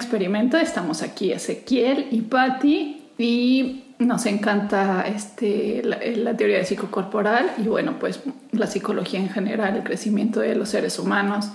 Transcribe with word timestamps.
experimento. 0.00 0.56
Estamos 0.56 1.02
aquí 1.02 1.32
Ezequiel 1.32 2.08
y 2.10 2.22
Patti 2.22 3.02
y 3.18 3.84
nos 3.98 4.24
encanta 4.24 5.04
este, 5.06 5.82
la, 5.84 5.98
la, 6.16 6.36
teoría 6.36 6.58
de 6.58 6.64
psicocorporal 6.64 7.52
y 7.58 7.68
bueno, 7.68 7.98
pues 8.00 8.20
la 8.52 8.66
psicología 8.66 9.20
en 9.20 9.28
general, 9.28 9.76
el 9.76 9.82
crecimiento 9.82 10.40
de 10.40 10.54
los 10.54 10.70
seres 10.70 10.98
humanos 10.98 11.50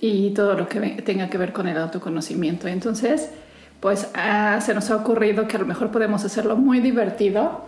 y 0.00 0.30
todo 0.30 0.54
lo 0.54 0.68
que 0.68 0.80
tenga 1.02 1.30
que 1.30 1.38
ver 1.38 1.52
con 1.52 1.68
el 1.68 1.76
autoconocimiento. 1.76 2.66
Entonces, 2.66 3.30
pues 3.78 4.08
ah, 4.14 4.58
se 4.60 4.74
nos 4.74 4.90
ha 4.90 4.96
ocurrido 4.96 5.46
que 5.46 5.56
a 5.56 5.60
lo 5.60 5.66
mejor 5.66 5.90
podemos 5.90 6.24
hacerlo 6.24 6.56
muy 6.56 6.80
divertido 6.80 7.64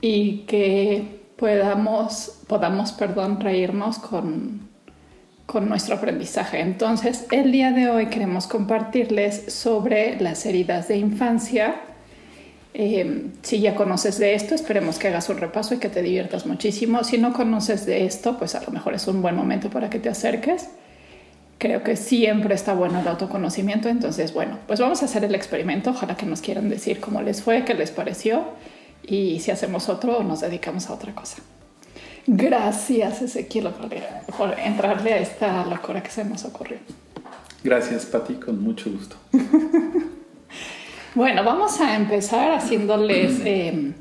y 0.00 0.38
que 0.46 1.22
podamos, 1.36 2.40
podamos 2.46 2.92
perdón, 2.92 3.40
reírnos 3.40 3.98
con, 3.98 4.68
con 5.46 5.68
nuestro 5.68 5.96
aprendizaje. 5.96 6.60
Entonces, 6.60 7.26
el 7.30 7.52
día 7.52 7.70
de 7.72 7.90
hoy 7.90 8.06
queremos 8.06 8.46
compartirles 8.46 9.52
sobre 9.52 10.18
las 10.20 10.46
heridas 10.46 10.88
de 10.88 10.96
infancia. 10.96 11.76
Eh, 12.72 13.30
si 13.42 13.60
ya 13.60 13.74
conoces 13.74 14.18
de 14.18 14.34
esto, 14.34 14.54
esperemos 14.54 14.98
que 14.98 15.08
hagas 15.08 15.28
un 15.28 15.38
repaso 15.38 15.74
y 15.74 15.78
que 15.78 15.88
te 15.88 16.02
diviertas 16.02 16.46
muchísimo. 16.46 17.04
Si 17.04 17.18
no 17.18 17.32
conoces 17.32 17.86
de 17.86 18.04
esto, 18.04 18.38
pues 18.38 18.54
a 18.54 18.62
lo 18.62 18.70
mejor 18.70 18.94
es 18.94 19.06
un 19.06 19.22
buen 19.22 19.36
momento 19.36 19.70
para 19.70 19.90
que 19.90 19.98
te 19.98 20.08
acerques. 20.08 20.68
Creo 21.58 21.82
que 21.82 21.96
siempre 21.96 22.54
está 22.54 22.74
bueno 22.74 23.00
el 23.00 23.06
autoconocimiento. 23.06 23.88
Entonces, 23.88 24.34
bueno, 24.34 24.58
pues 24.66 24.80
vamos 24.80 25.02
a 25.02 25.04
hacer 25.04 25.24
el 25.24 25.34
experimento. 25.34 25.90
Ojalá 25.90 26.16
que 26.16 26.26
nos 26.26 26.40
quieran 26.40 26.68
decir 26.68 27.00
cómo 27.00 27.22
les 27.22 27.42
fue, 27.42 27.64
qué 27.64 27.74
les 27.74 27.90
pareció 27.90 28.44
y 29.06 29.40
si 29.40 29.50
hacemos 29.50 29.88
otro 29.88 30.22
nos 30.22 30.40
dedicamos 30.40 30.88
a 30.88 30.94
otra 30.94 31.14
cosa. 31.14 31.42
Gracias, 32.26 33.22
Ezequiel, 33.22 33.68
por 34.36 34.58
entrarle 34.58 35.12
a 35.12 35.18
esta 35.18 35.64
locura 35.66 36.02
que 36.02 36.10
se 36.10 36.24
nos 36.24 36.44
ocurrió. 36.44 36.78
Gracias, 37.62 38.06
Pati, 38.06 38.34
con 38.34 38.62
mucho 38.62 38.90
gusto. 38.90 39.16
bueno, 41.14 41.44
vamos 41.44 41.80
a 41.80 41.96
empezar 41.96 42.52
haciéndoles, 42.52 43.40
eh, 43.44 43.92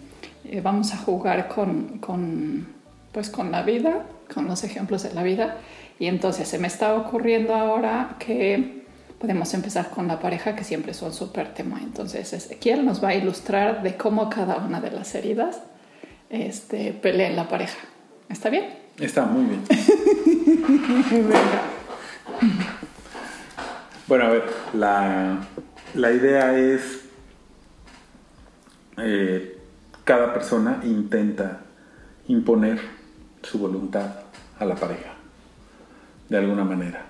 eh, 0.45 0.61
vamos 0.61 0.93
a 0.93 0.97
jugar 0.97 1.47
con, 1.47 1.99
con, 1.99 2.67
pues 3.11 3.29
con 3.29 3.51
la 3.51 3.61
vida, 3.63 4.05
con 4.33 4.47
los 4.47 4.63
ejemplos 4.63 5.03
de 5.03 5.13
la 5.13 5.23
vida. 5.23 5.57
Y 5.99 6.07
entonces 6.07 6.47
se 6.47 6.59
me 6.59 6.67
está 6.67 6.95
ocurriendo 6.95 7.53
ahora 7.53 8.15
que 8.19 8.83
podemos 9.19 9.53
empezar 9.53 9.89
con 9.89 10.07
la 10.07 10.19
pareja, 10.19 10.55
que 10.55 10.63
siempre 10.65 10.91
es 10.91 11.01
un 11.01 11.13
súper 11.13 11.53
tema. 11.53 11.79
Entonces 11.81 12.33
Ezequiel 12.33 12.85
nos 12.85 13.03
va 13.03 13.09
a 13.09 13.15
ilustrar 13.15 13.83
de 13.83 13.95
cómo 13.95 14.29
cada 14.29 14.57
una 14.57 14.81
de 14.81 14.91
las 14.91 15.15
heridas 15.15 15.61
este, 16.29 16.91
pelea 16.91 17.29
en 17.29 17.37
la 17.37 17.47
pareja. 17.47 17.77
¿Está 18.33 18.49
bien? 18.49 18.65
Está 18.99 19.25
muy 19.25 19.45
bien. 19.45 19.63
bueno, 24.07 24.25
a 24.25 24.29
ver, 24.29 24.43
la, 24.73 25.37
la 25.93 26.11
idea 26.11 26.57
es, 26.57 27.01
eh, 28.97 29.59
cada 30.03 30.33
persona 30.33 30.81
intenta 30.83 31.61
imponer 32.27 32.81
su 33.43 33.59
voluntad 33.59 34.21
a 34.57 34.65
la 34.65 34.73
pareja, 34.77 35.13
de 36.27 36.37
alguna 36.37 36.63
manera. 36.63 37.05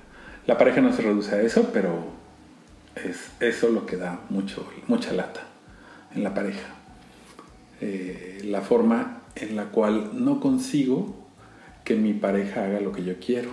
La 0.46 0.58
pareja 0.58 0.82
no 0.82 0.92
se 0.92 1.04
reduce 1.04 1.34
a 1.36 1.42
eso, 1.42 1.70
pero 1.72 2.04
es 2.96 3.32
eso 3.40 3.70
lo 3.70 3.86
que 3.86 3.96
da 3.96 4.20
mucho, 4.30 4.70
mucha 4.88 5.14
lata 5.14 5.40
en 6.14 6.22
la 6.22 6.34
pareja. 6.34 6.68
Eh, 7.80 8.42
la 8.44 8.60
forma 8.60 9.23
en 9.36 9.55
la 9.55 9.66
cual 9.66 10.11
no 10.14 10.39
consigo 10.39 11.23
que 11.83 11.95
mi 11.95 12.14
pareja 12.14 12.66
haga 12.66 12.80
lo 12.80 12.92
que 12.92 13.04
yo 13.04 13.20
quiero. 13.20 13.52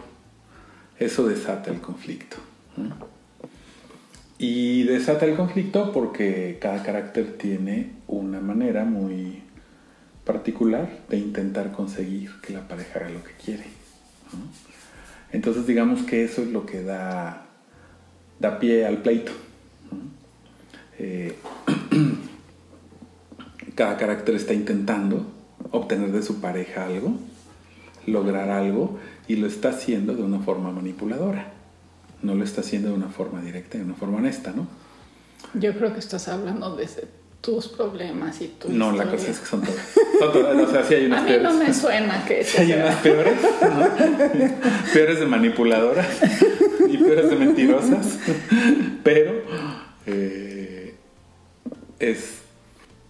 Eso 0.98 1.26
desata 1.26 1.70
el 1.70 1.80
conflicto. 1.80 2.36
Y 4.38 4.84
desata 4.84 5.26
el 5.26 5.36
conflicto 5.36 5.92
porque 5.92 6.58
cada 6.60 6.82
carácter 6.82 7.36
tiene 7.36 7.92
una 8.06 8.40
manera 8.40 8.84
muy 8.84 9.42
particular 10.24 10.88
de 11.08 11.18
intentar 11.18 11.72
conseguir 11.72 12.40
que 12.40 12.52
la 12.52 12.68
pareja 12.68 13.00
haga 13.00 13.10
lo 13.10 13.24
que 13.24 13.32
quiere. 13.32 13.64
Entonces 15.32 15.66
digamos 15.66 16.02
que 16.02 16.24
eso 16.24 16.42
es 16.42 16.48
lo 16.48 16.66
que 16.66 16.82
da, 16.82 17.46
da 18.38 18.58
pie 18.58 18.86
al 18.86 18.98
pleito. 18.98 19.32
Eh, 20.98 21.34
cada 23.74 23.96
carácter 23.96 24.34
está 24.34 24.52
intentando 24.52 25.39
obtener 25.70 26.12
de 26.12 26.22
su 26.22 26.40
pareja 26.40 26.86
algo, 26.86 27.14
lograr 28.06 28.50
algo, 28.50 28.98
y 29.28 29.36
lo 29.36 29.46
está 29.46 29.70
haciendo 29.70 30.14
de 30.14 30.22
una 30.22 30.40
forma 30.40 30.72
manipuladora. 30.72 31.52
No 32.22 32.34
lo 32.34 32.44
está 32.44 32.60
haciendo 32.60 32.88
de 32.88 32.94
una 32.94 33.08
forma 33.08 33.40
directa, 33.40 33.78
de 33.78 33.84
una 33.84 33.94
forma 33.94 34.18
honesta, 34.18 34.52
¿no? 34.54 34.66
Yo 35.54 35.74
creo 35.74 35.92
que 35.92 36.00
estás 36.00 36.28
hablando 36.28 36.76
de 36.76 36.86
tus 37.40 37.68
problemas 37.68 38.40
y 38.40 38.48
tus. 38.48 38.70
No, 38.70 38.92
la 38.92 39.04
cosa 39.10 39.30
es 39.30 39.38
que 39.38 39.46
son 39.46 39.62
todas. 39.62 39.96
o 40.20 40.70
sea, 40.70 40.84
sí 40.84 40.94
hay 40.94 41.06
unas 41.06 41.22
A 41.22 41.24
mí 41.24 41.36
no 41.42 41.54
me 41.54 41.72
suena 41.72 42.24
que 42.26 42.44
sí 42.44 42.58
hay 42.58 42.72
unas 42.74 42.96
peores, 42.96 43.38
¿no? 43.62 44.92
peores 44.92 45.20
de 45.20 45.26
manipuladoras 45.26 46.06
y 46.88 46.98
peores 46.98 47.30
de 47.30 47.36
mentirosas, 47.36 48.18
pero 49.02 49.32
eh, 50.06 50.94
es 51.98 52.42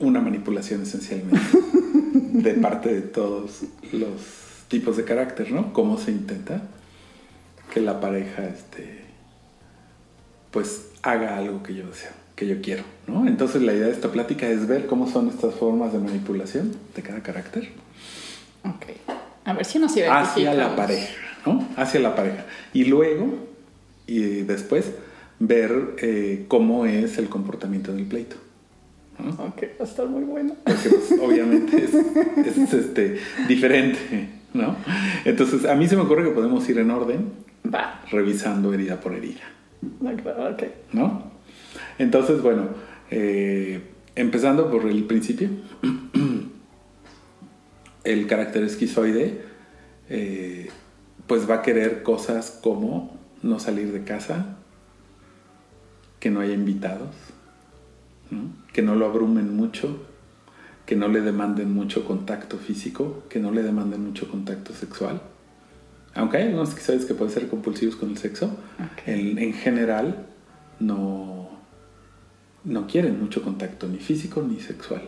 una 0.01 0.21
manipulación 0.21 0.83
esencialmente 0.83 1.41
de 2.33 2.55
parte 2.55 2.93
de 2.93 3.03
todos 3.03 3.63
los 3.93 4.11
tipos 4.69 4.97
de 4.97 5.05
carácter, 5.05 5.53
¿no? 5.53 5.73
Cómo 5.73 5.99
se 5.99 6.11
intenta 6.11 6.63
que 7.73 7.81
la 7.81 8.01
pareja, 8.01 8.45
este, 8.47 9.05
pues, 10.51 10.89
haga 11.03 11.37
algo 11.37 11.63
que 11.63 11.75
yo 11.75 11.87
deseo, 11.87 12.13
que 12.35 12.47
yo 12.47 12.61
quiero, 12.61 12.83
¿no? 13.07 13.27
Entonces 13.27 13.63
la 13.63 13.73
idea 13.73 13.87
de 13.87 13.93
esta 13.93 14.11
plática 14.11 14.49
es 14.49 14.67
ver 14.67 14.87
cómo 14.87 15.09
son 15.09 15.29
estas 15.29 15.55
formas 15.55 15.93
de 15.93 15.99
manipulación 15.99 16.75
de 16.95 17.03
cada 17.03 17.23
carácter. 17.23 17.69
Ok. 18.65 18.87
A 19.45 19.53
ver 19.53 19.65
si 19.65 19.79
nos 19.79 19.93
Hacia 19.97 20.55
la 20.55 20.77
pareja, 20.77 21.15
¿no? 21.47 21.67
Hacia 21.77 22.01
la 22.01 22.15
pareja. 22.15 22.45
Y 22.73 22.85
luego, 22.85 23.35
y 24.07 24.43
después, 24.43 24.93
ver 25.39 25.97
eh, 25.99 26.45
cómo 26.49 26.87
es 26.87 27.19
el 27.19 27.29
comportamiento 27.29 27.93
del 27.93 28.05
pleito. 28.05 28.37
Ok, 29.39 29.63
va 29.81 29.85
a 29.85 29.89
estar 29.89 30.07
muy 30.07 30.25
bueno. 30.25 30.55
Porque 30.65 30.89
pues, 30.89 31.21
obviamente 31.21 31.85
es, 31.85 32.75
este, 32.75 33.19
diferente, 33.49 34.29
¿no? 34.55 34.77
Entonces, 35.25 35.65
a 35.65 35.75
mí 35.75 35.89
se 35.89 35.97
me 35.97 36.03
ocurre 36.03 36.25
que 36.25 36.31
podemos 36.31 36.69
ir 36.69 36.79
en 36.79 36.91
orden, 36.91 37.33
va. 37.73 38.01
revisando 38.11 38.73
herida 38.73 39.01
por 39.01 39.15
herida. 39.15 39.41
¿No? 40.93 41.31
Entonces, 41.99 42.43
bueno, 42.43 42.69
eh, 43.11 43.81
empezando 44.15 44.71
por 44.71 44.87
el 44.87 45.05
principio, 45.05 45.49
el 48.05 48.27
carácter 48.27 48.65
esquizoide, 48.65 49.43
eh, 50.09 50.69
pues 51.27 51.49
va 51.49 51.57
a 51.57 51.63
querer 51.63 52.03
cosas 52.03 52.59
como 52.63 53.19
no 53.43 53.59
salir 53.59 53.93
de 53.93 54.05
casa, 54.05 54.57
que 56.19 56.31
no 56.31 56.41
haya 56.41 56.53
invitados, 56.53 57.15
que 58.73 58.83
no 58.83 58.95
lo 58.95 59.07
abrumen 59.07 59.57
mucho, 59.57 59.99
que 60.87 60.97
no 60.97 61.09
le 61.09 61.21
demanden 61.21 61.73
mucho 61.73 62.05
contacto 62.05 62.59
físico, 62.59 63.25
que 63.29 63.39
no 63.39 63.51
le 63.51 63.63
demanden 63.63 64.05
mucho 64.05 64.29
contacto 64.29 64.73
sexual. 64.73 65.23
Aunque 66.15 66.39
hay 66.39 66.45
algunos 66.45 66.75
que 66.75 66.81
sabes 66.81 67.05
que 67.05 67.15
pueden 67.15 67.33
ser 67.33 67.49
compulsivos 67.49 67.97
con 67.97 68.11
el 68.11 68.19
sexo, 68.19 68.57
en, 69.07 69.53
general 69.53 70.27
no, 70.81 71.49
no 72.65 72.87
quieren 72.87 73.21
mucho 73.21 73.43
contacto 73.43 73.87
ni 73.87 73.99
físico 73.99 74.43
ni 74.43 74.61
sexual. 74.61 75.03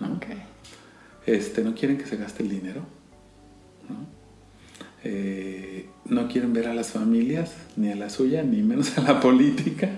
¿no? 0.00 0.18
Este, 1.26 1.62
no 1.62 1.74
quieren 1.74 1.98
que 1.98 2.06
se 2.06 2.16
gaste 2.16 2.42
el 2.42 2.48
dinero. 2.48 2.80
¿no? 3.88 4.20
Eh, 5.04 5.88
no 6.04 6.28
quieren 6.28 6.52
ver 6.52 6.66
a 6.66 6.74
las 6.74 6.90
familias, 6.90 7.54
ni 7.76 7.90
a 7.90 7.96
la 7.96 8.10
suya, 8.10 8.42
ni 8.42 8.62
menos 8.62 8.98
a 8.98 9.02
la 9.02 9.20
política. 9.20 9.88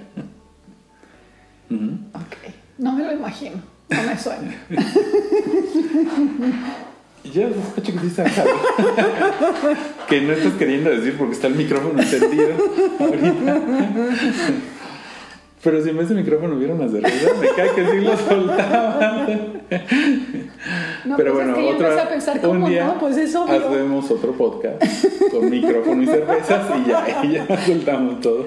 No 2.79 2.93
me 2.93 3.05
lo 3.05 3.13
imagino, 3.13 3.57
no 3.91 4.03
me 4.03 4.19
suena. 4.19 4.55
Yo 7.25 7.49
sospecho 7.55 7.93
que 8.01 8.11
sabes 8.11 8.33
que 10.09 10.21
no 10.23 10.33
estás 10.33 10.55
queriendo 10.55 10.91
decir 10.91 11.17
porque 11.17 11.35
está 11.35 11.47
el 11.47 11.55
micrófono 11.55 12.01
encendido 12.03 12.51
ahorita. 12.99 13.61
Pero 15.63 15.81
si 15.81 15.91
en 15.91 15.97
vez 15.97 16.09
de 16.09 16.17
micrófono 16.17 16.57
hubiera 16.57 16.75
una 16.75 16.89
cerveza, 16.89 17.35
me 17.41 17.49
cae 17.51 17.71
que 17.71 17.89
sí 17.91 18.01
lo 18.01 18.17
soltaba. 18.17 19.27
No, 21.05 21.17
Pero 21.17 21.33
pues 21.33 21.47
bueno, 21.47 21.59
es 21.59 21.77
que 21.77 21.85
otra, 21.85 22.03
a 22.03 22.09
pensar, 22.09 22.41
¿cómo 22.41 22.65
un 22.65 22.71
día 22.71 22.85
no? 22.85 22.99
Pues 22.99 23.17
es 23.17 23.35
obvio. 23.35 23.55
hacemos 23.69 24.11
otro 24.11 24.33
podcast 24.33 24.85
con 25.31 25.51
micrófono 25.51 26.03
y 26.03 26.07
cervezas 26.07 26.67
y 26.79 26.89
ya, 26.89 27.21
y 27.25 27.33
ya 27.33 27.67
soltamos 27.67 28.21
todo. 28.21 28.47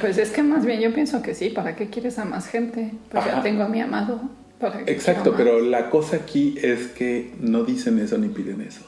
Pues 0.00 0.18
es 0.18 0.30
que 0.30 0.42
más 0.42 0.64
bien 0.64 0.80
yo 0.80 0.92
pienso 0.92 1.22
que 1.22 1.34
sí, 1.34 1.50
¿para 1.50 1.76
qué 1.76 1.88
quieres 1.88 2.18
a 2.18 2.24
más 2.24 2.48
gente? 2.48 2.92
Pues 3.10 3.24
ya 3.24 3.42
tengo 3.42 3.62
a 3.62 3.68
mi 3.68 3.80
amado. 3.80 4.20
Exacto, 4.86 5.34
pero 5.36 5.60
la 5.60 5.88
cosa 5.88 6.16
aquí 6.16 6.58
es 6.60 6.88
que 6.88 7.32
no 7.40 7.64
dicen 7.64 7.98
eso 7.98 8.18
ni 8.18 8.28
piden 8.28 8.60
eso, 8.60 8.82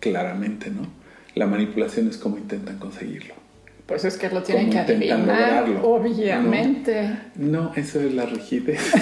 claramente, 0.00 0.70
¿no? 0.70 0.86
La 1.34 1.46
manipulación 1.46 2.08
es 2.08 2.16
como 2.16 2.38
intentan 2.38 2.78
conseguirlo. 2.78 3.34
Pues 3.86 4.04
es 4.04 4.16
que 4.16 4.28
lo 4.30 4.42
tienen 4.42 4.70
que 4.70 4.78
adivinar, 4.78 5.18
lograrlo. 5.20 5.82
obviamente. 5.82 7.18
No, 7.36 7.72
eso 7.76 8.00
es 8.00 8.12
la 8.14 8.26
rigidez. 8.26 8.80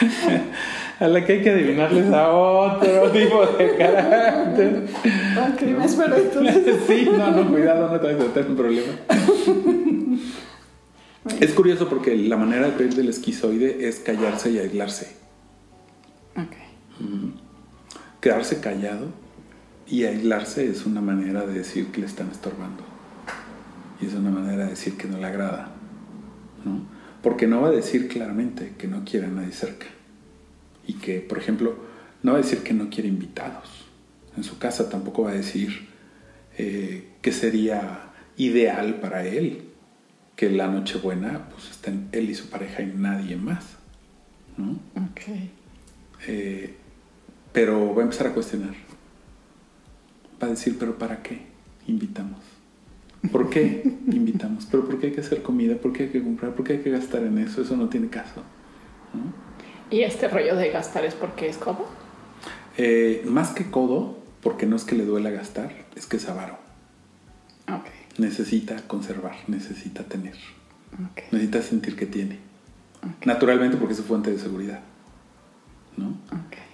a 1.00 1.08
la 1.08 1.24
que 1.24 1.32
hay 1.32 1.42
que 1.42 1.50
adivinarles 1.50 2.12
a 2.12 2.30
otro 2.30 3.10
tipo 3.10 3.46
de 3.46 3.76
carácter. 3.76 4.84
Ok, 5.50 5.62
me 5.62 5.84
espero 5.86 6.16
entonces. 6.16 6.76
sí, 6.86 7.08
no, 7.10 7.30
no, 7.30 7.50
cuidado, 7.50 7.90
no 7.90 7.98
te 7.98 8.06
vayas 8.06 8.20
a 8.20 8.24
meter 8.24 8.46
en 8.46 8.56
problema. 8.56 8.92
Es 11.40 11.52
curioso 11.54 11.88
porque 11.88 12.14
la 12.16 12.36
manera 12.36 12.66
de 12.66 12.72
pedir 12.72 12.94
del 12.94 13.08
esquizoide 13.08 13.88
es 13.88 14.00
callarse 14.00 14.50
y 14.50 14.58
aislarse. 14.58 15.16
Ok. 16.36 16.56
Quedarse 18.20 18.60
callado 18.60 19.08
y 19.86 20.04
aislarse 20.04 20.68
es 20.68 20.84
una 20.84 21.00
manera 21.00 21.46
de 21.46 21.54
decir 21.54 21.86
que 21.86 22.00
le 22.02 22.06
están 22.06 22.30
estorbando. 22.30 22.84
Y 24.02 24.06
es 24.06 24.14
una 24.14 24.30
manera 24.30 24.64
de 24.64 24.70
decir 24.70 24.98
que 24.98 25.08
no 25.08 25.16
le 25.16 25.26
agrada. 25.26 25.70
¿no? 26.64 26.82
Porque 27.22 27.46
no 27.46 27.62
va 27.62 27.68
a 27.68 27.72
decir 27.72 28.08
claramente 28.08 28.74
que 28.76 28.86
no 28.86 29.02
quiere 29.04 29.26
a 29.26 29.30
nadie 29.30 29.52
cerca. 29.52 29.86
Y 30.90 30.94
que, 30.94 31.20
por 31.20 31.38
ejemplo, 31.38 31.76
no 32.24 32.32
va 32.32 32.38
a 32.38 32.42
decir 32.42 32.64
que 32.64 32.74
no 32.74 32.90
quiere 32.90 33.08
invitados. 33.08 33.86
En 34.36 34.42
su 34.42 34.58
casa 34.58 34.88
tampoco 34.88 35.22
va 35.22 35.30
a 35.30 35.34
decir 35.34 35.86
eh, 36.58 37.10
que 37.22 37.30
sería 37.30 38.10
ideal 38.36 38.96
para 38.96 39.24
él 39.24 39.68
que 40.34 40.50
la 40.50 40.66
Nochebuena 40.66 41.48
pues 41.50 41.70
estén 41.70 42.08
él 42.10 42.28
y 42.28 42.34
su 42.34 42.50
pareja 42.50 42.82
y 42.82 42.86
nadie 42.86 43.36
más. 43.36 43.76
¿no? 44.56 44.72
Ok. 45.00 45.20
Eh, 46.26 46.74
pero 47.52 47.94
va 47.94 48.02
a 48.02 48.04
empezar 48.06 48.26
a 48.26 48.32
cuestionar. 48.32 48.74
Va 50.42 50.48
a 50.48 50.50
decir, 50.50 50.76
pero 50.76 50.98
¿para 50.98 51.22
qué 51.22 51.42
invitamos? 51.86 52.40
¿Por 53.30 53.48
qué 53.48 53.84
invitamos? 54.08 54.66
¿Pero 54.68 54.86
por 54.86 54.98
qué 54.98 55.06
hay 55.06 55.12
que 55.12 55.20
hacer 55.20 55.42
comida? 55.42 55.76
¿Por 55.76 55.92
qué 55.92 56.04
hay 56.04 56.08
que 56.08 56.20
comprar? 56.20 56.56
¿Por 56.56 56.66
qué 56.66 56.72
hay 56.72 56.80
que 56.80 56.90
gastar 56.90 57.22
en 57.22 57.38
eso? 57.38 57.62
Eso 57.62 57.76
no 57.76 57.88
tiene 57.88 58.08
caso. 58.08 58.42
¿no? 59.14 59.49
¿Y 59.90 60.02
este 60.02 60.28
rollo 60.28 60.56
de 60.56 60.70
gastar 60.70 61.04
es 61.04 61.14
porque 61.14 61.48
es 61.48 61.58
como? 61.58 61.84
Eh, 62.76 63.22
más 63.26 63.50
que 63.50 63.70
codo, 63.70 64.18
porque 64.42 64.66
no 64.66 64.76
es 64.76 64.84
que 64.84 64.94
le 64.94 65.04
duela 65.04 65.30
gastar, 65.30 65.72
es 65.96 66.06
que 66.06 66.16
es 66.16 66.28
avaro. 66.28 66.58
Ok. 67.68 67.86
Necesita 68.18 68.76
conservar, 68.86 69.36
necesita 69.48 70.04
tener, 70.04 70.36
necesita 71.30 71.62
sentir 71.62 71.96
que 71.96 72.06
tiene. 72.06 72.38
Naturalmente 73.24 73.76
porque 73.76 73.92
es 73.92 73.98
su 73.98 74.04
fuente 74.04 74.30
de 74.30 74.38
seguridad. 74.38 74.80
¿no? 75.96 76.16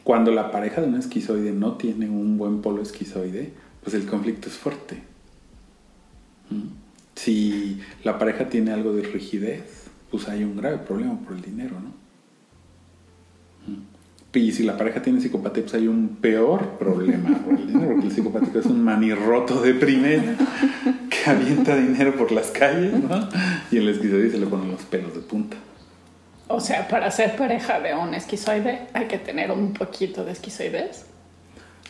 Cuando 0.05 0.31
la 0.31 0.51
pareja 0.51 0.81
de 0.81 0.89
un 0.89 0.97
esquizoide 0.97 1.53
no 1.53 1.77
tiene 1.77 2.09
un 2.09 2.37
buen 2.37 2.63
polo 2.63 2.83
esquizoide, 2.83 3.53
pues 3.83 3.95
el 3.95 4.07
conflicto 4.07 4.49
es 4.49 4.55
fuerte. 4.55 5.03
¿Mm? 6.51 6.69
Si 7.15 7.81
la 8.05 8.19
pareja 8.19 8.49
tiene 8.49 8.73
algo 8.73 8.93
de 8.93 9.03
rigidez, 9.03 9.85
pues 10.11 10.29
hay 10.29 10.45
un 10.45 10.57
grave 10.57 10.79
problema 10.79 11.19
por 11.21 11.35
el 11.35 11.43
dinero, 11.43 11.81
¿no? 11.81 12.06
Y 14.37 14.53
si 14.53 14.65
la 14.65 14.77
pareja 14.77 15.01
tiene 15.01 15.19
psicopatía, 15.21 15.63
pues 15.63 15.75
hay 15.75 15.89
un 15.89 16.19
peor 16.21 16.79
problema 16.79 17.39
por 17.39 17.55
el 17.55 17.67
dinero, 17.69 17.93
porque 17.93 18.07
el 18.09 18.13
psicopático 18.13 18.59
es 18.59 18.67
un 18.67 18.85
manirroto 18.85 19.63
de 19.63 19.73
primera 19.73 20.37
que 21.09 21.31
avienta 21.31 21.75
dinero 21.75 22.15
por 22.17 22.31
las 22.33 22.49
calles, 22.49 22.93
¿no? 22.93 23.29
Y 23.71 23.79
el 23.79 23.89
esquizoide 23.89 24.31
se 24.31 24.39
le 24.39 24.47
ponen 24.47 24.71
los 24.71 24.83
pelos 24.83 25.15
de 25.15 25.21
punta. 25.21 25.57
O 26.49 26.61
sea, 26.61 26.87
para 26.87 27.11
ser 27.11 27.35
pareja 27.35 27.81
de 27.81 27.95
un 27.95 28.13
esquizoide 28.13 28.89
hay 28.93 29.07
que 29.07 29.19
tener 29.19 29.51
un 29.51 29.73
poquito 29.73 30.23
de 30.23 30.33
esquizoides. 30.33 31.07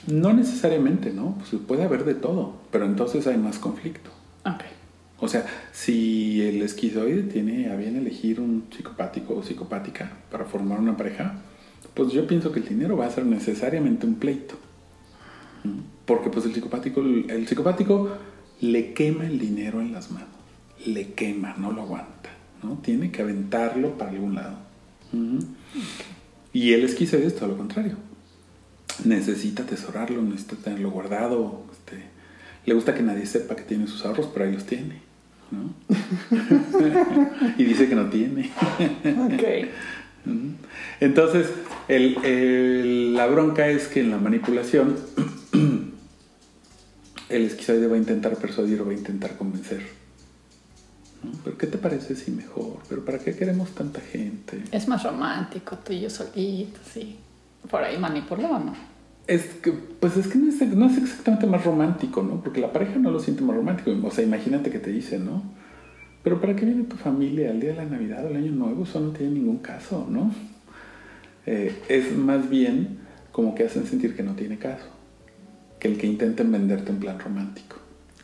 No 0.06 0.32
necesariamente, 0.32 1.10
¿no? 1.10 1.36
Pues 1.38 1.60
puede 1.66 1.82
haber 1.82 2.04
de 2.04 2.14
todo, 2.14 2.54
pero 2.70 2.86
entonces 2.86 3.26
hay 3.26 3.38
más 3.38 3.58
conflicto. 3.58 4.10
Ok. 4.44 4.62
O 5.18 5.26
sea, 5.26 5.46
si 5.72 6.46
el 6.46 6.62
esquizoide 6.62 7.24
tiene 7.24 7.72
a 7.72 7.74
bien 7.74 7.96
elegir 7.96 8.38
un 8.38 8.68
psicopático 8.70 9.34
o 9.34 9.42
psicopática 9.42 10.12
para 10.30 10.44
formar 10.44 10.78
una 10.78 10.96
pareja, 10.96 11.34
pues 11.96 12.12
yo 12.12 12.26
pienso 12.26 12.52
que 12.52 12.60
el 12.60 12.68
dinero 12.68 12.96
va 12.96 13.06
a 13.06 13.10
ser 13.10 13.24
necesariamente 13.24 14.06
un 14.06 14.16
pleito. 14.16 14.54
Porque 16.04 16.30
pues 16.30 16.44
el 16.44 16.52
psicopático, 16.52 17.00
el 17.00 17.48
psicopático 17.48 18.10
le 18.60 18.92
quema 18.92 19.26
el 19.26 19.38
dinero 19.38 19.80
en 19.80 19.92
las 19.92 20.10
manos. 20.10 20.28
Le 20.84 21.14
quema, 21.14 21.54
no 21.56 21.72
lo 21.72 21.82
aguanta. 21.82 22.30
¿no? 22.62 22.78
Tiene 22.82 23.10
que 23.10 23.22
aventarlo 23.22 23.96
para 23.96 24.10
algún 24.10 24.34
lado. 24.34 24.58
Y 26.52 26.74
el 26.74 26.84
esquizoide 26.84 27.26
es 27.26 27.34
todo 27.34 27.48
lo 27.48 27.56
contrario. 27.56 27.96
Necesita 29.04 29.62
atesorarlo, 29.62 30.20
necesita 30.20 30.56
tenerlo 30.56 30.90
guardado. 30.90 31.64
Este, 31.72 32.04
le 32.66 32.74
gusta 32.74 32.94
que 32.94 33.02
nadie 33.02 33.24
sepa 33.24 33.56
que 33.56 33.62
tiene 33.62 33.86
sus 33.86 34.04
ahorros, 34.04 34.28
pero 34.32 34.44
ahí 34.44 34.52
los 34.52 34.66
tiene. 34.66 35.00
¿no? 35.50 35.72
y 37.58 37.64
dice 37.64 37.88
que 37.88 37.94
no 37.94 38.10
tiene. 38.10 38.50
Ok. 39.04 39.68
Ujú. 40.26 40.50
Entonces, 41.00 41.46
el- 41.88 42.16
el- 42.24 43.14
la 43.14 43.26
bronca 43.26 43.68
es 43.68 43.88
que 43.88 44.00
en 44.00 44.10
la 44.10 44.18
manipulación 44.18 44.96
el 47.28 47.42
esquizoide 47.44 47.86
va 47.86 47.96
a 47.96 47.98
intentar 47.98 48.36
persuadir 48.36 48.80
o 48.80 48.86
va 48.86 48.92
a 48.92 48.94
intentar 48.94 49.36
convencer. 49.36 49.80
¿no? 51.24 51.32
¿Pero 51.44 51.58
qué 51.58 51.66
te 51.66 51.78
parece 51.78 52.14
si 52.14 52.30
mejor? 52.30 52.78
¿Pero 52.88 53.04
para 53.04 53.18
qué 53.18 53.34
queremos 53.34 53.70
tanta 53.74 54.00
gente? 54.00 54.62
Es 54.70 54.86
más 54.88 55.02
romántico, 55.02 55.76
tú 55.78 55.92
y 55.92 56.00
yo 56.00 56.10
solitos, 56.10 56.80
sí. 56.92 57.16
Por 57.68 57.82
ahí 57.82 57.98
manipulado, 57.98 58.58
¿no? 58.60 58.74
Es 59.26 59.42
que, 59.60 59.72
pues 59.72 60.16
es 60.16 60.28
que 60.28 60.38
no 60.38 60.48
es, 60.48 60.60
no 60.60 60.86
es 60.86 60.98
exactamente 60.98 61.46
más 61.48 61.64
romántico, 61.64 62.22
¿no? 62.22 62.40
Porque 62.42 62.60
la 62.60 62.72
pareja 62.72 62.96
no 62.98 63.10
lo 63.10 63.18
siente 63.18 63.42
más 63.42 63.56
romántico. 63.56 63.90
O 64.06 64.10
sea, 64.12 64.22
imagínate 64.22 64.70
que 64.70 64.78
te 64.78 64.90
dice, 64.92 65.18
¿no? 65.18 65.42
Pero 66.22 66.40
¿para 66.40 66.54
qué 66.54 66.64
viene 66.64 66.84
tu 66.84 66.96
familia 66.96 67.50
al 67.50 67.58
día 67.58 67.70
de 67.70 67.76
la 67.76 67.84
Navidad 67.86 68.24
o 68.24 68.28
el 68.28 68.36
Año 68.36 68.52
Nuevo? 68.52 68.84
Eso 68.84 69.00
no 69.00 69.10
tiene 69.10 69.32
ningún 69.32 69.58
caso, 69.58 70.06
¿no? 70.08 70.32
Eh, 71.46 71.74
es 71.88 72.16
más 72.16 72.50
bien 72.50 72.98
como 73.32 73.54
que 73.54 73.64
hacen 73.64 73.86
sentir 73.86 74.16
que 74.16 74.22
no 74.22 74.34
tiene 74.34 74.58
caso. 74.58 74.86
Que 75.78 75.88
el 75.88 75.98
que 75.98 76.06
intenten 76.06 76.50
venderte 76.50 76.90
un 76.90 76.98
plan 76.98 77.18
romántico. 77.18 77.76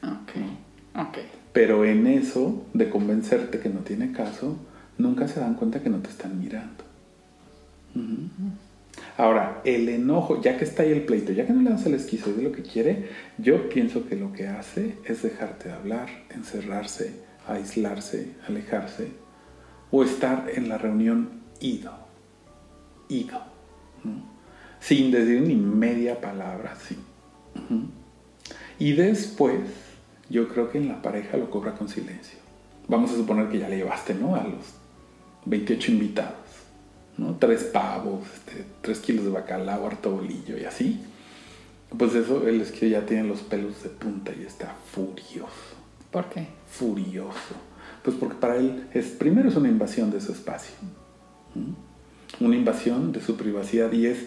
Ok. 0.03 1.01
Ok. 1.01 1.19
Pero 1.53 1.85
en 1.85 2.07
eso 2.07 2.67
de 2.73 2.89
convencerte 2.89 3.61
que 3.61 3.69
no 3.69 3.81
tiene 3.81 4.13
caso, 4.13 4.57
nunca 4.99 5.29
se 5.29 5.41
dan 5.41 5.55
cuenta 5.55 5.83
que 5.83 5.91
no 5.91 5.99
te 5.99 6.09
están 6.09 6.39
mirando. 6.39 6.85
Ahora, 9.19 9.61
el 9.65 9.89
enojo, 9.89 10.41
ya 10.41 10.57
que 10.57 10.65
está 10.65 10.83
ahí 10.83 10.93
el 10.93 11.05
pleito, 11.05 11.33
ya 11.33 11.47
que 11.47 11.53
no 11.53 11.63
le 11.63 11.71
das 11.71 11.85
el 11.87 11.95
esquizoide 11.95 12.43
lo 12.43 12.53
que 12.53 12.63
quiere, 12.63 13.09
yo 13.39 13.69
pienso 13.69 14.07
que 14.07 14.17
lo 14.17 14.33
que 14.33 14.49
hace 14.49 14.97
es 15.05 15.23
dejarte 15.23 15.69
de 15.69 15.75
hablar, 15.75 16.09
encerrarse, 16.31 17.13
aislarse, 17.47 18.33
alejarse, 18.49 19.09
o 19.91 20.03
estar 20.03 20.47
en 20.55 20.71
la 20.71 20.79
reunión 20.79 21.43
ido, 21.61 21.93
ido, 23.13 23.39
¿no? 24.05 24.33
sin 24.81 25.11
decir 25.13 25.41
ni 25.43 25.55
media 25.55 26.21
palabra, 26.21 26.77
sí. 26.77 26.97
Y 28.79 28.93
después, 28.95 29.61
yo 30.29 30.49
creo 30.49 30.71
que 30.71 30.79
en 30.79 30.89
la 30.89 31.01
pareja 31.01 31.37
lo 31.37 31.51
cobra 31.51 31.75
con 31.75 31.89
silencio. 31.89 32.39
Vamos 32.89 33.13
a 33.13 33.15
suponer 33.15 33.49
que 33.49 33.61
ya 33.61 33.69
le 33.69 33.77
llevaste, 33.77 34.15
¿no? 34.15 34.35
A 34.35 34.43
los 34.43 34.75
28 35.45 35.93
invitados, 35.93 36.35
¿no? 37.17 37.37
Tres 37.37 37.63
pavos, 37.65 38.25
este, 38.35 38.65
tres 38.81 38.99
kilos 38.99 39.25
de 39.25 39.31
bacalao, 39.31 39.87
harto 39.87 40.11
bolillo 40.11 40.59
y 40.59 40.65
así. 40.65 41.01
Pues 41.97 42.15
eso, 42.15 42.49
él 42.49 42.61
es 42.61 42.73
que 42.73 42.91
ya 42.91 43.07
tiene 43.07 43.29
los 43.29 43.41
pelos 43.41 43.83
de 43.85 43.91
punta 43.91 44.33
y 44.33 44.45
está 44.45 44.75
furioso, 44.93 45.77
¿Por 46.11 46.29
qué? 46.31 46.49
furioso. 46.67 47.55
Pues 48.03 48.17
porque 48.17 48.35
para 48.37 48.57
él 48.57 48.89
es, 48.93 49.07
primero 49.11 49.49
es 49.49 49.55
una 49.55 49.69
invasión 49.69 50.11
de 50.11 50.21
su 50.21 50.33
espacio, 50.33 50.75
¿Mm? 51.55 51.92
Una 52.41 52.57
invasión 52.57 53.13
de 53.13 53.21
su 53.21 53.37
privacidad 53.37 53.93
y 53.93 54.07
es 54.07 54.19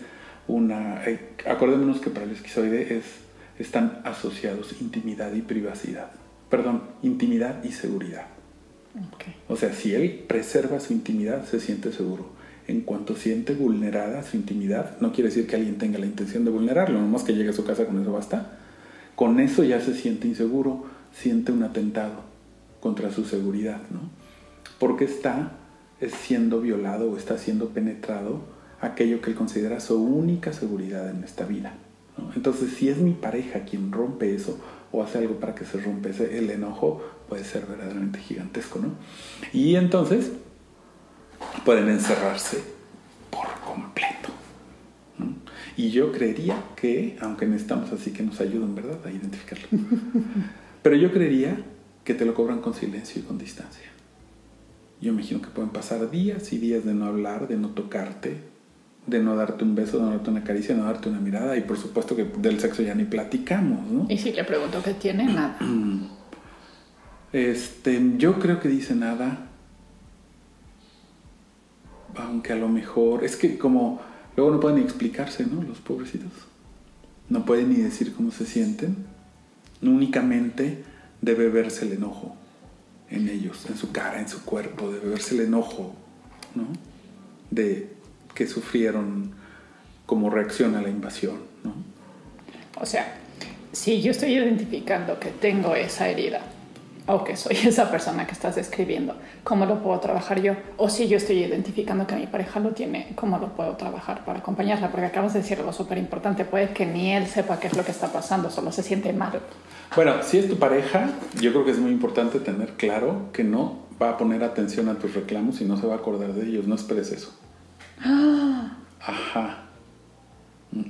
una, 0.48 1.04
eh, 1.06 1.32
acordémonos 1.48 2.00
que 2.00 2.10
para 2.10 2.26
el 2.26 2.32
esquizoide 2.32 2.98
es, 2.98 3.06
están 3.58 4.02
asociados 4.04 4.80
intimidad 4.82 5.34
y 5.34 5.42
privacidad, 5.42 6.12
perdón, 6.50 6.84
intimidad 7.02 7.64
y 7.64 7.72
seguridad. 7.72 8.28
Ok. 9.14 9.24
O 9.50 9.56
sea, 9.56 9.74
si 9.74 9.94
él 9.94 10.24
preserva 10.28 10.80
su 10.80 10.94
intimidad, 10.94 11.46
se 11.46 11.60
siente 11.60 11.92
seguro. 11.92 12.30
En 12.68 12.82
cuanto 12.82 13.16
siente 13.16 13.54
vulnerada 13.54 14.24
su 14.24 14.38
intimidad, 14.38 14.98
no 15.00 15.12
quiere 15.12 15.30
decir 15.30 15.48
que 15.48 15.56
alguien 15.56 15.78
tenga 15.78 16.00
la 16.00 16.06
intención 16.06 16.46
de 16.46 16.52
vulnerarlo, 16.52 17.00
nomás 17.00 17.24
que 17.24 17.34
llegue 17.34 17.50
a 17.50 17.54
su 17.54 17.66
casa 17.66 17.86
con 17.86 18.02
eso 18.02 18.12
basta. 18.12 18.60
Con 19.16 19.40
eso 19.40 19.64
ya 19.64 19.80
se 19.82 19.94
siente 19.94 20.28
inseguro, 20.28 20.86
siente 21.14 21.52
un 21.52 21.64
atentado 21.64 22.24
contra 22.80 23.12
su 23.12 23.26
seguridad, 23.26 23.82
¿no? 23.92 24.10
Porque 24.80 25.06
está 25.06 25.52
siendo 26.10 26.62
violado 26.62 27.12
o 27.12 27.18
está 27.18 27.38
siendo 27.38 27.70
penetrado 27.70 28.42
aquello 28.82 29.22
que 29.22 29.32
él 29.32 29.36
considera 29.36 29.80
su 29.80 30.02
única 30.02 30.54
seguridad 30.54 31.10
en 31.10 31.24
esta 31.24 31.46
vida. 31.46 31.74
Entonces, 32.36 32.74
si 32.74 32.90
es 32.90 32.98
mi 32.98 33.12
pareja 33.12 33.62
quien 33.62 33.92
rompe 33.92 34.34
eso 34.34 34.60
o 34.92 35.04
hace 35.04 35.18
algo 35.18 35.40
para 35.40 35.56
que 35.56 35.66
se 35.66 35.80
rompe 35.80 36.10
ese, 36.10 36.38
el 36.38 36.50
enojo, 36.50 37.02
puede 37.28 37.44
ser 37.44 37.66
verdaderamente 37.66 38.20
gigantesco, 38.20 38.80
¿no? 38.80 38.90
Y 39.52 39.76
entonces 39.76 40.32
pueden 41.66 41.90
encerrarse 41.90 42.64
por 43.30 43.48
completo. 43.66 44.30
Y 45.78 45.90
yo 45.90 46.12
creería 46.14 46.56
que, 46.76 47.18
aunque 47.20 47.46
necesitamos 47.46 47.92
así 47.92 48.12
que 48.12 48.24
nos 48.24 48.40
ayuden, 48.40 48.76
¿verdad?, 48.76 49.00
a 49.06 49.12
identificarlo. 49.12 49.68
Pero 50.82 50.96
yo 50.96 51.12
creería 51.12 51.58
que 52.06 52.14
te 52.14 52.24
lo 52.24 52.34
cobran 52.34 52.62
con 52.62 52.74
silencio 52.74 53.22
y 53.22 53.26
con 53.26 53.38
distancia. 53.38 53.95
Yo 55.02 55.12
imagino 55.12 55.42
que 55.42 55.48
pueden 55.48 55.72
pasar 55.72 56.10
días 56.10 56.54
y 56.54 56.58
días 56.58 56.86
de 56.86 56.94
no 56.94 57.06
hablar, 57.06 57.48
de 57.48 57.58
no 57.58 57.70
tocarte, 57.70 58.38
de 59.06 59.20
no 59.20 59.36
darte 59.36 59.64
un 59.64 59.76
beso, 59.76 59.98
de 59.98 60.04
no 60.04 60.10
darte 60.12 60.30
una 60.30 60.44
caricia, 60.44 60.74
de 60.74 60.82
no 60.82 60.88
darte 60.88 61.10
una 61.10 61.20
mirada 61.20 61.58
y 61.58 61.62
por 61.62 61.78
supuesto 61.78 62.16
que 62.16 62.24
del 62.24 62.60
sexo 62.60 62.82
ya 62.82 62.96
ni 62.96 63.04
platicamos, 63.04 63.92
¿no? 63.92 64.06
Y 64.10 64.18
si 64.18 64.32
le 64.32 64.44
pregunto 64.44 64.82
qué 64.84 64.94
tiene, 64.94 65.26
nada. 65.26 65.58
Este, 67.34 68.14
yo 68.18 68.40
creo 68.40 68.62
que 68.62 68.70
dice 68.70 68.96
nada. 68.96 69.50
Aunque 72.16 72.54
a 72.54 72.56
lo 72.56 72.70
mejor, 72.70 73.26
es 73.26 73.36
que 73.36 73.58
como 73.58 74.00
luego 74.38 74.54
no 74.54 74.60
pueden 74.62 74.78
ni 74.78 74.86
explicarse, 74.86 75.46
¿no? 75.46 75.62
Los 75.62 75.80
pobrecitos. 75.80 76.32
No 77.28 77.44
pueden 77.44 77.74
ni 77.74 77.76
decir 77.76 78.14
cómo 78.14 78.32
se 78.32 78.46
sienten. 78.46 78.96
Únicamente 79.82 80.86
debe 81.22 81.50
verse 81.50 81.86
el 81.86 81.94
enojo 81.94 82.38
en 83.10 83.30
ellos, 83.30 83.66
en 83.70 83.78
su 83.78 83.92
cara, 83.92 84.20
en 84.20 84.28
su 84.28 84.44
cuerpo, 84.44 84.92
debe 84.92 85.10
verse 85.10 85.36
el 85.36 85.42
enojo, 85.42 85.96
¿no? 86.56 86.68
De 87.52 87.90
que 88.34 88.48
sufrieron 88.48 89.34
como 90.06 90.30
reacción 90.30 90.76
a 90.76 90.82
la 90.82 90.90
invasión, 90.90 91.40
¿no? 91.64 91.74
O 92.80 92.86
sea, 92.86 93.18
si 93.72 94.02
yo 94.02 94.12
estoy 94.12 94.34
identificando 94.34 95.20
que 95.20 95.32
tengo 95.32 95.76
esa 95.76 96.10
herida 96.10 96.42
o 97.08 97.24
que 97.24 97.36
soy 97.36 97.56
esa 97.66 97.92
persona 97.92 98.26
que 98.26 98.34
estás 98.34 98.56
describiendo, 98.56 99.16
¿cómo 99.44 99.66
lo 99.66 99.82
puedo 99.82 100.00
trabajar 100.00 100.42
yo? 100.42 100.54
O 100.78 100.90
si 100.90 101.08
yo 101.08 101.18
estoy 101.18 101.44
identificando 101.44 102.08
que 102.08 102.16
mi 102.16 102.28
pareja 102.28 102.60
lo 102.60 102.72
tiene, 102.72 103.14
¿cómo 103.16 103.38
lo 103.38 103.50
puedo 103.50 103.76
trabajar 103.76 104.26
para 104.26 104.40
acompañarla? 104.40 104.92
Porque 104.92 105.06
acabas 105.06 105.34
de 105.34 105.42
decir 105.42 105.60
algo 105.60 105.74
súper 105.74 105.98
importante, 105.98 106.46
puede 106.46 106.70
que 106.70 106.86
ni 106.86 107.12
él 107.12 107.28
sepa 107.28 107.60
qué 107.60 107.68
es 107.68 107.78
lo 107.78 107.84
que 107.84 107.92
está 107.92 108.08
pasando, 108.12 108.50
solo 108.50 108.72
se 108.72 108.84
siente 108.84 109.14
mal. 109.14 109.40
Bueno, 109.96 110.16
si 110.24 110.40
es 110.40 110.50
tu 110.50 110.58
pareja, 110.58 111.10
yo 111.40 111.52
creo 111.52 111.66
que 111.66 111.72
es 111.72 111.80
muy 111.80 111.92
importante 111.92 112.40
tener 112.40 112.74
claro 112.74 113.30
que 113.32 113.44
no 113.44 113.86
va 114.02 114.12
a 114.12 114.18
poner 114.18 114.44
atención 114.44 114.90
a 114.90 114.96
tus 114.96 115.14
reclamos 115.14 115.62
y 115.62 115.66
no 115.66 115.78
se 115.78 115.88
va 115.88 115.94
a 115.94 115.98
acordar 115.98 116.34
de 116.34 116.48
ellos, 116.48 116.68
no 116.68 116.76
esperes 116.76 117.12
eso. 117.12 117.34
Ajá. 119.00 119.62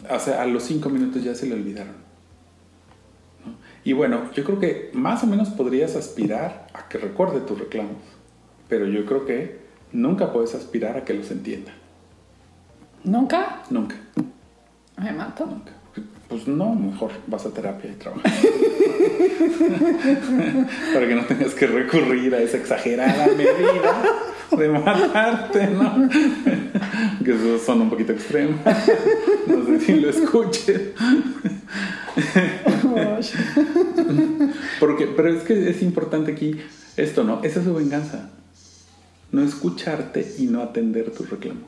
O 0.09 0.19
sea, 0.19 0.41
a 0.41 0.45
los 0.45 0.63
cinco 0.63 0.89
minutos 0.89 1.23
ya 1.23 1.35
se 1.35 1.45
le 1.45 1.53
olvidaron. 1.53 2.04
Y 3.85 3.93
bueno, 3.93 4.31
yo 4.33 4.43
creo 4.43 4.59
que 4.59 4.89
más 4.93 5.23
o 5.23 5.27
menos 5.27 5.49
podrías 5.49 5.95
aspirar 5.95 6.67
a 6.73 6.89
que 6.89 6.97
recuerde 6.97 7.39
tus 7.41 7.59
reclamos, 7.59 8.01
pero 8.67 8.87
yo 8.87 9.05
creo 9.05 9.27
que 9.27 9.59
nunca 9.91 10.33
puedes 10.33 10.55
aspirar 10.55 10.97
a 10.97 11.05
que 11.05 11.13
los 11.13 11.29
entienda. 11.29 11.71
¿Nunca? 13.03 13.61
Nunca, 13.69 13.95
Me 14.97 15.13
mato. 15.13 15.45
nunca. 15.45 15.71
Pues 16.27 16.47
no, 16.47 16.73
mejor 16.73 17.11
vas 17.27 17.45
a 17.45 17.51
terapia 17.53 17.91
y 17.91 17.93
trabajas. 17.93 18.33
Para 20.93 21.07
que 21.07 21.15
no 21.15 21.25
tengas 21.25 21.53
que 21.53 21.67
recurrir 21.67 22.33
a 22.33 22.39
esa 22.41 22.57
exagerada 22.57 23.27
medida 23.27 24.01
de 24.57 24.67
matarte, 24.67 25.67
¿no? 25.67 26.09
que 27.23 27.31
eso 27.31 27.59
son 27.63 27.81
un 27.81 27.91
poquito 27.91 28.13
extremos. 28.13 28.59
No 29.45 29.63
sé 29.67 29.79
si 29.79 29.99
lo 29.99 30.09
escuches. 30.09 30.81
Porque, 34.79 35.07
pero 35.07 35.35
es 35.35 35.43
que 35.43 35.69
es 35.69 35.81
importante 35.81 36.31
aquí 36.33 36.55
esto, 36.97 37.23
¿no? 37.23 37.43
Esa 37.43 37.59
es 37.59 37.65
su 37.65 37.73
venganza. 37.73 38.29
No 39.31 39.43
escucharte 39.43 40.35
y 40.37 40.43
no 40.45 40.61
atender 40.61 41.11
tus 41.11 41.29
reclamos. 41.29 41.63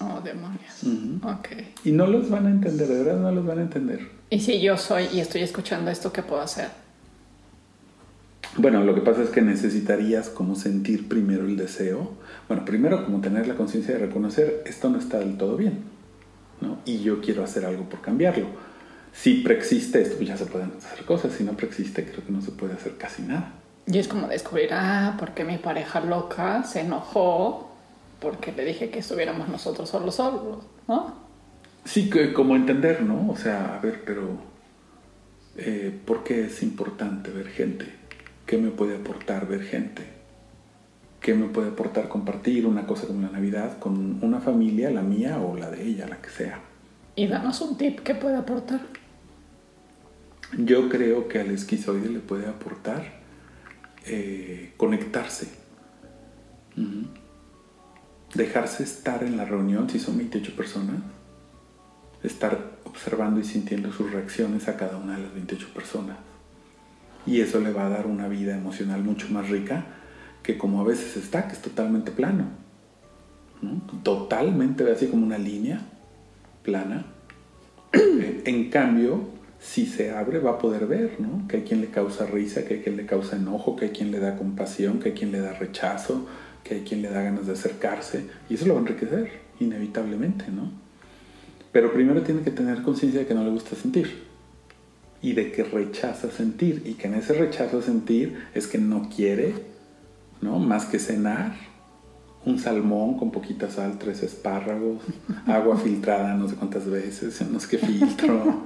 Oh, 0.00 0.20
demonios. 0.20 0.82
Ujú. 0.82 1.28
Ok. 1.28 1.48
Y 1.84 1.92
no 1.92 2.06
los 2.06 2.28
van 2.30 2.46
a 2.46 2.50
entender, 2.50 2.88
de 2.88 3.02
verdad 3.02 3.20
no 3.20 3.32
los 3.32 3.46
van 3.46 3.58
a 3.58 3.62
entender. 3.62 4.08
Y 4.30 4.40
si 4.40 4.60
yo 4.60 4.76
soy 4.76 5.08
y 5.12 5.20
estoy 5.20 5.42
escuchando 5.42 5.90
esto, 5.90 6.12
¿qué 6.12 6.22
puedo 6.22 6.42
hacer? 6.42 6.68
Bueno, 8.58 8.82
lo 8.84 8.94
que 8.94 9.02
pasa 9.02 9.22
es 9.22 9.28
que 9.30 9.42
necesitarías 9.42 10.28
como 10.30 10.54
sentir 10.54 11.08
primero 11.08 11.44
el 11.44 11.56
deseo. 11.56 12.12
Bueno, 12.48 12.64
primero 12.64 13.04
como 13.04 13.20
tener 13.20 13.46
la 13.46 13.54
conciencia 13.54 13.94
de 13.94 14.06
reconocer 14.06 14.62
esto 14.66 14.88
no 14.88 14.98
está 14.98 15.18
del 15.18 15.36
todo 15.36 15.56
bien, 15.56 15.80
¿no? 16.60 16.78
Y 16.86 17.00
yo 17.00 17.20
quiero 17.20 17.44
hacer 17.44 17.66
algo 17.66 17.84
por 17.88 18.00
cambiarlo. 18.00 18.46
Si 19.16 19.34
preexiste 19.34 20.02
esto, 20.02 20.16
pues 20.16 20.28
ya 20.28 20.36
se 20.36 20.46
pueden 20.46 20.72
hacer 20.76 21.04
cosas. 21.04 21.32
Si 21.32 21.42
no 21.42 21.52
preexiste, 21.52 22.04
creo 22.04 22.24
que 22.24 22.32
no 22.32 22.42
se 22.42 22.50
puede 22.52 22.74
hacer 22.74 22.96
casi 22.96 23.22
nada. 23.22 23.54
Y 23.86 23.98
es 23.98 24.08
como 24.08 24.28
descubrir, 24.28 24.70
ah, 24.72 25.16
porque 25.18 25.44
mi 25.44 25.58
pareja 25.58 26.00
loca 26.00 26.62
se 26.64 26.80
enojó 26.80 27.72
porque 28.20 28.52
le 28.52 28.64
dije 28.64 28.90
que 28.90 29.00
estuviéramos 29.00 29.48
nosotros 29.48 29.88
solos 29.88 30.16
solos, 30.16 30.64
¿no? 30.88 31.14
Sí, 31.84 32.10
que 32.10 32.32
como 32.32 32.56
entender, 32.56 33.02
¿no? 33.02 33.30
O 33.30 33.36
sea, 33.36 33.76
a 33.76 33.80
ver, 33.80 34.02
pero 34.04 34.38
eh, 35.56 35.96
¿por 36.04 36.24
qué 36.24 36.46
es 36.46 36.62
importante 36.62 37.30
ver 37.30 37.48
gente? 37.48 37.86
¿Qué 38.44 38.58
me 38.58 38.70
puede 38.70 38.96
aportar 38.96 39.46
ver 39.46 39.62
gente? 39.62 40.02
¿Qué 41.20 41.34
me 41.34 41.46
puede 41.46 41.68
aportar 41.68 42.08
compartir 42.08 42.66
una 42.66 42.86
cosa 42.86 43.06
como 43.06 43.22
la 43.22 43.30
Navidad 43.30 43.78
con 43.78 44.22
una 44.22 44.40
familia, 44.40 44.90
la 44.90 45.02
mía 45.02 45.38
o 45.40 45.56
la 45.56 45.70
de 45.70 45.84
ella, 45.84 46.06
la 46.06 46.20
que 46.20 46.30
sea? 46.30 46.60
Y 47.14 47.26
danos 47.26 47.60
un 47.60 47.76
tip 47.76 48.00
que 48.00 48.14
puede 48.14 48.36
aportar. 48.36 48.80
Yo 50.56 50.88
creo 50.88 51.28
que 51.28 51.40
al 51.40 51.50
esquizoide 51.50 52.08
le 52.08 52.20
puede 52.20 52.46
aportar 52.46 53.20
eh, 54.06 54.72
conectarse. 54.76 55.48
Dejarse 58.34 58.82
estar 58.82 59.24
en 59.24 59.36
la 59.36 59.44
reunión, 59.44 59.88
si 59.88 59.98
son 59.98 60.18
28 60.18 60.54
personas, 60.54 60.96
estar 62.22 62.78
observando 62.84 63.40
y 63.40 63.44
sintiendo 63.44 63.92
sus 63.92 64.12
reacciones 64.12 64.68
a 64.68 64.76
cada 64.76 64.98
una 64.98 65.16
de 65.16 65.22
las 65.24 65.34
28 65.34 65.68
personas. 65.74 66.18
Y 67.26 67.40
eso 67.40 67.60
le 67.60 67.72
va 67.72 67.86
a 67.86 67.88
dar 67.88 68.06
una 68.06 68.28
vida 68.28 68.56
emocional 68.56 69.02
mucho 69.02 69.28
más 69.30 69.48
rica 69.48 69.86
que 70.42 70.56
como 70.56 70.80
a 70.80 70.84
veces 70.84 71.16
está, 71.16 71.48
que 71.48 71.54
es 71.54 71.62
totalmente 71.62 72.12
plano. 72.12 72.44
¿no? 73.62 73.80
Totalmente 74.04 74.88
así 74.92 75.08
como 75.08 75.26
una 75.26 75.38
línea 75.38 75.80
plana. 76.62 77.06
En 78.44 78.70
cambio, 78.70 79.35
si 79.60 79.86
se 79.86 80.10
abre 80.10 80.38
va 80.38 80.52
a 80.52 80.58
poder 80.58 80.86
ver, 80.86 81.20
¿no? 81.20 81.46
Que 81.48 81.58
hay 81.58 81.62
quien 81.62 81.80
le 81.80 81.88
causa 81.88 82.26
risa, 82.26 82.64
que 82.64 82.74
hay 82.74 82.80
quien 82.80 82.96
le 82.96 83.06
causa 83.06 83.36
enojo, 83.36 83.76
que 83.76 83.86
hay 83.86 83.90
quien 83.90 84.10
le 84.10 84.20
da 84.20 84.36
compasión, 84.36 84.98
que 84.98 85.10
hay 85.10 85.14
quien 85.14 85.32
le 85.32 85.40
da 85.40 85.52
rechazo, 85.52 86.26
que 86.62 86.74
hay 86.74 86.80
quien 86.82 87.02
le 87.02 87.10
da 87.10 87.22
ganas 87.22 87.46
de 87.46 87.52
acercarse. 87.52 88.26
Y 88.48 88.54
eso 88.54 88.66
lo 88.66 88.74
va 88.74 88.80
a 88.80 88.82
enriquecer, 88.82 89.30
inevitablemente, 89.60 90.46
¿no? 90.50 90.70
Pero 91.72 91.92
primero 91.92 92.22
tiene 92.22 92.42
que 92.42 92.50
tener 92.50 92.82
conciencia 92.82 93.20
de 93.20 93.26
que 93.26 93.34
no 93.34 93.44
le 93.44 93.50
gusta 93.50 93.76
sentir 93.76 94.24
y 95.22 95.32
de 95.32 95.52
que 95.52 95.64
rechaza 95.64 96.30
sentir 96.30 96.82
y 96.84 96.94
que 96.94 97.08
en 97.08 97.14
ese 97.14 97.32
rechazo 97.34 97.78
a 97.78 97.82
sentir 97.82 98.38
es 98.54 98.66
que 98.66 98.78
no 98.78 99.10
quiere, 99.14 99.54
¿no? 100.40 100.58
Más 100.58 100.86
que 100.86 100.98
cenar, 100.98 101.54
un 102.46 102.60
salmón 102.60 103.18
con 103.18 103.32
poquita 103.32 103.68
sal, 103.68 103.98
tres 103.98 104.22
espárragos, 104.22 105.02
agua 105.46 105.76
filtrada 105.84 106.34
no 106.34 106.48
sé 106.48 106.54
cuántas 106.54 106.88
veces, 106.88 107.42
no 107.50 107.60
sé 107.60 107.68
qué 107.68 107.78
filtro, 107.78 108.62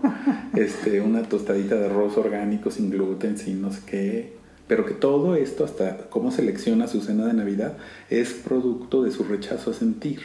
este, 0.54 1.00
una 1.00 1.22
tostadita 1.22 1.74
de 1.76 1.86
arroz 1.86 2.16
orgánico 2.16 2.70
sin 2.70 2.90
gluten, 2.90 3.38
sin 3.38 3.60
no 3.60 3.72
sé 3.72 3.80
qué. 3.86 4.40
Pero 4.68 4.86
que 4.86 4.94
todo 4.94 5.34
esto, 5.34 5.64
hasta 5.64 6.08
cómo 6.10 6.30
selecciona 6.30 6.86
su 6.86 7.00
cena 7.00 7.26
de 7.26 7.32
Navidad, 7.32 7.76
es 8.08 8.32
producto 8.32 9.02
de 9.02 9.10
su 9.10 9.24
rechazo 9.24 9.72
a 9.72 9.74
sentir. 9.74 10.20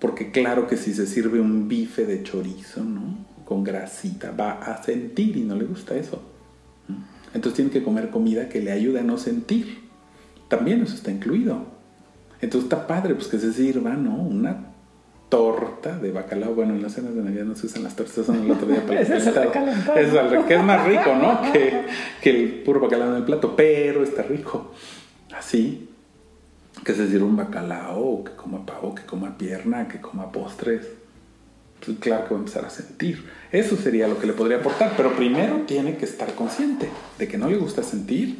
Porque 0.00 0.32
claro 0.32 0.66
que 0.66 0.76
si 0.76 0.92
se 0.92 1.06
sirve 1.06 1.40
un 1.40 1.66
bife 1.66 2.04
de 2.04 2.22
chorizo, 2.22 2.84
¿no? 2.84 3.24
Con 3.46 3.64
grasita, 3.64 4.32
va 4.32 4.52
a 4.52 4.82
sentir 4.82 5.38
y 5.38 5.44
no 5.44 5.56
le 5.56 5.64
gusta 5.64 5.96
eso. 5.96 6.20
Entonces 7.32 7.54
tiene 7.54 7.70
que 7.70 7.82
comer 7.82 8.10
comida 8.10 8.50
que 8.50 8.60
le 8.60 8.70
ayude 8.70 9.00
a 9.00 9.02
no 9.04 9.16
sentir. 9.16 9.78
También 10.48 10.82
eso 10.82 10.94
está 10.94 11.10
incluido. 11.10 11.77
Entonces 12.40 12.70
está 12.70 12.86
padre, 12.86 13.14
pues 13.14 13.28
que 13.28 13.38
se 13.38 13.52
sirva, 13.52 13.94
¿no? 13.94 14.16
Una 14.16 14.68
torta 15.28 15.98
de 15.98 16.12
bacalao. 16.12 16.54
Bueno, 16.54 16.74
en 16.74 16.82
las 16.82 16.92
cenas 16.92 17.14
de 17.14 17.22
Navidad 17.22 17.44
no 17.44 17.54
se 17.54 17.66
usan 17.66 17.82
las 17.82 17.96
tortas, 17.96 18.24
son 18.24 18.44
el 18.44 18.50
otro 18.50 18.66
día 18.66 18.84
para 18.86 19.00
el 19.00 19.06
Ese 19.12 19.16
es 19.16 19.26
el 19.26 20.44
que 20.46 20.54
es 20.54 20.64
más 20.64 20.86
rico, 20.86 21.14
¿no? 21.14 21.40
Que, 21.52 21.86
que 22.22 22.30
el 22.30 22.62
puro 22.62 22.80
bacalao 22.80 23.10
en 23.10 23.16
el 23.16 23.24
plato, 23.24 23.54
pero 23.56 24.02
está 24.02 24.22
rico. 24.22 24.72
Así, 25.36 25.88
que 26.84 26.94
se 26.94 27.08
sirva 27.08 27.26
un 27.26 27.36
bacalao, 27.36 28.24
que 28.24 28.32
coma 28.32 28.64
pavo, 28.64 28.94
que 28.94 29.02
coma 29.02 29.36
pierna, 29.36 29.88
que 29.88 30.00
coma 30.00 30.32
postres. 30.32 30.86
Pues 31.84 31.98
claro 31.98 32.24
que 32.24 32.30
va 32.30 32.36
a 32.36 32.40
empezar 32.40 32.64
a 32.64 32.70
sentir. 32.70 33.24
Eso 33.52 33.76
sería 33.76 34.08
lo 34.08 34.18
que 34.18 34.26
le 34.26 34.32
podría 34.32 34.58
aportar, 34.58 34.94
pero 34.96 35.14
primero 35.14 35.62
tiene 35.66 35.96
que 35.96 36.04
estar 36.04 36.34
consciente 36.34 36.88
de 37.18 37.28
que 37.28 37.38
no 37.38 37.48
le 37.48 37.56
gusta 37.56 37.82
sentir 37.82 38.38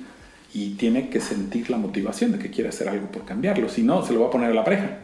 y 0.54 0.70
tiene 0.74 1.10
que 1.10 1.20
sentir 1.20 1.70
la 1.70 1.76
motivación 1.76 2.32
de 2.32 2.38
que 2.38 2.50
quiere 2.50 2.70
hacer 2.70 2.88
algo 2.88 3.08
por 3.08 3.24
cambiarlo. 3.24 3.68
Si 3.68 3.82
no, 3.82 4.04
se 4.04 4.12
lo 4.12 4.20
va 4.22 4.28
a 4.28 4.30
poner 4.30 4.50
a 4.50 4.54
la 4.54 4.64
pareja. 4.64 4.98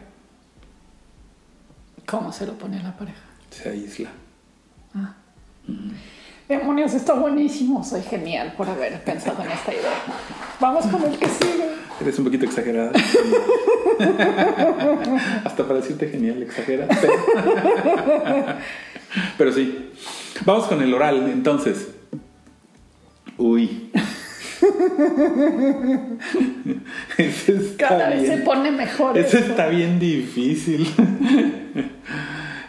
¿Cómo 2.05 2.31
se 2.31 2.45
lo 2.45 2.53
pone 2.53 2.79
a 2.79 2.83
la 2.83 2.95
pareja? 2.95 3.21
Se 3.49 3.69
aísla. 3.69 4.09
Ah. 4.93 5.15
Demonios, 6.47 6.93
está 6.93 7.13
buenísimo. 7.13 7.83
Soy 7.83 8.03
genial 8.03 8.53
por 8.55 8.69
haber 8.69 9.03
pensado 9.03 9.43
en 9.43 9.51
esta 9.51 9.73
idea. 9.73 9.91
Vamos 10.59 10.85
con 10.85 11.01
el 11.03 11.17
que 11.17 11.27
sigue. 11.27 11.65
Eres 11.99 12.19
un 12.19 12.25
poquito 12.25 12.45
exagerada. 12.45 12.91
Hasta 15.43 15.63
para 15.63 15.79
decirte 15.79 16.07
genial, 16.09 16.43
exagera. 16.43 16.87
Pero 19.37 19.53
sí. 19.53 19.91
Vamos 20.45 20.67
con 20.67 20.81
el 20.81 20.93
oral, 20.93 21.29
entonces. 21.29 21.89
Uy. 23.37 23.91
Cada 27.77 28.09
vez 28.09 28.27
se 28.27 28.37
pone 28.39 28.71
mejor. 28.71 29.17
Ese 29.17 29.39
esto. 29.39 29.51
está 29.51 29.67
bien 29.67 29.99
difícil. 29.99 30.87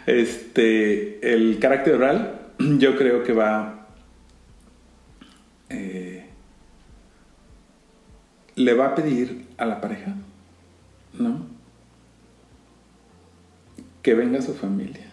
Este, 0.07 1.33
el 1.33 1.59
carácter 1.59 1.95
oral, 1.95 2.39
yo 2.79 2.95
creo 2.95 3.25
que 3.25 3.33
va. 3.33 3.87
eh, 5.69 6.29
le 8.55 8.73
va 8.73 8.87
a 8.87 8.95
pedir 8.95 9.45
a 9.57 9.65
la 9.65 9.81
pareja, 9.81 10.15
¿no? 11.13 11.45
Que 14.01 14.13
venga 14.13 14.41
su 14.41 14.53
familia. 14.53 15.11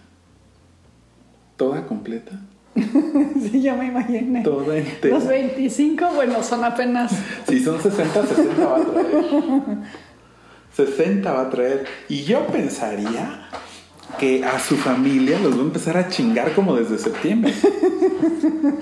Toda 1.56 1.86
completa. 1.86 2.40
Sí, 3.40 3.62
yo 3.62 3.76
me 3.76 3.86
imaginé. 3.86 4.42
Toda 4.42 4.76
entera. 4.76 5.14
Los 5.14 5.26
25, 5.26 6.06
bueno, 6.14 6.42
son 6.42 6.64
apenas. 6.64 7.12
Si 7.48 7.62
son 7.62 7.80
60, 7.80 8.26
60 8.26 8.66
va 8.66 8.76
a 8.76 8.80
traer. 8.80 9.62
60 10.74 11.32
va 11.32 11.40
a 11.42 11.50
traer. 11.50 11.84
Y 12.08 12.24
yo 12.24 12.46
pensaría 12.46 13.48
que 14.18 14.44
a 14.44 14.58
su 14.58 14.76
familia 14.76 15.38
los 15.38 15.56
va 15.56 15.62
a 15.62 15.64
empezar 15.64 15.96
a 15.96 16.08
chingar 16.08 16.52
como 16.52 16.76
desde 16.76 16.98
septiembre. 16.98 17.52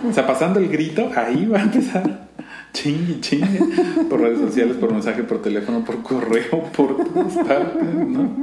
O 0.09 0.13
sea, 0.13 0.27
pasando 0.27 0.61
el 0.61 0.69
grito, 0.69 1.11
ahí 1.15 1.47
va 1.47 1.59
a 1.59 1.63
empezar. 1.63 2.29
Chingue, 2.73 3.21
chingue. 3.21 3.61
Por 4.09 4.21
redes 4.21 4.41
sociales, 4.41 4.77
por 4.77 4.93
mensaje, 4.93 5.23
por 5.25 5.43
teléfono, 5.43 5.85
por 5.85 6.03
correo, 6.03 6.63
por 6.75 6.97
todas 6.97 7.35
partes, 7.47 7.85
¿no? 7.85 8.35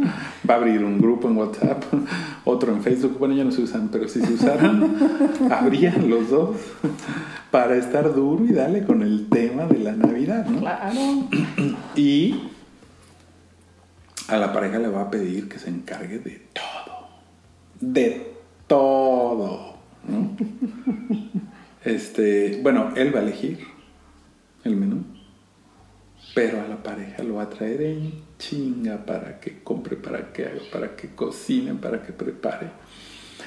Va 0.47 0.53
a 0.53 0.57
abrir 0.57 0.83
un 0.83 1.01
grupo 1.01 1.27
en 1.27 1.37
WhatsApp, 1.37 1.83
otro 2.49 2.73
en 2.73 2.81
Facebook. 2.81 3.17
Bueno, 3.19 3.35
ya 3.35 3.43
no 3.43 3.51
se 3.51 3.61
usan, 3.61 3.89
pero 3.89 4.07
si 4.07 4.21
se 4.21 4.33
usaran, 4.33 4.95
habrían 5.51 6.09
los 6.09 6.29
dos 6.29 6.57
para 7.51 7.75
estar 7.77 8.13
duro 8.13 8.45
y 8.45 8.53
dale 8.53 8.83
con 8.83 9.01
el 9.01 9.27
tema 9.29 9.65
de 9.65 9.79
la 9.79 9.93
Navidad, 9.93 10.45
¿no? 10.45 10.59
Claro. 10.59 10.99
Y 11.95 12.43
a 14.27 14.37
la 14.37 14.53
pareja 14.53 14.79
le 14.79 14.87
va 14.87 15.01
a 15.01 15.11
pedir 15.11 15.49
que 15.49 15.59
se 15.59 15.69
encargue 15.69 16.19
de 16.19 16.41
todo. 16.53 17.07
De 17.79 18.33
todo. 18.67 19.75
¿no? 20.07 20.35
Este, 21.81 22.59
bueno, 22.61 22.89
él 22.97 23.15
va 23.15 23.19
a 23.19 23.23
elegir 23.23 23.59
el 24.65 24.75
menú. 24.75 25.05
Pero 26.35 26.61
a 26.61 26.67
la 26.67 26.81
pareja 26.83 27.23
lo 27.23 27.35
va 27.35 27.43
a 27.43 27.49
traer 27.49 27.81
en 27.81 28.11
chinga 28.37 29.05
para 29.05 29.39
que 29.39 29.63
compre, 29.63 29.95
para 29.95 30.31
que 30.31 30.45
haga, 30.45 30.61
para 30.71 30.95
que 30.95 31.09
cocine, 31.09 31.73
para 31.73 32.03
que 32.03 32.13
prepare. 32.13 32.67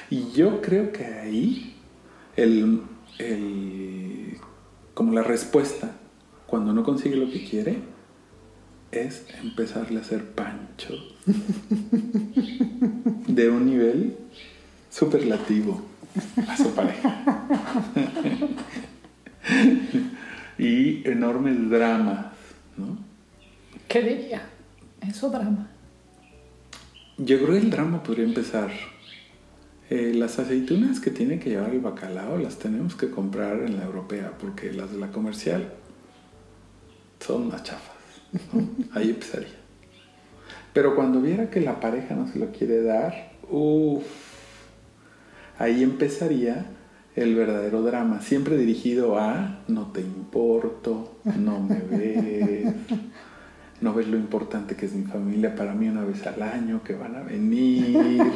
Y 0.09 0.31
yo 0.33 0.61
creo 0.61 0.91
que 0.91 1.05
ahí 1.05 1.75
el, 2.35 2.81
el- 3.19 4.37
como 4.93 5.13
la 5.13 5.23
respuesta 5.23 5.91
cuando 6.45 6.73
no 6.73 6.83
consigue 6.83 7.15
lo 7.15 7.31
que 7.31 7.43
quiere 7.43 7.77
es 8.91 9.25
empezarle 9.41 9.99
a 9.99 10.01
hacer 10.01 10.23
pancho 10.25 10.93
de 13.27 13.49
un 13.49 13.65
nivel 13.65 14.17
superlativo 14.91 15.81
a 16.47 16.57
su 16.57 16.69
pareja. 16.75 17.23
y 20.57 21.07
enormes 21.07 21.69
dramas, 21.69 22.27
¿no? 22.77 22.97
¿Qué 23.87 24.01
diría? 24.01 24.49
Eso 25.01 25.29
drama. 25.29 25.69
Yo 27.17 27.37
creo 27.37 27.51
que 27.51 27.57
el 27.57 27.69
drama 27.69 28.01
podría 28.03 28.25
empezar. 28.25 28.71
Eh, 29.89 30.13
las 30.15 30.39
aceitunas 30.39 30.99
que 30.99 31.11
tiene 31.11 31.39
que 31.39 31.49
llevar 31.51 31.71
el 31.71 31.81
bacalao 31.81 32.37
las 32.37 32.57
tenemos 32.57 32.95
que 32.95 33.11
comprar 33.11 33.61
en 33.63 33.77
la 33.77 33.83
europea 33.83 34.31
porque 34.39 34.71
las 34.71 34.91
de 34.91 34.97
la 34.97 35.11
comercial 35.11 35.73
son 37.19 37.49
más 37.49 37.63
chafas. 37.63 37.95
¿no? 38.53 38.67
Ahí 38.93 39.09
empezaría. 39.09 39.63
Pero 40.73 40.95
cuando 40.95 41.21
viera 41.21 41.49
que 41.49 41.61
la 41.61 41.79
pareja 41.79 42.15
no 42.15 42.27
se 42.27 42.39
lo 42.39 42.51
quiere 42.51 42.81
dar, 42.81 43.33
uff, 43.49 44.03
ahí 45.59 45.83
empezaría 45.83 46.65
el 47.15 47.35
verdadero 47.35 47.81
drama, 47.83 48.21
siempre 48.21 48.57
dirigido 48.57 49.19
a 49.19 49.59
no 49.67 49.91
te 49.91 50.01
importo, 50.01 51.17
no 51.39 51.59
me 51.59 51.79
ves, 51.79 52.73
no 53.81 53.93
ves 53.93 54.07
lo 54.07 54.17
importante 54.17 54.75
que 54.75 54.87
es 54.87 54.93
mi 54.93 55.05
familia 55.05 55.55
para 55.55 55.73
mí 55.73 55.87
una 55.87 56.03
vez 56.03 56.25
al 56.25 56.41
año 56.41 56.81
que 56.83 56.95
van 56.95 57.15
a 57.15 57.21
venir. 57.21 58.31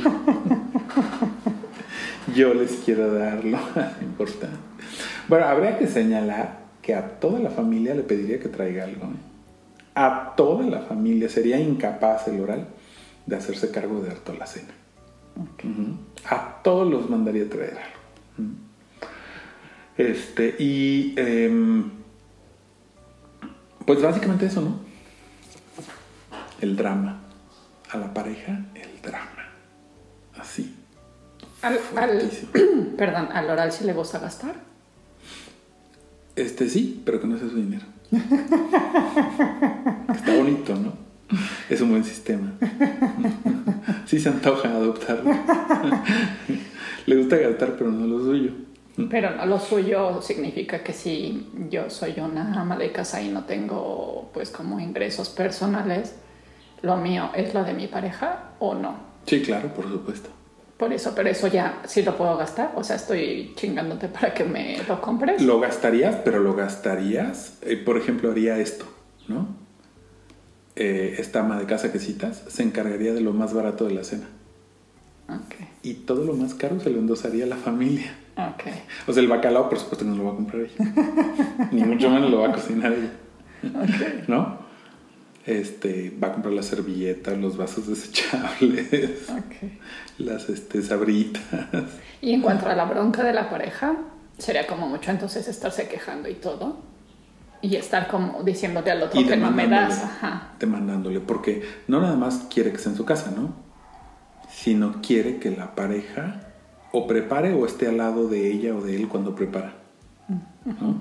Yo 2.35 2.53
les 2.53 2.71
quiero 2.85 3.13
dar 3.13 3.43
lo 3.43 3.57
más 3.57 4.01
importante. 4.01 4.57
Bueno, 5.27 5.45
habría 5.45 5.77
que 5.79 5.87
señalar 5.87 6.59
que 6.81 6.93
a 6.93 7.19
toda 7.19 7.39
la 7.39 7.49
familia 7.49 7.95
le 7.95 8.03
pediría 8.03 8.39
que 8.39 8.49
traiga 8.49 8.83
algo. 8.83 9.07
¿eh? 9.07 9.17
A 9.95 10.35
toda 10.35 10.65
la 10.65 10.81
familia 10.81 11.29
sería 11.29 11.59
incapaz 11.59 12.27
el 12.27 12.39
oral 12.41 12.67
de 13.25 13.35
hacerse 13.35 13.71
cargo 13.71 14.01
de 14.01 14.09
dar 14.09 14.19
toda 14.19 14.37
la 14.37 14.45
cena. 14.45 14.73
A 16.29 16.61
todos 16.63 16.89
los 16.89 17.09
mandaría 17.09 17.49
traer 17.49 17.77
algo. 17.77 18.66
Este, 19.97 20.55
y 20.59 21.13
em, 21.17 21.89
pues 23.85 24.01
básicamente 24.01 24.45
eso, 24.45 24.61
¿no? 24.61 24.79
El 26.61 26.75
drama. 26.75 27.21
A 27.91 27.97
la 27.97 28.13
pareja, 28.13 28.59
el 28.75 29.01
drama. 29.01 29.47
Así. 30.37 30.75
Al, 31.61 31.79
al- 31.95 32.29
perdón, 32.97 33.29
al 33.31 33.49
oral 33.49 33.71
si 33.71 33.85
le 33.85 33.93
gusta 33.93 34.19
gastar. 34.19 34.55
Este 36.35 36.67
sí, 36.69 37.01
pero 37.05 37.19
que 37.21 37.27
no 37.27 37.37
sea 37.37 37.47
su 37.49 37.55
dinero. 37.55 37.85
Está 40.13 40.35
bonito, 40.35 40.75
¿no? 40.75 40.93
Es 41.69 41.81
un 41.81 41.89
buen 41.91 42.03
sistema. 42.03 42.53
Sí 44.05 44.19
se 44.19 44.29
antoja 44.29 44.69
adoptarlo. 44.69 45.31
Le 47.05 47.15
gusta 47.17 47.37
gastar, 47.37 47.75
pero 47.77 47.89
no 47.91 48.05
lo 48.05 48.19
suyo. 48.23 48.51
Pero 49.09 49.29
no, 49.35 49.45
lo 49.45 49.59
suyo 49.59 50.21
significa 50.23 50.83
que 50.83 50.91
si 50.91 51.47
yo 51.69 51.89
soy 51.89 52.15
una 52.19 52.59
ama 52.59 52.75
de 52.77 52.91
casa 52.91 53.21
y 53.21 53.29
no 53.29 53.43
tengo 53.45 54.31
pues 54.33 54.49
como 54.49 54.79
ingresos 54.79 55.29
personales, 55.29 56.15
lo 56.81 56.97
mío 56.97 57.29
es 57.35 57.53
lo 57.53 57.63
de 57.63 57.73
mi 57.73 57.87
pareja 57.87 58.51
o 58.59 58.73
no. 58.73 58.95
Sí, 59.27 59.41
claro, 59.43 59.71
por 59.73 59.87
supuesto. 59.87 60.29
Por 60.77 60.93
eso, 60.93 61.13
pero 61.15 61.29
eso 61.29 61.47
ya 61.47 61.81
sí 61.85 62.01
lo 62.01 62.15
puedo 62.17 62.37
gastar. 62.37 62.73
O 62.75 62.83
sea, 62.83 62.95
estoy 62.95 63.53
chingándote 63.55 64.07
para 64.07 64.33
que 64.33 64.43
me 64.43 64.79
lo 64.87 64.99
compres. 64.99 65.41
Lo 65.41 65.59
gastarías, 65.59 66.15
pero 66.23 66.39
lo 66.39 66.55
gastarías. 66.55 67.57
eh, 67.61 67.77
por 67.77 67.97
ejemplo, 67.97 68.31
haría 68.31 68.57
esto, 68.57 68.85
¿no? 69.27 69.47
Eh, 70.75 71.15
esta 71.19 71.39
ama 71.39 71.59
de 71.59 71.65
casa 71.65 71.91
que 71.91 71.99
citas 71.99 72.43
se 72.47 72.61
encargaría 72.63 73.13
de 73.13 73.21
lo 73.21 73.33
más 73.33 73.53
barato 73.53 73.85
de 73.85 73.93
la 73.93 74.03
cena. 74.03 74.27
Ok, 75.29 75.55
Y 75.83 75.93
todo 75.95 76.23
lo 76.23 76.33
más 76.33 76.53
caro 76.53 76.79
se 76.79 76.89
lo 76.89 76.99
endosaría 76.99 77.45
a 77.45 77.47
la 77.47 77.57
familia. 77.57 78.15
Ok. 78.37 78.63
O 79.07 79.13
sea, 79.13 79.23
el 79.23 79.29
bacalao, 79.29 79.69
por 79.69 79.79
supuesto, 79.79 80.05
no 80.05 80.15
lo 80.15 80.25
va 80.25 80.31
a 80.31 80.35
comprar 80.35 80.61
ella. 80.61 81.69
Ni 81.71 81.83
mucho 81.83 82.09
menos 82.09 82.29
lo 82.29 82.41
va 82.41 82.49
a 82.49 82.51
cocinar 82.51 82.93
ella. 82.93 83.11
ok. 83.63 84.27
¿No? 84.27 84.67
Este, 85.47 86.13
va 86.21 86.27
a 86.27 86.33
comprar 86.33 86.53
las 86.53 86.65
servilletas, 86.65 87.37
los 87.37 87.55
vasos 87.55 87.87
desechables, 87.87 89.29
ok. 89.29 89.71
las 90.17 90.49
este, 90.49 90.81
sabritas. 90.81 91.41
Y 92.21 92.33
en 92.33 92.41
cuanto 92.41 92.67
a 92.67 92.75
la 92.75 92.83
bronca 92.83 93.23
de 93.23 93.31
la 93.31 93.49
pareja, 93.49 93.95
sería 94.37 94.67
como 94.67 94.89
mucho 94.89 95.09
entonces 95.09 95.47
estarse 95.47 95.87
quejando 95.87 96.27
y 96.27 96.33
todo. 96.33 96.77
Y 97.61 97.77
estar 97.77 98.09
como 98.09 98.43
diciéndote 98.43 98.91
al 98.91 99.01
otro 99.01 99.19
Y 99.19 99.25
que 99.25 99.37
no 99.37 99.49
me 99.49 99.67
das. 99.67 100.03
Ajá. 100.03 100.51
Demandándole, 100.59 101.21
porque 101.21 101.63
no 101.87 102.01
nada 102.01 102.17
más 102.17 102.45
quiere 102.53 102.71
que 102.71 102.77
esté 102.77 102.89
en 102.89 102.97
su 102.97 103.05
casa, 103.05 103.31
¿no? 103.35 103.53
Sino 104.51 105.01
quiere 105.01 105.37
que 105.37 105.51
la 105.51 105.75
pareja 105.75 106.46
o 106.91 107.07
prepare 107.07 107.53
o 107.53 107.65
esté 107.65 107.87
al 107.87 107.97
lado 107.97 108.27
de 108.27 108.51
ella 108.51 108.75
o 108.75 108.81
de 108.81 108.95
él 108.95 109.07
cuando 109.07 109.35
prepara. 109.35 109.73
¿no? 110.27 110.95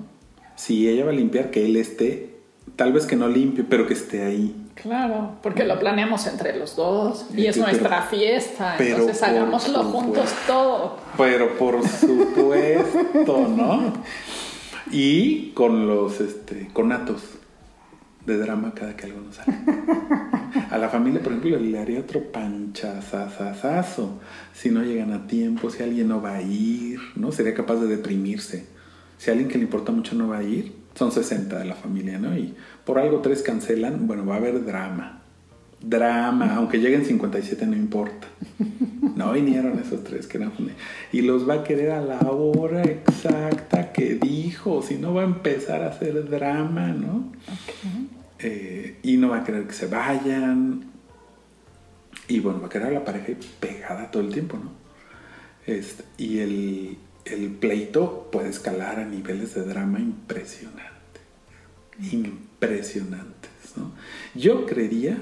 Si 0.55 0.87
ella 0.89 1.05
va 1.05 1.11
a 1.11 1.13
limpiar, 1.13 1.51
que 1.51 1.65
él 1.65 1.75
esté, 1.75 2.35
tal 2.75 2.93
vez 2.93 3.05
que 3.05 3.15
no 3.15 3.27
limpie, 3.27 3.63
pero 3.63 3.85
que 3.87 3.93
esté 3.93 4.23
ahí. 4.25 4.55
Claro, 4.75 5.31
porque 5.41 5.63
lo 5.63 5.79
planeamos 5.79 6.27
entre 6.27 6.55
los 6.57 6.75
dos 6.75 7.25
y 7.35 7.47
es 7.47 7.55
Pero- 7.57 7.67
nuestra 7.67 8.01
fiesta, 8.03 8.75
pero 8.77 8.97
entonces 8.97 9.23
hagámoslo 9.23 9.83
supuesto. 9.83 9.99
juntos 9.99 10.33
todo. 10.45 10.97
Pero 11.17 11.57
por 11.57 11.87
supuesto, 11.87 13.47
¿no? 13.47 13.93
Y 14.91 15.49
con 15.51 15.87
los 15.87 16.21
este, 16.21 16.69
conatos 16.73 17.21
de 18.27 18.37
drama 18.37 18.73
cada 18.75 18.95
que 18.95 19.05
algo 19.05 19.21
nos 19.21 19.35
sale. 19.35 19.57
A 20.69 20.77
la 20.77 20.89
familia, 20.89 21.21
por 21.21 21.31
ejemplo, 21.31 21.57
le 21.57 21.79
haría 21.79 22.01
otro 22.01 22.31
panchazazazazo. 22.31 24.19
Si 24.53 24.69
no 24.69 24.83
llegan 24.83 25.13
a 25.13 25.27
tiempo, 25.27 25.69
si 25.69 25.81
alguien 25.81 26.09
no 26.09 26.21
va 26.21 26.35
a 26.35 26.41
ir, 26.41 26.99
¿no? 27.15 27.31
Sería 27.31 27.53
capaz 27.53 27.77
de 27.77 27.87
deprimirse. 27.87 28.65
Si 29.17 29.31
alguien 29.31 29.47
que 29.47 29.57
le 29.57 29.63
importa 29.63 29.91
mucho 29.93 30.15
no 30.15 30.27
va 30.27 30.39
a 30.39 30.43
ir, 30.43 30.73
son 30.95 31.11
60 31.11 31.57
de 31.57 31.65
la 31.65 31.75
familia, 31.75 32.19
¿no? 32.19 32.37
Y 32.37 32.53
por 32.85 32.99
algo 32.99 33.21
tres 33.21 33.41
cancelan, 33.41 34.07
bueno, 34.07 34.25
va 34.25 34.35
a 34.35 34.37
haber 34.37 34.65
drama. 34.65 35.21
drama, 35.81 36.55
aunque 36.55 36.79
lleguen 36.79 37.05
57 37.05 37.65
no 37.65 37.75
importa. 37.75 38.27
No 39.15 39.31
vinieron 39.33 39.79
esos 39.79 40.03
tres 40.03 40.27
que 40.27 40.37
eran 40.37 40.51
y 41.11 41.21
los 41.21 41.47
va 41.47 41.55
a 41.55 41.63
querer 41.63 41.91
a 41.91 42.01
la 42.01 42.19
hora 42.19 42.83
exacta 42.83 43.91
que 43.91 44.15
dijo, 44.15 44.83
si 44.83 44.95
no 44.95 45.13
va 45.13 45.21
a 45.21 45.25
empezar 45.25 45.81
a 45.81 45.87
hacer 45.87 46.29
drama, 46.29 46.89
¿no? 46.89 47.31
Eh, 48.39 48.99
y 49.03 49.17
no 49.17 49.29
va 49.29 49.37
a 49.37 49.43
querer 49.43 49.65
que 49.67 49.73
se 49.73 49.87
vayan. 49.87 50.85
Y 52.27 52.39
bueno, 52.39 52.61
va 52.61 52.67
a 52.67 52.69
querer 52.69 52.87
a 52.87 52.91
la 52.91 53.05
pareja 53.05 53.33
pegada 53.59 54.11
todo 54.11 54.23
el 54.23 54.33
tiempo, 54.33 54.57
¿no? 54.57 54.71
Este, 55.65 56.03
y 56.17 56.39
el, 56.39 56.97
el 57.25 57.51
pleito 57.51 58.29
puede 58.31 58.49
escalar 58.49 58.99
a 58.99 59.05
niveles 59.05 59.53
de 59.55 59.63
drama 59.63 59.99
impresionantes. 59.99 60.93
Impresionantes, 62.11 63.51
¿no? 63.75 63.91
Yo 64.35 64.65
creería 64.65 65.17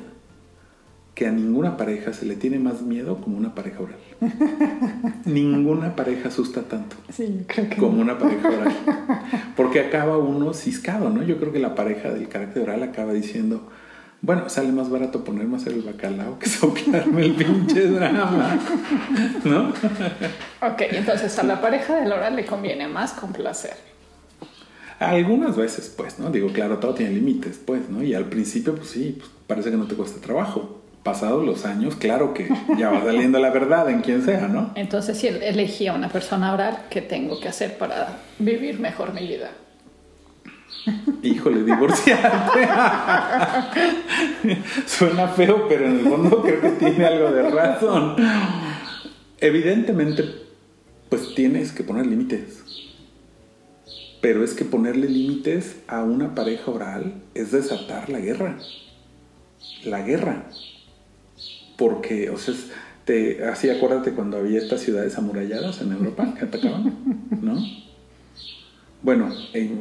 que 1.16 1.26
a 1.28 1.32
ninguna 1.32 1.78
pareja 1.78 2.12
se 2.12 2.26
le 2.26 2.36
tiene 2.36 2.60
más 2.60 2.82
miedo 2.82 3.22
como 3.22 3.38
una 3.38 3.56
pareja 3.56 3.80
oral. 3.80 4.00
ninguna 5.26 5.96
pareja 5.96 6.28
asusta 6.28 6.64
tanto 6.64 6.98
como 7.80 8.02
una 8.02 8.18
pareja 8.18 8.50
oral. 8.50 8.76
Porque 9.76 9.90
acaba 9.90 10.18
uno 10.18 10.54
ciscado, 10.54 11.10
¿no? 11.10 11.22
Yo 11.22 11.38
creo 11.38 11.52
que 11.52 11.60
la 11.60 11.76
pareja 11.76 12.10
del 12.10 12.30
carácter 12.30 12.64
oral 12.64 12.82
acaba 12.82 13.12
diciendo, 13.12 13.68
bueno, 14.22 14.48
sale 14.48 14.72
más 14.72 14.90
barato 14.90 15.26
ponerme 15.26 15.56
a 15.56 15.58
hacer 15.58 15.74
el 15.74 15.82
bacalao 15.82 16.40
que 16.40 16.48
soplarme 16.50 17.26
el 17.26 17.36
pinche 17.36 17.88
drama, 17.88 18.58
¿no? 19.44 19.74
ok, 20.62 20.82
entonces 20.92 21.38
a 21.40 21.44
la 21.44 21.60
pareja 21.60 21.98
del 21.98 22.10
oral 22.10 22.38
le 22.38 22.46
conviene 22.46 22.88
más 22.88 23.12
complacer. 23.12 23.74
Algunas 24.98 25.58
veces, 25.58 25.94
pues, 25.94 26.20
¿no? 26.20 26.30
Digo, 26.30 26.54
claro, 26.54 26.78
todo 26.78 26.94
tiene 26.94 27.12
límites, 27.12 27.60
pues, 27.66 27.90
¿no? 27.90 28.02
Y 28.02 28.14
al 28.14 28.30
principio, 28.30 28.76
pues 28.76 28.88
sí, 28.88 29.18
pues, 29.20 29.30
parece 29.46 29.72
que 29.72 29.76
no 29.76 29.88
te 29.88 29.96
cuesta 29.96 30.22
trabajo 30.22 30.84
pasados 31.04 31.46
los 31.46 31.66
años, 31.66 31.98
claro 31.98 32.34
que 32.34 32.48
ya 32.78 32.92
va 32.92 33.04
saliendo 33.04 33.40
la 33.40 33.50
verdad 33.50 33.90
en 33.90 34.00
quien 34.00 34.24
sea, 34.24 34.48
¿no? 34.48 34.72
Entonces, 34.76 35.18
si 35.18 35.28
elegí 35.28 35.86
a 35.88 35.94
una 35.94 36.08
persona 36.08 36.54
oral, 36.54 36.86
¿qué 36.90 37.02
tengo 37.02 37.42
que 37.42 37.50
hacer 37.50 37.78
para 37.78 38.20
vivir 38.40 38.80
mejor 38.80 39.14
mi 39.14 39.28
vida? 39.28 39.52
Híjole, 41.24 41.64
divorciarte. 41.64 42.68
Suena 44.86 45.28
feo, 45.30 45.68
pero 45.68 45.88
en 45.88 46.00
el 46.00 46.06
fondo 46.06 46.42
creo 46.42 46.62
que 46.62 46.70
tiene 46.70 47.06
algo 47.06 47.32
de 47.32 47.50
razón. 47.50 48.16
Evidentemente, 49.40 50.24
pues 51.10 51.34
tienes 51.36 51.72
que 51.72 51.84
poner 51.84 52.06
límites. 52.06 52.64
Pero 54.22 54.44
es 54.44 54.54
que 54.54 54.66
ponerle 54.66 55.10
límites 55.10 55.78
a 55.88 56.04
una 56.04 56.36
pareja 56.36 56.72
oral 56.72 57.22
es 57.34 57.52
desatar 57.52 58.10
la 58.10 58.20
guerra. 58.20 58.58
La 59.84 60.02
guerra 60.02 60.46
porque, 61.78 62.30
o 62.30 62.38
sea, 62.38 62.54
así 63.52 63.70
acuérdate 63.70 64.12
cuando 64.12 64.38
había 64.38 64.60
estas 64.60 64.82
ciudades 64.82 65.18
amuralladas 65.18 65.82
en 65.82 65.92
Europa 65.92 66.34
que 66.38 66.46
atacaban, 66.46 66.98
¿no? 67.42 67.56
Bueno, 69.06 69.30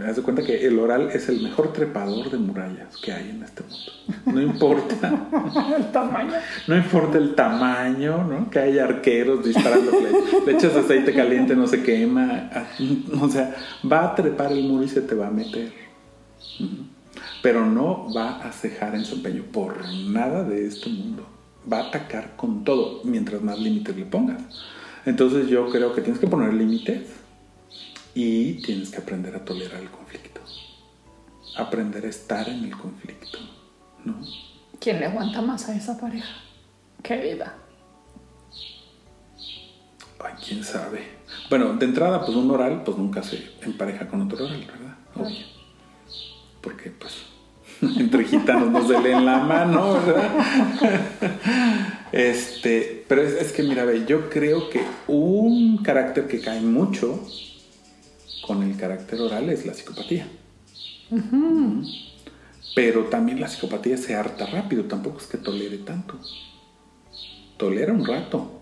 haz 0.07 0.17
de 0.17 0.23
cuenta 0.23 0.43
que 0.43 0.67
el 0.67 0.79
oral 0.79 1.09
es 1.11 1.31
el 1.31 1.41
mejor 1.41 1.73
trepador 1.73 2.31
de 2.31 2.37
murallas 2.37 2.95
que 2.99 3.11
hay 3.11 3.31
en 3.31 3.43
este 3.43 3.63
mundo. 3.63 4.23
No 4.27 4.43
importa 4.43 5.29
el 5.79 5.91
tamaño. 5.91 6.35
No 6.69 6.77
importa 6.77 7.17
el 7.17 7.35
tamaño, 7.35 8.23
¿no? 8.23 8.51
Que 8.51 8.59
haya 8.59 8.85
arqueros 8.85 9.43
disparando, 9.43 9.93
le, 9.93 10.45
le, 10.45 10.53
echas 10.53 10.77
aceite 10.77 11.15
caliente, 11.15 11.57
no 11.57 11.67
se 11.67 11.83
quema. 11.83 12.51
O 13.23 13.31
sea, 13.31 13.57
va 13.91 14.05
a 14.05 14.15
trepar 14.15 14.53
el 14.53 14.65
muro 14.65 14.85
y 14.85 14.89
se 14.89 15.01
te 15.01 15.15
va 15.15 15.29
a 15.29 15.31
meter. 15.31 15.73
Pero 17.43 17.65
no 17.65 18.13
va 18.15 18.43
a 18.43 18.53
cejar 18.53 18.95
en 18.95 19.07
su 19.07 19.15
empeño 19.15 19.45
por 19.51 19.89
nada 19.89 20.45
de 20.45 20.67
este 20.67 20.91
mundo 20.91 21.27
va 21.73 21.79
a 21.79 21.89
atacar 21.89 22.37
con 22.37 22.63
todo 22.63 23.01
mientras 23.05 23.41
más 23.41 23.59
límites 23.59 23.97
le 23.97 24.05
pongas. 24.05 24.43
Entonces 25.07 25.49
yo 25.49 25.71
creo 25.71 25.95
que 25.95 26.03
tienes 26.03 26.21
que 26.21 26.27
poner 26.27 26.53
límites 26.53 27.24
y 28.15 28.55
tienes 28.63 28.91
que 28.91 28.99
aprender 28.99 29.35
a 29.35 29.45
tolerar 29.45 29.83
el 29.83 29.91
conflicto. 29.91 30.41
Aprender 31.57 32.07
a 32.07 32.09
estar 32.09 32.49
en 32.49 32.65
el 32.65 32.77
conflicto, 32.77 33.39
¿no? 34.05 34.21
¿Quién 34.81 35.01
le 35.01 35.07
aguanta 35.07 35.41
más 35.41 35.69
a 35.69 35.77
esa 35.77 35.99
pareja? 35.99 36.35
Querida. 37.03 37.55
Ay, 40.21 40.35
quién 40.47 40.65
sabe. 40.65 41.03
Bueno, 41.51 41.75
de 41.75 41.85
entrada, 41.85 42.25
pues 42.25 42.37
un 42.37 42.51
oral, 42.51 42.83
pues 42.85 42.97
nunca 42.97 43.23
se 43.23 43.53
empareja 43.63 44.09
con 44.09 44.23
otro 44.23 44.45
oral, 44.45 44.65
¿verdad? 44.67 44.97
Obvio. 45.15 45.47
Porque, 46.61 46.91
pues, 46.91 47.15
entre 47.99 48.25
gitanos 48.25 48.71
no 48.71 48.87
se 48.87 49.01
leen 49.01 49.25
la 49.25 49.39
mano, 49.39 49.95
¿verdad? 49.95 50.31
Este, 52.13 53.05
pero 53.09 53.23
es, 53.23 53.53
que, 53.53 53.63
mira, 53.65 53.85
ve, 53.85 54.05
yo 54.07 54.31
creo 54.31 54.71
que 54.71 54.85
un 55.09 55.83
carácter 55.83 56.29
que 56.29 56.41
cae 56.41 56.61
mucho 56.61 57.27
con 58.47 58.63
el 58.63 58.77
carácter 58.77 59.21
oral 59.21 59.49
es 59.51 59.67
la 59.67 59.75
psicopatía. 59.75 60.27
Pero 62.75 63.05
también 63.05 63.41
la 63.41 63.49
psicopatía 63.49 63.97
se 63.97 64.15
harta 64.15 64.47
rápido, 64.47 64.85
tampoco 64.85 65.19
es 65.19 65.27
que 65.27 65.39
tolere 65.39 65.79
tanto. 65.79 66.19
Tolera 67.57 67.93
un 67.93 68.05
rato. 68.05 68.61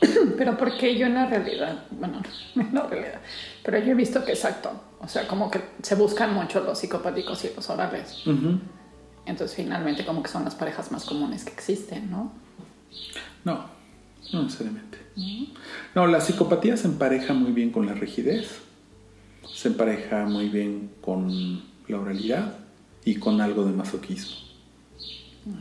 Pero 0.36 0.56
porque 0.56 0.96
yo 0.96 1.06
en 1.06 1.14
la 1.14 1.26
realidad, 1.26 1.84
bueno, 1.90 2.22
en 2.56 2.74
la 2.74 2.86
realidad, 2.86 3.20
pero 3.62 3.78
yo 3.78 3.92
he 3.92 3.94
visto 3.94 4.24
que 4.24 4.32
exacto, 4.32 4.72
o 5.00 5.06
sea, 5.06 5.28
como 5.28 5.50
que 5.50 5.60
se 5.82 5.94
buscan 5.94 6.34
mucho 6.34 6.60
los 6.60 6.78
psicopáticos 6.78 7.44
y 7.44 7.52
los 7.54 7.68
orales. 7.70 8.22
Entonces, 9.26 9.54
finalmente, 9.54 10.04
como 10.04 10.22
que 10.22 10.28
son 10.28 10.44
las 10.44 10.54
parejas 10.54 10.90
más 10.90 11.04
comunes 11.04 11.44
que 11.44 11.52
existen, 11.52 12.10
¿no? 12.10 12.32
No, 13.44 13.66
no 14.32 14.42
necesariamente. 14.42 14.98
No, 15.94 16.06
la 16.06 16.20
psicopatía 16.20 16.76
se 16.76 16.88
empareja 16.88 17.32
muy 17.34 17.52
bien 17.52 17.70
con 17.70 17.86
la 17.86 17.94
rigidez, 17.94 18.60
se 19.52 19.68
empareja 19.68 20.26
muy 20.26 20.48
bien 20.48 20.90
con 21.00 21.62
la 21.88 21.98
oralidad 21.98 22.54
y 23.04 23.16
con 23.16 23.40
algo 23.40 23.64
de 23.64 23.72
masoquismo. 23.72 24.36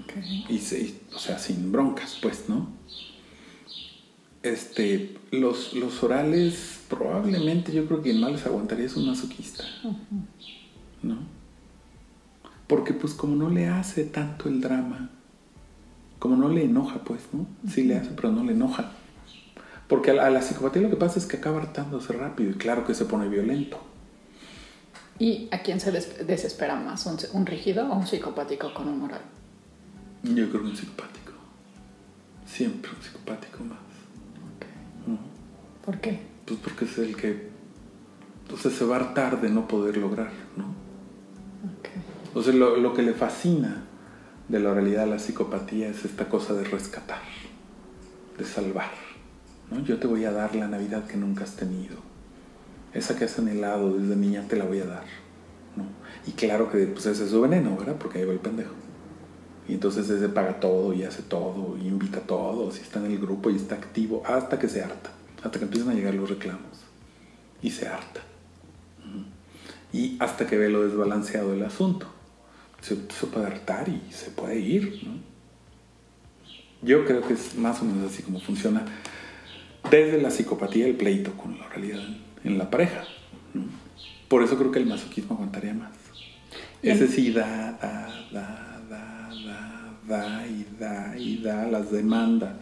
Okay. 0.03 0.45
Y, 0.49 1.15
o 1.15 1.19
sea, 1.19 1.39
sin 1.39 1.71
broncas, 1.71 2.17
pues, 2.21 2.49
¿no? 2.49 2.67
Este, 4.43 5.17
los, 5.31 5.73
los 5.73 6.01
orales, 6.03 6.81
probablemente 6.89 7.73
yo 7.73 7.85
creo 7.85 8.01
que 8.01 8.11
quien 8.11 8.21
más 8.21 8.31
les 8.31 8.45
aguantaría 8.45 8.85
es 8.85 8.95
un 8.95 9.07
masoquista. 9.07 9.63
¿No? 11.01 11.17
Porque 12.67 12.93
pues 12.93 13.13
como 13.13 13.35
no 13.35 13.49
le 13.49 13.67
hace 13.67 14.03
tanto 14.03 14.47
el 14.47 14.61
drama, 14.61 15.09
como 16.19 16.35
no 16.35 16.49
le 16.49 16.65
enoja, 16.65 17.03
pues, 17.03 17.21
¿no? 17.33 17.47
Sí 17.69 17.83
le 17.83 17.97
hace, 17.97 18.11
pero 18.11 18.31
no 18.31 18.43
le 18.43 18.51
enoja. 18.51 18.91
Porque 19.89 20.11
a 20.11 20.29
la, 20.29 20.41
psicopatía 20.43 20.83
lo 20.83 20.91
que 20.91 20.97
pasa 20.97 21.17
es 21.17 21.25
que 21.25 21.37
acaba 21.37 21.57
hartándose 21.59 22.13
rápido 22.13 22.51
y 22.51 22.53
claro 22.53 22.85
que 22.85 22.93
se 22.93 23.05
pone 23.05 23.27
violento. 23.27 23.79
¿Y 25.17 25.49
a 25.51 25.63
quién 25.63 25.79
se 25.79 25.91
desespera 25.91 26.75
más? 26.75 27.07
¿Un, 27.33 27.45
rígido 27.47 27.91
o 27.91 27.95
un 27.95 28.05
psicopático 28.05 28.71
con 28.71 28.87
un 28.87 28.99
moral? 28.99 29.21
Yo 30.21 30.47
creo 30.49 30.61
que 30.61 30.67
un 30.69 30.77
psicopático. 30.77 31.33
Siempre 32.45 32.91
un 32.95 33.01
psicopático 33.01 33.63
más. 33.63 33.79
¿Por 35.83 35.99
qué? 35.99 36.19
Pues 36.45 36.59
porque 36.59 36.85
es 36.85 36.97
el 36.99 37.15
que 37.15 37.49
entonces 38.43 38.73
se 38.73 38.85
va 38.85 38.97
a 38.97 38.99
hartar 38.99 39.41
de 39.41 39.49
no 39.49 39.67
poder 39.67 39.97
lograr, 39.97 40.31
¿no? 40.55 40.65
Entonces 42.27 42.53
lo, 42.53 42.77
lo, 42.77 42.93
que 42.93 43.01
le 43.01 43.13
fascina 43.13 43.85
de 44.47 44.59
la 44.59 44.71
realidad 44.71 45.03
a 45.03 45.07
la 45.07 45.19
psicopatía 45.19 45.89
es 45.89 46.05
esta 46.05 46.29
cosa 46.29 46.53
de 46.53 46.63
rescatar, 46.63 47.23
de 48.37 48.45
salvar. 48.45 49.08
¿No? 49.71 49.83
Yo 49.83 49.97
te 49.97 50.07
voy 50.07 50.25
a 50.25 50.31
dar 50.31 50.55
la 50.55 50.67
Navidad 50.67 51.05
que 51.05 51.17
nunca 51.17 51.43
has 51.43 51.55
tenido. 51.55 51.97
Esa 52.93 53.15
que 53.17 53.25
has 53.25 53.37
anhelado 53.37 53.93
desde 53.93 54.15
niña 54.15 54.45
te 54.47 54.55
la 54.55 54.65
voy 54.65 54.79
a 54.79 54.85
dar. 54.85 55.05
¿no? 55.75 55.85
Y 56.27 56.31
claro 56.31 56.71
que 56.71 56.85
pues, 56.87 57.05
ese 57.05 57.23
es 57.23 57.29
su 57.29 57.41
veneno, 57.41 57.75
¿verdad? 57.77 57.95
Porque 57.99 58.19
ahí 58.19 58.25
va 58.25 58.33
el 58.33 58.39
pendejo. 58.39 58.73
Y 59.67 59.73
entonces 59.73 60.09
ese 60.09 60.29
paga 60.29 60.59
todo 60.59 60.93
y 60.93 61.03
hace 61.03 61.21
todo 61.21 61.77
y 61.77 61.87
invita 61.87 62.17
a 62.17 62.21
todos 62.21 62.79
y 62.79 62.81
está 62.81 62.99
en 62.99 63.11
el 63.11 63.19
grupo 63.19 63.51
y 63.51 63.55
está 63.55 63.75
activo 63.75 64.23
hasta 64.25 64.57
que 64.57 64.67
se 64.67 64.81
harta, 64.81 65.11
hasta 65.43 65.59
que 65.59 65.65
empiezan 65.65 65.91
a 65.91 65.93
llegar 65.93 66.15
los 66.15 66.29
reclamos 66.29 66.89
y 67.61 67.69
se 67.69 67.87
harta. 67.87 68.21
Y 69.93 70.17
hasta 70.19 70.47
que 70.47 70.57
ve 70.57 70.69
lo 70.69 70.83
desbalanceado 70.87 71.51
del 71.51 71.63
asunto. 71.63 72.07
Se, 72.81 72.95
puede 72.95 73.45
hartar 73.45 73.89
y 73.89 74.01
se 74.11 74.31
puede 74.31 74.57
ir. 74.59 75.01
Yo 76.81 77.05
creo 77.05 77.21
que 77.21 77.33
es 77.33 77.55
más 77.55 77.81
o 77.81 77.85
menos 77.85 78.11
así 78.11 78.23
como 78.23 78.39
funciona 78.39 78.85
desde 79.89 80.21
la 80.21 80.29
psicopatía 80.29 80.85
el 80.85 80.95
pleito 80.95 81.33
con 81.33 81.57
la 81.57 81.67
realidad 81.69 82.01
en, 82.43 82.57
la 82.57 82.69
pareja. 82.69 83.03
Por 84.27 84.43
eso 84.43 84.57
creo 84.57 84.71
que 84.71 84.79
el 84.79 84.85
masoquismo 84.85 85.35
aguantaría 85.35 85.73
más. 85.73 85.91
Ese 86.81 87.07
sí 87.07 87.31
da, 87.31 87.77
da, 87.81 88.07
da 88.31 88.79
da 90.09 90.45
y 90.47 90.65
da 90.77 91.17
y 91.17 91.37
da 91.37 91.67
las 91.67 91.91
demandas 91.91 92.57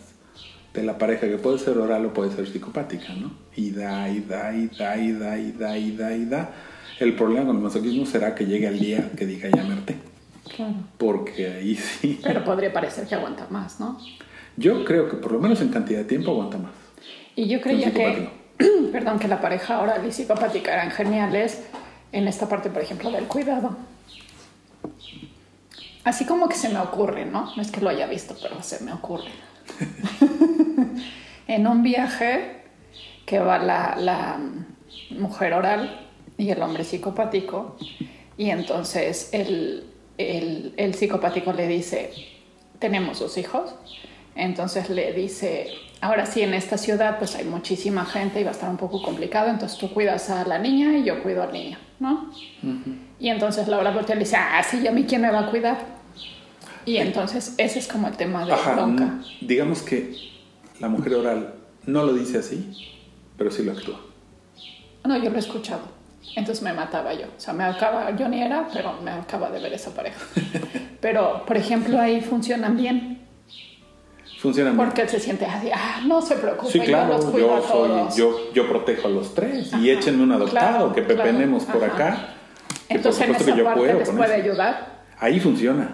de 0.74 0.84
la 0.84 0.98
pareja, 0.98 1.28
que 1.28 1.38
puede 1.38 1.58
ser 1.58 1.78
oral 1.78 2.06
o 2.06 2.14
puede 2.14 2.32
ser 2.32 2.48
psicopática, 2.48 3.14
¿no? 3.14 3.32
Y 3.56 3.72
da 3.72 4.08
y 4.10 4.20
da 4.20 4.54
y 4.54 4.68
da 4.68 4.98
y 4.98 5.14
da 5.14 5.40
y 5.40 5.52
da 5.54 5.78
y 5.78 5.92
da 5.96 6.16
y 6.16 6.26
da. 6.26 6.52
El 7.00 7.16
problema 7.16 7.48
con 7.48 7.56
el 7.56 7.64
masoquismo 7.64 8.06
será 8.06 8.36
que 8.36 8.46
llegue 8.46 8.68
al 8.68 8.78
día 8.78 9.10
que 9.18 9.26
diga 9.26 9.50
ya 9.50 9.64
me 9.64 9.76
Claro. 10.56 10.76
Porque 10.98 11.48
ahí 11.48 11.76
sí. 11.76 12.20
Pero 12.22 12.44
podría 12.44 12.72
parecer 12.72 13.08
que 13.08 13.16
aguanta 13.16 13.48
más, 13.50 13.80
¿no? 13.80 13.98
Yo 14.56 14.86
creo 14.86 15.10
que 15.10 15.18
por 15.18 15.32
lo 15.32 15.40
menos 15.40 15.62
en 15.62 15.70
cantidad 15.70 16.00
de 16.00 16.06
tiempo 16.06 16.32
aguanta 16.32 16.58
más. 16.58 16.74
Y 17.38 17.48
yo 17.48 17.62
creía 17.62 17.94
que, 17.94 18.30
perdón, 18.92 19.20
que 19.20 19.28
la 19.28 19.40
pareja 19.40 19.80
oral 19.80 20.04
y 20.08 20.12
psicopática 20.12 20.74
eran 20.74 20.90
geniales 20.90 21.62
en 22.12 22.28
esta 22.28 22.50
parte, 22.50 22.72
por 22.72 22.82
ejemplo, 22.82 23.12
del 23.12 23.26
cuidado. 23.26 23.78
Así 26.04 26.26
como 26.26 26.50
que 26.50 26.56
se 26.56 26.70
me 26.70 26.80
ocurre, 26.80 27.26
¿no? 27.26 27.54
No 27.56 27.62
es 27.62 27.70
que 27.70 27.80
lo 27.80 27.90
haya 27.90 28.08
visto, 28.08 28.36
pero 28.42 28.64
se 28.64 28.84
me 28.84 28.92
ocurre. 28.92 29.30
en 31.48 31.68
un 31.68 31.84
viaje 31.84 32.64
que 33.28 33.38
va 33.38 33.60
la, 33.60 33.96
la 34.00 34.40
mujer 35.12 35.54
oral 35.54 36.08
y 36.40 36.50
el 36.50 36.60
hombre 36.64 36.84
psicopático, 36.84 37.78
y 38.36 38.50
entonces 38.50 39.30
el, 39.32 39.86
el, 40.18 40.74
el 40.76 40.96
psicopático 40.96 41.54
le 41.54 41.68
dice, 41.68 42.12
tenemos 42.80 43.20
dos 43.20 43.38
hijos, 43.38 43.76
entonces 44.34 44.90
le 44.90 45.14
dice, 45.14 45.70
ahora 46.02 46.26
sí, 46.26 46.42
en 46.42 46.54
esta 46.54 46.78
ciudad 46.78 47.18
pues 47.20 47.36
hay 47.36 47.46
muchísima 47.46 48.06
gente 48.06 48.40
y 48.42 48.44
va 48.44 48.50
a 48.50 48.54
estar 48.54 48.70
un 48.70 48.78
poco 48.78 49.02
complicado, 49.02 49.50
entonces 49.50 49.78
tú 49.78 49.94
cuidas 49.94 50.30
a 50.30 50.46
la 50.46 50.60
niña 50.60 50.98
y 50.98 51.04
yo 51.04 51.22
cuido 51.24 51.44
al 51.44 51.52
niño, 51.54 51.78
¿no? 52.00 52.32
Y 53.20 53.30
entonces 53.30 53.68
Laura 53.68 53.92
voltea 53.92 54.16
y 54.16 54.20
le 54.20 54.26
dice, 54.26 54.38
ah, 54.38 54.62
sí, 54.64 54.82
¿y 54.84 54.88
a 54.88 54.92
mí 54.92 55.06
quién 55.06 55.22
me 55.22 55.32
va 55.32 55.40
a 55.40 55.50
cuidar? 55.50 55.78
Y 56.86 56.98
entonces 56.98 57.54
ese 57.58 57.80
es 57.80 57.88
como 57.88 58.08
el 58.08 58.16
tema 58.16 58.46
de 58.46 58.54
Ajá, 58.54 58.74
bronca. 58.74 59.16
digamos 59.42 59.82
que 59.82 60.16
la 60.80 60.88
mujer 60.88 61.16
oral 61.16 61.54
no 61.86 62.04
lo 62.04 62.14
dice 62.14 62.38
así, 62.38 62.72
pero 63.38 63.52
sí 63.52 63.64
lo 63.64 63.72
actúa. 63.74 64.00
No, 65.04 65.18
yo 65.18 65.30
lo 65.30 65.36
he 65.36 65.40
escuchado. 65.40 65.82
Entonces 66.36 66.62
me 66.64 66.74
mataba 66.74 67.14
yo. 67.14 67.26
O 67.28 67.40
sea, 67.40 67.54
me 67.54 67.64
acaba, 67.64 68.16
yo 68.16 68.28
ni 68.28 68.42
era, 68.42 68.68
pero 68.72 68.94
me 69.02 69.12
acaba 69.12 69.50
de 69.50 69.60
ver 69.62 69.74
esa 69.74 69.92
pareja. 69.94 70.20
Pero, 71.00 71.46
por 71.46 71.56
ejemplo, 71.56 72.00
ahí 72.02 72.22
funcionan 72.22 72.76
bien. 72.76 73.22
Funciona 74.40 74.72
Porque 74.78 75.02
él 75.02 75.10
se 75.10 75.20
siente 75.20 75.46
así, 75.46 75.70
ah, 75.74 76.02
no 76.06 76.22
se 76.22 76.36
preocupe, 76.36 76.72
Sí, 76.72 76.80
claro, 76.82 77.14
yo 77.14 77.18
los 77.18 77.26
cuido 77.26 77.48
yo, 77.48 77.56
a 77.56 77.62
soy, 77.68 78.18
yo, 78.20 78.54
yo 78.54 78.70
protejo 78.70 79.08
a 79.08 79.12
los 79.12 79.34
tres 79.34 79.74
y 79.74 79.90
échenme 79.90 80.24
un 80.24 80.32
adoptado, 80.32 80.92
claro, 80.92 80.94
que 80.94 81.04
claro, 81.04 81.24
pepenemos 81.24 81.64
por 81.64 81.84
ajá. 81.84 81.94
acá. 81.94 82.30
Entonces 82.90 83.22
en 83.24 83.34
por 83.34 83.42
esa 83.42 83.52
que 83.52 83.58
yo 83.58 83.64
parte 83.64 83.80
puedo 83.80 84.00
les 84.00 84.08
con 84.10 84.18
puede 84.18 84.34
eso. 84.36 84.44
ayudar. 84.44 85.04
Ahí 85.20 85.40
funciona. 85.40 85.90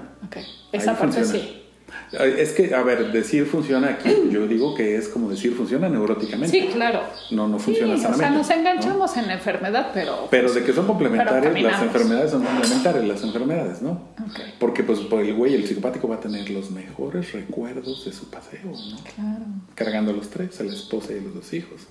Esa 0.73 0.91
Ahí 0.91 0.97
parte 0.97 1.23
funciona. 1.23 1.45
sí. 1.45 1.62
Es 2.11 2.51
que, 2.51 2.75
a 2.75 2.83
ver, 2.83 3.11
decir 3.11 3.45
funciona 3.47 3.89
aquí, 3.89 4.09
yo 4.31 4.45
digo 4.47 4.75
que 4.75 4.97
es 4.97 5.07
como 5.09 5.29
decir 5.29 5.53
funciona 5.55 5.89
neuróticamente. 5.89 6.51
Sí, 6.59 6.67
claro. 6.71 7.01
No, 7.31 7.47
no 7.47 7.57
Sí, 7.57 7.65
funciona 7.65 7.95
o 7.95 7.97
sea, 7.97 8.11
sanamente. 8.13 8.37
nos 8.37 8.49
¿no? 8.49 8.55
enganchamos 8.55 9.17
en 9.17 9.27
la 9.27 9.33
enfermedad, 9.33 9.91
pero... 9.93 10.27
Pero 10.29 10.53
de 10.53 10.63
que 10.63 10.73
son 10.73 10.85
complementarias, 10.85 11.61
las 11.63 11.81
enfermedades 11.81 12.31
son 12.31 12.43
complementarias, 12.43 13.05
las 13.07 13.23
enfermedades, 13.23 13.81
¿no? 13.81 13.91
Ok, 14.23 14.39
Porque 14.59 14.83
pues 14.83 14.99
por 14.99 15.21
el 15.21 15.33
güey, 15.33 15.55
el 15.55 15.65
psicopático 15.67 16.07
va 16.07 16.15
a 16.15 16.19
tener 16.19 16.49
los 16.51 16.69
mejores 16.69 17.31
recuerdos 17.33 18.05
de 18.05 18.13
su 18.13 18.29
paseo, 18.29 18.59
¿no? 18.65 18.97
claro, 19.15 19.45
Cargando 19.73 20.11
a 20.11 20.13
los 20.13 20.29
tres, 20.29 20.59
a 20.59 20.63
la 20.63 20.73
esposa 20.73 21.13
y 21.13 21.17
a 21.17 21.21
los 21.21 21.33
dos 21.33 21.53
hijos. 21.53 21.81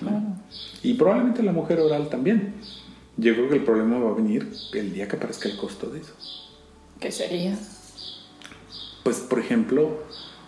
¿no? 0.00 0.08
claro. 0.08 0.24
Y 0.82 0.94
probablemente 0.94 1.42
la 1.42 1.52
mujer 1.52 1.80
oral 1.80 2.08
también. 2.08 2.54
Yo 3.18 3.34
creo 3.34 3.48
que 3.48 3.54
el 3.56 3.64
problema 3.64 3.98
va 3.98 4.10
a 4.10 4.14
venir 4.14 4.50
el 4.74 4.92
día 4.92 5.08
que 5.08 5.16
aparezca 5.16 5.48
el 5.48 5.56
costo 5.56 5.88
de 5.88 6.00
eso. 6.00 6.12
¿Qué 7.00 7.10
sería? 7.10 7.54
Pues, 9.06 9.18
por 9.18 9.38
ejemplo, 9.38 10.02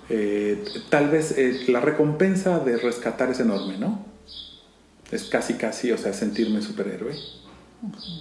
eh, 0.09 0.65
tal 0.89 1.11
vez 1.11 1.31
eh, 1.39 1.67
la 1.69 1.79
recompensa 1.79 2.59
de 2.59 2.77
rescatar 2.77 3.31
es 3.31 3.39
enorme, 3.39 3.79
¿no? 3.79 4.05
Es 5.13 5.27
casi, 5.27 5.55
casi, 5.55 5.93
o 5.93 5.97
sea, 5.97 6.13
sentirme 6.13 6.61
superhéroe. 6.61 7.15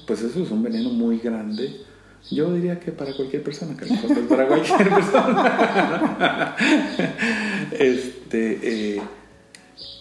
Pues 0.05 0.21
eso 0.21 0.43
es 0.43 0.51
un 0.51 0.61
veneno 0.61 0.91
muy 0.91 1.17
grande. 1.17 1.81
Yo 2.29 2.53
diría 2.53 2.79
que 2.79 2.91
para 2.91 3.15
cualquier 3.15 3.41
persona, 3.41 3.75
que 3.75 3.85
a 3.85 3.87
lo 3.87 3.93
mejor 3.95 4.11
no 4.11 4.19
es 4.19 4.27
para 4.27 4.47
cualquier 4.47 4.89
persona. 4.89 6.55
este, 7.71 8.59
eh, 8.61 9.01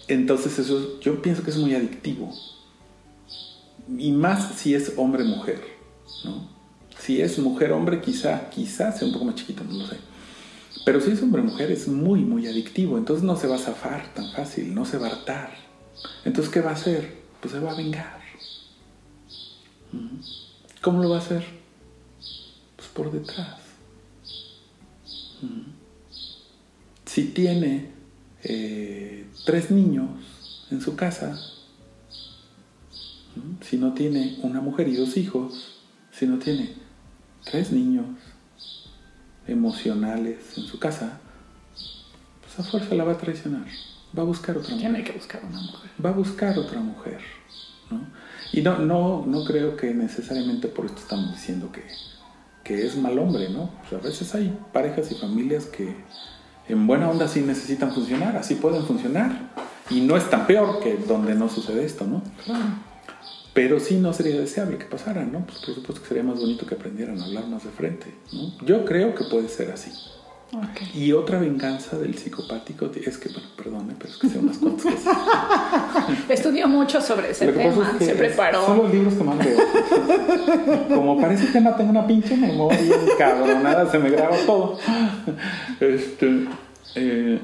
entonces 0.06 0.58
eso, 0.58 1.00
yo 1.00 1.22
pienso 1.22 1.42
que 1.44 1.48
es 1.48 1.56
muy 1.56 1.74
adictivo. 1.74 2.30
Y 3.96 4.12
más 4.12 4.52
si 4.56 4.74
es 4.74 4.92
hombre-mujer, 4.98 5.62
¿no? 6.26 6.46
Si 6.98 7.22
es 7.22 7.38
mujer-hombre, 7.38 8.02
quizá, 8.02 8.50
quizá 8.50 8.92
sea 8.92 9.08
un 9.08 9.14
poco 9.14 9.24
más 9.24 9.36
chiquito, 9.36 9.64
no 9.64 9.78
lo 9.78 9.86
sé. 9.86 9.96
Pero 10.86 11.00
si 11.00 11.10
es 11.10 11.20
hombre-mujer 11.20 11.72
es 11.72 11.88
muy, 11.88 12.20
muy 12.20 12.46
adictivo. 12.46 12.96
Entonces 12.96 13.24
no 13.24 13.36
se 13.36 13.48
va 13.48 13.56
a 13.56 13.58
zafar 13.58 14.14
tan 14.14 14.30
fácil, 14.30 14.72
no 14.72 14.84
se 14.84 14.98
va 14.98 15.08
a 15.08 15.10
hartar. 15.10 15.50
Entonces, 16.24 16.52
¿qué 16.52 16.60
va 16.60 16.70
a 16.70 16.74
hacer? 16.74 17.12
Pues 17.40 17.52
se 17.52 17.58
va 17.58 17.72
a 17.72 17.74
vengar. 17.74 18.20
¿Cómo 20.80 21.02
lo 21.02 21.10
va 21.10 21.16
a 21.16 21.18
hacer? 21.18 21.44
Pues 22.76 22.88
por 22.94 23.10
detrás. 23.10 23.56
Si 27.04 27.24
tiene 27.30 27.90
eh, 28.44 29.26
tres 29.44 29.72
niños 29.72 30.08
en 30.70 30.80
su 30.80 30.94
casa, 30.94 31.36
si 33.60 33.76
no 33.76 33.92
tiene 33.92 34.38
una 34.42 34.60
mujer 34.60 34.86
y 34.86 34.94
dos 34.94 35.16
hijos, 35.16 35.80
si 36.12 36.28
no 36.28 36.38
tiene 36.38 36.74
tres 37.42 37.72
niños 37.72 38.06
emocionales 39.48 40.56
en 40.56 40.64
su 40.64 40.78
casa, 40.78 41.20
pues 42.40 42.58
a 42.58 42.62
fuerza 42.62 42.94
la 42.94 43.04
va 43.04 43.12
a 43.12 43.18
traicionar. 43.18 43.66
Va 44.16 44.22
a 44.22 44.26
buscar 44.26 44.56
otra 44.56 44.74
mujer 44.74 44.90
Tiene 44.92 45.04
que 45.04 45.12
buscar 45.12 45.44
una 45.44 45.60
mujer. 45.60 45.90
va 46.04 46.10
a 46.10 46.12
buscar 46.12 46.58
otra 46.58 46.80
mujer. 46.80 47.20
¿no? 47.90 48.00
Y 48.52 48.62
no, 48.62 48.78
no, 48.78 49.24
no 49.26 49.44
creo 49.44 49.76
que 49.76 49.92
necesariamente 49.92 50.68
por 50.68 50.86
esto 50.86 50.98
estamos 50.98 51.32
diciendo 51.32 51.70
que, 51.72 51.84
que 52.64 52.86
es 52.86 52.96
mal 52.96 53.18
hombre, 53.18 53.48
¿no? 53.50 53.64
O 53.64 53.88
sea, 53.88 53.98
a 53.98 54.00
veces 54.00 54.34
hay 54.34 54.56
parejas 54.72 55.10
y 55.12 55.16
familias 55.16 55.66
que 55.66 55.94
en 56.68 56.86
buena 56.86 57.08
onda 57.08 57.28
sí 57.28 57.40
necesitan 57.40 57.92
funcionar, 57.92 58.36
así 58.36 58.54
pueden 58.54 58.84
funcionar. 58.84 59.50
Y 59.90 60.00
no 60.00 60.16
es 60.16 60.28
tan 60.28 60.46
peor 60.46 60.80
que 60.80 60.96
donde 60.96 61.34
no 61.34 61.48
sucede 61.48 61.84
esto, 61.84 62.06
¿no? 62.06 62.22
Pero 63.56 63.80
sí 63.80 63.96
no 63.96 64.12
sería 64.12 64.38
deseable 64.38 64.76
que 64.76 64.84
pasara, 64.84 65.24
¿no? 65.24 65.44
Pues 65.46 65.58
por 65.64 65.74
supuesto 65.74 66.02
que 66.02 66.08
sería 66.08 66.22
más 66.22 66.38
bonito 66.38 66.66
que 66.66 66.74
aprendieran 66.74 67.18
a 67.20 67.24
hablar 67.24 67.46
más 67.48 67.64
de 67.64 67.70
frente, 67.70 68.06
¿no? 68.32 68.52
Yo 68.66 68.84
creo 68.84 69.14
que 69.14 69.24
puede 69.24 69.48
ser 69.48 69.70
así. 69.72 69.90
Y 70.94 71.12
otra 71.12 71.38
venganza 71.40 71.98
del 71.98 72.16
psicopático 72.16 72.90
es 72.94 73.18
que, 73.18 73.30
bueno, 73.30 73.48
perdone, 73.56 73.94
pero 73.98 74.10
es 74.10 74.16
que 74.18 74.28
sé 74.28 74.38
unas 74.38 74.58
cuantas 74.58 74.84
cosas. 74.84 75.16
Estudió 76.28 76.68
mucho 76.68 77.00
sobre 77.00 77.30
ese 77.30 77.48
tema, 77.50 77.82
es 77.92 77.98
que 77.98 78.04
se 78.04 78.10
Son 78.10 78.18
preparó. 78.18 78.74
los 78.76 78.92
libros 78.92 79.14
que 79.14 79.24
más 79.24 79.44
leo. 79.44 79.58
Como 80.94 81.20
parece 81.20 81.50
que 81.50 81.60
no 81.60 81.74
tengo 81.74 81.90
una 81.90 82.06
pinche 82.06 82.36
memoria 82.36 82.94
cabronada, 83.18 83.90
se 83.90 83.98
me 83.98 84.10
graba 84.10 84.36
todo. 84.46 84.78
Este, 85.80 86.46
eh, 86.94 87.40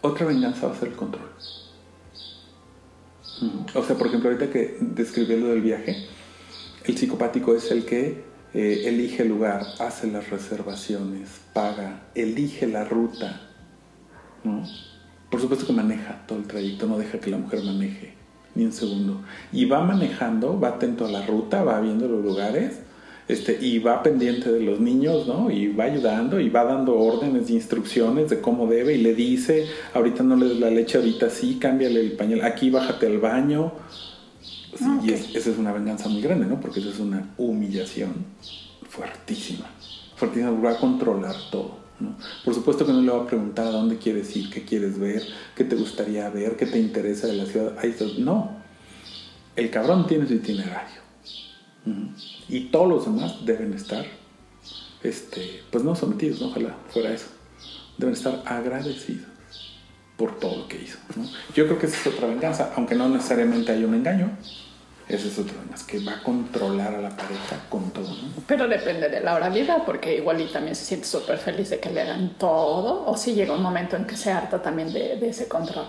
otra 0.00 0.26
venganza 0.26 0.68
va 0.68 0.74
a 0.74 0.78
ser 0.78 0.88
el 0.88 0.94
control. 0.94 1.28
O 3.74 3.82
sea, 3.82 3.96
por 3.96 4.08
ejemplo, 4.08 4.30
ahorita 4.30 4.50
que 4.50 4.76
describí 4.80 5.36
lo 5.36 5.48
del 5.48 5.60
viaje, 5.60 6.06
el 6.84 6.96
psicopático 6.96 7.54
es 7.54 7.70
el 7.70 7.84
que 7.84 8.24
eh, 8.54 8.82
elige 8.86 9.22
el 9.22 9.28
lugar, 9.28 9.64
hace 9.78 10.06
las 10.06 10.30
reservaciones, 10.30 11.28
paga, 11.52 12.02
elige 12.14 12.66
la 12.66 12.84
ruta, 12.84 13.40
¿no? 14.44 14.64
Por 15.30 15.40
supuesto 15.40 15.66
que 15.66 15.72
maneja 15.72 16.26
todo 16.26 16.38
el 16.38 16.46
trayecto, 16.46 16.86
no 16.86 16.98
deja 16.98 17.18
que 17.18 17.30
la 17.30 17.38
mujer 17.38 17.62
maneje 17.64 18.14
ni 18.54 18.64
un 18.64 18.72
segundo. 18.72 19.22
Y 19.52 19.64
va 19.64 19.82
manejando, 19.82 20.58
va 20.60 20.68
atento 20.68 21.06
a 21.06 21.10
la 21.10 21.24
ruta, 21.26 21.62
va 21.62 21.80
viendo 21.80 22.06
los 22.06 22.22
lugares, 22.22 22.80
este, 23.28 23.58
y 23.60 23.78
va 23.78 24.02
pendiente 24.02 24.50
de 24.52 24.60
los 24.60 24.80
niños, 24.80 25.26
¿no? 25.26 25.50
Y 25.50 25.68
va 25.68 25.84
ayudando 25.84 26.40
y 26.40 26.48
va 26.50 26.64
dando 26.64 26.98
órdenes 26.98 27.48
y 27.50 27.54
instrucciones 27.54 28.30
de 28.30 28.40
cómo 28.40 28.66
debe 28.66 28.94
y 28.94 28.98
le 29.02 29.14
dice, 29.14 29.66
ahorita 29.94 30.22
no 30.22 30.36
le 30.36 30.46
des 30.48 30.58
la 30.60 30.70
leche, 30.70 30.98
ahorita 30.98 31.30
sí, 31.30 31.58
cámbiale 31.60 32.00
el 32.00 32.12
pañal, 32.12 32.42
aquí 32.42 32.70
bájate 32.70 33.06
al 33.06 33.18
baño. 33.18 33.72
Sí, 34.76 34.84
Ah, 34.84 35.00
Y 35.04 35.12
es- 35.12 35.34
esa 35.34 35.50
es 35.50 35.58
una 35.58 35.72
venganza 35.72 36.08
muy 36.08 36.22
grande, 36.22 36.46
¿no? 36.46 36.58
Porque 36.60 36.80
eso 36.80 36.88
es 36.90 36.98
una 36.98 37.28
humillación 37.36 38.12
fuertísima. 38.88 39.66
Fuertísima, 40.16 40.50
va 40.52 40.72
a 40.72 40.76
controlar 40.78 41.36
todo. 41.50 41.82
¿no? 42.00 42.16
Por 42.44 42.52
supuesto 42.54 42.84
que 42.84 42.92
no 42.92 43.00
le 43.00 43.10
va 43.12 43.22
a 43.22 43.26
preguntar 43.26 43.66
a 43.66 43.70
dónde 43.70 43.96
quieres 43.96 44.34
ir, 44.34 44.50
qué 44.50 44.64
quieres 44.64 44.98
ver, 44.98 45.22
qué 45.54 45.62
te 45.62 45.76
gustaría 45.76 46.28
ver, 46.30 46.56
qué 46.56 46.66
te 46.66 46.78
interesa 46.80 47.28
de 47.28 47.34
la 47.34 47.46
ciudad. 47.46 47.76
Ahí 47.80 47.90
está. 47.90 48.06
No. 48.18 48.56
El 49.54 49.70
cabrón 49.70 50.06
tiene 50.08 50.26
su 50.26 50.34
itinerario. 50.34 51.00
Ujú. 51.86 52.08
Y 52.52 52.64
todos 52.64 52.86
los 52.86 53.04
demás 53.06 53.46
deben 53.46 53.72
estar, 53.72 54.04
este, 55.02 55.62
pues 55.70 55.82
no 55.84 55.96
sometidos, 55.96 56.42
¿no? 56.42 56.48
ojalá 56.48 56.76
fuera 56.90 57.10
eso. 57.10 57.28
Deben 57.96 58.12
estar 58.12 58.42
agradecidos 58.44 59.26
por 60.18 60.38
todo 60.38 60.56
lo 60.56 60.68
que 60.68 60.82
hizo. 60.82 60.98
¿no? 61.16 61.24
Yo 61.54 61.64
creo 61.64 61.78
que 61.78 61.86
esa 61.86 61.96
es 61.96 62.14
otra 62.14 62.26
venganza, 62.26 62.74
aunque 62.76 62.94
no 62.94 63.08
necesariamente 63.08 63.72
hay 63.72 63.84
un 63.84 63.94
engaño. 63.94 64.36
Esa 65.08 65.28
es 65.28 65.38
otra 65.38 65.54
venganza, 65.62 65.86
que 65.86 66.00
va 66.00 66.12
a 66.12 66.22
controlar 66.22 66.94
a 66.94 67.00
la 67.00 67.16
pareja 67.16 67.64
con 67.70 67.90
todo. 67.90 68.08
¿no? 68.08 68.42
Pero 68.46 68.68
depende 68.68 69.08
de 69.08 69.20
la 69.22 69.34
oralidad, 69.34 69.86
porque 69.86 70.14
igual 70.14 70.42
y 70.42 70.52
también 70.52 70.76
se 70.76 70.84
siente 70.84 71.06
súper 71.06 71.38
feliz 71.38 71.70
de 71.70 71.80
que 71.80 71.88
le 71.88 72.02
hagan 72.02 72.34
todo, 72.36 73.06
o 73.06 73.16
si 73.16 73.32
llega 73.32 73.54
un 73.54 73.62
momento 73.62 73.96
en 73.96 74.04
que 74.04 74.18
se 74.18 74.30
harta 74.30 74.60
también 74.60 74.92
de, 74.92 75.16
de 75.16 75.30
ese 75.30 75.48
control. 75.48 75.86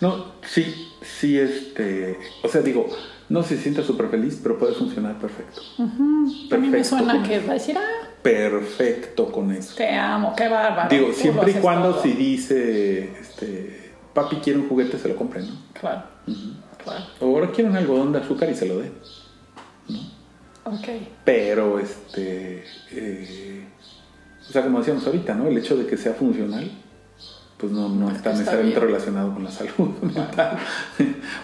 No, 0.00 0.32
sí, 0.42 0.88
sí, 1.02 1.38
este, 1.38 2.18
o 2.42 2.48
sea, 2.48 2.60
digo, 2.60 2.88
no 3.28 3.42
se 3.42 3.56
siente 3.56 3.82
súper 3.82 4.08
feliz, 4.08 4.38
pero 4.42 4.58
puede 4.58 4.74
funcionar 4.74 5.18
perfecto. 5.18 5.62
A 5.78 6.56
mí 6.56 6.68
me 6.68 6.84
suena 6.84 7.22
que 7.22 7.40
va 7.40 7.52
a 7.52 7.54
decir, 7.54 7.76
ah, 7.78 8.08
perfecto 8.22 9.30
con 9.30 9.52
eso. 9.52 9.74
Te 9.76 9.90
amo, 9.90 10.34
qué 10.36 10.48
bárbaro. 10.48 10.88
Digo, 10.88 11.12
siempre 11.12 11.52
y 11.52 11.54
cuando 11.54 11.92
todo. 11.92 12.02
si 12.02 12.12
dice, 12.12 13.12
este, 13.20 13.92
papi 14.12 14.36
quiere 14.36 14.58
un 14.58 14.68
juguete, 14.68 14.98
se 14.98 15.08
lo 15.08 15.16
compre, 15.16 15.42
¿no? 15.42 15.54
Claro, 15.72 16.02
claro. 16.82 17.04
O 17.20 17.26
ahora 17.26 17.50
quiere 17.50 17.70
un 17.70 17.76
algodón 17.76 18.12
de 18.12 18.18
azúcar 18.18 18.50
y 18.50 18.54
se 18.54 18.66
lo 18.66 18.78
dé. 18.78 18.92
Ok. 20.64 20.88
Pero, 21.24 21.78
este, 21.78 22.64
eh, 22.92 23.66
o 24.48 24.52
sea, 24.52 24.62
como 24.62 24.78
decíamos 24.78 25.06
ahorita, 25.06 25.34
¿no? 25.34 25.46
El 25.46 25.58
hecho 25.58 25.76
de 25.76 25.86
que 25.86 25.96
sea 25.96 26.14
funcional, 26.14 26.70
pues 27.58 27.72
no, 27.72 27.88
no 27.88 28.06
está 28.08 28.16
Está 28.16 28.32
necesariamente 28.32 28.78
bien. 28.80 28.88
relacionado 28.92 29.32
con 29.34 29.44
la 29.44 29.50
salud 29.50 29.88
mental. 30.02 30.58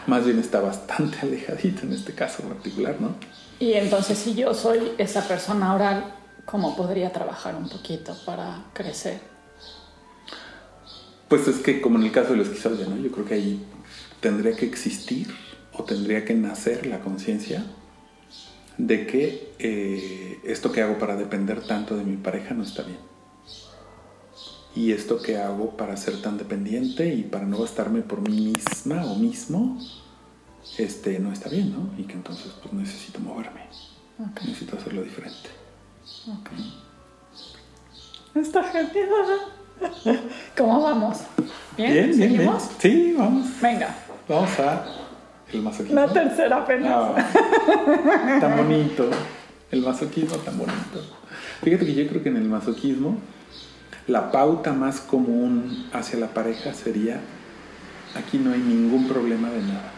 Más 0.06 0.24
bien 0.24 0.38
está 0.38 0.60
bastante 0.60 1.18
alejadito 1.22 1.82
en 1.82 1.92
este 1.92 2.12
caso 2.12 2.42
particular, 2.42 2.96
¿no? 3.00 3.14
Y 3.58 3.74
entonces, 3.74 4.18
si 4.18 4.34
yo 4.34 4.54
soy 4.54 4.92
esa 4.98 5.26
persona 5.28 5.74
oral, 5.74 6.14
¿cómo 6.46 6.76
podría 6.76 7.12
trabajar 7.12 7.54
un 7.54 7.68
poquito 7.68 8.16
para 8.24 8.64
crecer? 8.72 9.20
Pues 11.28 11.46
es 11.46 11.56
que 11.58 11.80
como 11.80 11.98
en 11.98 12.04
el 12.06 12.12
caso 12.12 12.30
de 12.30 12.38
la 12.38 12.42
esquizoide, 12.42 12.86
¿no? 12.86 12.96
Yo 12.96 13.10
creo 13.12 13.24
que 13.24 13.34
ahí 13.34 13.64
tendría 14.20 14.56
que 14.56 14.66
existir 14.66 15.28
o 15.72 15.84
tendría 15.84 16.24
que 16.24 16.34
nacer 16.34 16.86
la 16.86 17.00
conciencia 17.00 17.64
de 18.78 19.06
que 19.06 19.52
eh, 19.58 20.40
esto 20.44 20.72
que 20.72 20.82
hago 20.82 20.98
para 20.98 21.14
depender 21.16 21.60
tanto 21.66 21.96
de 21.96 22.04
mi 22.04 22.16
pareja 22.16 22.54
no 22.54 22.64
está 22.64 22.82
bien. 22.82 22.98
Y 24.74 24.92
esto 24.92 25.20
que 25.20 25.36
hago 25.38 25.70
para 25.76 25.96
ser 25.96 26.22
tan 26.22 26.38
dependiente 26.38 27.12
y 27.12 27.22
para 27.22 27.44
no 27.44 27.58
bastarme 27.58 28.02
por 28.02 28.20
mí 28.20 28.52
misma 28.56 29.04
o 29.04 29.16
mismo, 29.16 29.78
este, 30.78 31.18
no 31.18 31.32
está 31.32 31.48
bien, 31.48 31.72
¿no? 31.72 31.90
Y 31.98 32.04
que 32.04 32.12
entonces 32.14 32.52
pues 32.62 32.72
necesito 32.72 33.18
moverme, 33.20 33.62
Ok, 34.20 34.42
necesito 34.46 34.76
hacerlo 34.76 35.02
diferente. 35.02 35.48
ok. 36.28 36.50
Está 38.36 38.62
genial. 38.64 39.40
¿Cómo 40.56 40.82
vamos? 40.82 41.18
¿Bien? 41.76 41.92
bien, 41.92 42.16
bien. 42.16 42.30
¿Seguimos? 42.30 42.62
Sí, 42.78 43.14
vamos. 43.16 43.46
Venga, 43.60 43.94
Vamos 44.28 44.60
a 44.60 44.84
el 45.52 45.62
masoquismo. 45.62 46.00
la 46.00 46.12
tercera 46.12 46.58
apenas. 46.58 46.92
Ah, 46.92 48.38
tan 48.40 48.56
bonito. 48.56 49.10
El 49.72 49.82
masoquismo 49.82 50.36
tan 50.36 50.56
bonito. 50.58 51.00
Fíjate 51.62 51.86
que 51.86 51.94
yo 51.94 52.06
creo 52.08 52.22
que 52.22 52.28
en 52.28 52.36
el 52.36 52.44
masoquismo 52.48 53.18
la 54.10 54.32
pauta 54.32 54.72
más 54.72 55.00
común 55.00 55.88
hacia 55.92 56.18
la 56.18 56.34
pareja 56.34 56.74
sería 56.74 57.20
aquí 58.16 58.38
no 58.38 58.52
hay 58.52 58.58
ningún 58.58 59.06
problema 59.06 59.48
de 59.50 59.62
nada. 59.62 59.92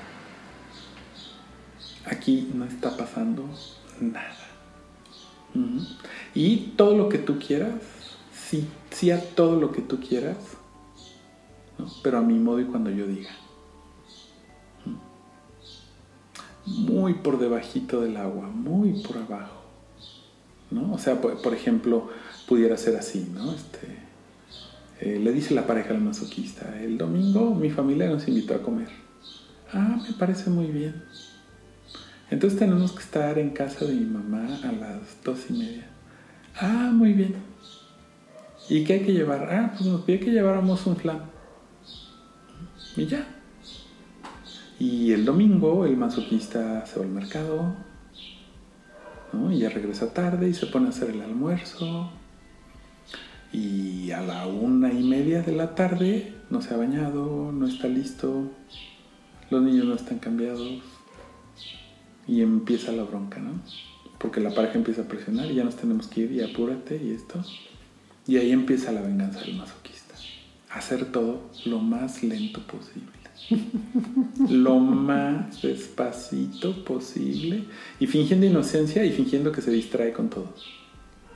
Aquí 2.04 2.50
no 2.52 2.66
está 2.66 2.94
pasando 2.94 3.48
nada. 4.00 4.36
Y 6.34 6.72
todo 6.76 6.96
lo 6.96 7.08
que 7.08 7.18
tú 7.18 7.38
quieras, 7.38 7.72
sí, 8.34 8.68
sí 8.90 9.10
a 9.10 9.34
todo 9.34 9.58
lo 9.58 9.72
que 9.72 9.80
tú 9.80 9.98
quieras, 9.98 10.36
pero 12.02 12.18
a 12.18 12.22
mi 12.22 12.38
modo 12.38 12.60
y 12.60 12.64
cuando 12.64 12.90
yo 12.90 13.06
diga. 13.06 13.30
muy 16.64 17.14
por 17.14 17.40
debajito 17.40 18.02
del 18.02 18.16
agua, 18.16 18.46
muy 18.46 19.02
por 19.02 19.18
abajo, 19.18 19.62
¿no? 20.70 20.92
O 20.92 20.98
sea, 20.98 21.20
por, 21.20 21.42
por 21.42 21.54
ejemplo, 21.54 22.08
pudiera 22.46 22.76
ser 22.76 22.96
así, 22.96 23.28
¿no? 23.34 23.52
Este, 23.52 24.01
eh, 25.04 25.18
le 25.18 25.32
dice 25.32 25.52
la 25.52 25.66
pareja 25.66 25.94
al 25.94 26.00
masoquista, 26.00 26.80
el 26.80 26.96
domingo 26.96 27.56
mi 27.56 27.70
familia 27.70 28.08
nos 28.08 28.28
invitó 28.28 28.54
a 28.54 28.62
comer. 28.62 28.86
Ah, 29.72 30.00
me 30.00 30.12
parece 30.14 30.48
muy 30.48 30.68
bien. 30.68 31.02
Entonces 32.30 32.56
tenemos 32.56 32.92
que 32.92 33.00
estar 33.00 33.36
en 33.36 33.50
casa 33.50 33.84
de 33.84 33.94
mi 33.94 34.04
mamá 34.04 34.60
a 34.62 34.70
las 34.70 35.20
dos 35.24 35.50
y 35.50 35.54
media. 35.54 35.88
Ah, 36.54 36.92
muy 36.94 37.14
bien. 37.14 37.34
¿Y 38.68 38.84
qué 38.84 38.92
hay 38.92 39.00
que 39.00 39.12
llevar? 39.12 39.52
Ah, 39.52 39.72
pues 39.76 39.90
nos 39.90 40.02
pide 40.02 40.20
que 40.20 40.30
lleváramos 40.30 40.86
un 40.86 40.94
flan. 40.94 41.22
Y 42.96 43.06
ya. 43.06 43.26
Y 44.78 45.10
el 45.10 45.24
domingo 45.24 45.84
el 45.84 45.96
masoquista 45.96 46.86
se 46.86 47.00
va 47.00 47.04
al 47.04 47.10
mercado, 47.10 47.74
¿no? 49.32 49.50
Y 49.50 49.58
ya 49.58 49.68
regresa 49.68 50.14
tarde 50.14 50.48
y 50.48 50.54
se 50.54 50.66
pone 50.66 50.86
a 50.86 50.90
hacer 50.90 51.10
el 51.10 51.22
almuerzo. 51.22 52.21
Y 53.52 54.10
a 54.10 54.20
la 54.20 54.46
una 54.46 54.92
y 54.92 55.02
media 55.02 55.42
de 55.42 55.52
la 55.52 55.74
tarde 55.74 56.34
no 56.50 56.62
se 56.62 56.72
ha 56.72 56.76
bañado, 56.76 57.52
no 57.52 57.66
está 57.66 57.88
listo, 57.88 58.50
los 59.50 59.62
niños 59.62 59.84
no 59.86 59.94
están 59.94 60.18
cambiados. 60.18 60.80
Y 62.26 62.40
empieza 62.40 62.92
la 62.92 63.02
bronca, 63.02 63.40
¿no? 63.40 63.52
Porque 64.18 64.40
la 64.40 64.54
pareja 64.54 64.78
empieza 64.78 65.02
a 65.02 65.08
presionar 65.08 65.50
y 65.50 65.54
ya 65.56 65.64
nos 65.64 65.76
tenemos 65.76 66.06
que 66.06 66.22
ir 66.22 66.32
y 66.32 66.40
apúrate 66.40 66.96
y 66.96 67.10
esto. 67.10 67.42
Y 68.26 68.36
ahí 68.36 68.52
empieza 68.52 68.92
la 68.92 69.02
venganza 69.02 69.40
del 69.40 69.56
masoquista. 69.56 70.14
Hacer 70.70 71.10
todo 71.10 71.50
lo 71.64 71.80
más 71.80 72.22
lento 72.22 72.60
posible 72.66 73.22
lo 74.48 74.78
más 74.78 75.62
despacito 75.62 76.84
posible 76.84 77.64
y 77.98 78.06
fingiendo 78.06 78.46
inocencia 78.46 79.04
y 79.04 79.12
fingiendo 79.12 79.52
que 79.52 79.60
se 79.62 79.70
distrae 79.70 80.12
con 80.12 80.30
todo. 80.30 80.54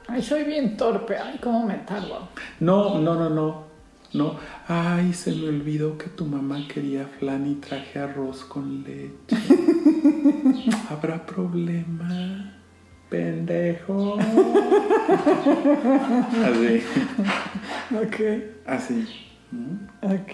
Ay, 0.09 0.23
soy 0.23 0.45
bien 0.45 0.77
torpe. 0.77 1.16
Ay, 1.16 1.38
cómo 1.42 1.66
me 1.66 1.75
tardo. 1.79 2.29
No, 2.61 3.01
no, 3.01 3.14
no, 3.14 3.29
no. 3.29 3.64
No. 4.12 4.37
Ay, 4.69 5.12
se 5.12 5.33
me 5.33 5.49
olvidó 5.49 5.99
que 5.99 6.07
tu 6.09 6.27
mamá 6.27 6.66
quería 6.73 7.07
flan 7.19 7.47
y 7.47 7.57
traje 7.57 7.99
arroz 7.99 8.45
con 8.45 8.85
leche. 8.85 9.11
¿Habrá 10.90 11.27
problema? 11.27 12.55
Pendejo. 13.11 14.16
Así. 16.45 16.83
Ok, 17.95 18.21
Así. 18.66 19.07
¿no? 19.51 19.88
ok. 20.03 20.33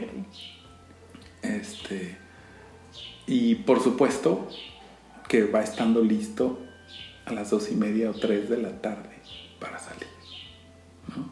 Este, 1.43 2.17
y 3.27 3.57
por 3.57 3.81
supuesto 3.83 4.49
que 5.29 5.45
va 5.45 5.63
estando 5.63 6.03
listo 6.03 6.61
a 7.25 7.33
las 7.33 7.51
dos 7.51 7.71
y 7.71 7.75
media 7.75 8.11
o 8.11 8.15
tres 8.15 8.49
de 8.49 8.59
la 8.59 8.81
tarde 8.81 9.12
para 9.63 9.79
salir. 9.79 10.09
¿no? 11.17 11.25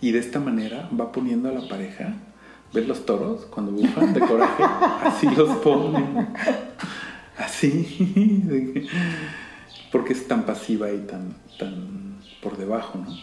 Y 0.00 0.10
de 0.12 0.18
esta 0.18 0.40
manera 0.40 0.88
va 0.98 1.12
poniendo 1.12 1.48
a 1.48 1.52
la 1.52 1.66
pareja, 1.68 2.14
¿ves 2.74 2.86
los 2.86 3.06
toros 3.06 3.46
cuando 3.46 3.72
bufan 3.72 4.12
de 4.12 4.20
coraje? 4.20 4.62
Así 5.02 5.26
los 5.30 5.56
ponen. 5.58 6.28
Así. 7.36 8.86
Porque 9.92 10.12
es 10.12 10.26
tan 10.26 10.42
pasiva 10.44 10.90
y 10.90 10.98
tan, 10.98 11.34
tan 11.58 12.16
por 12.42 12.56
debajo, 12.56 12.98
¿no? 12.98 13.16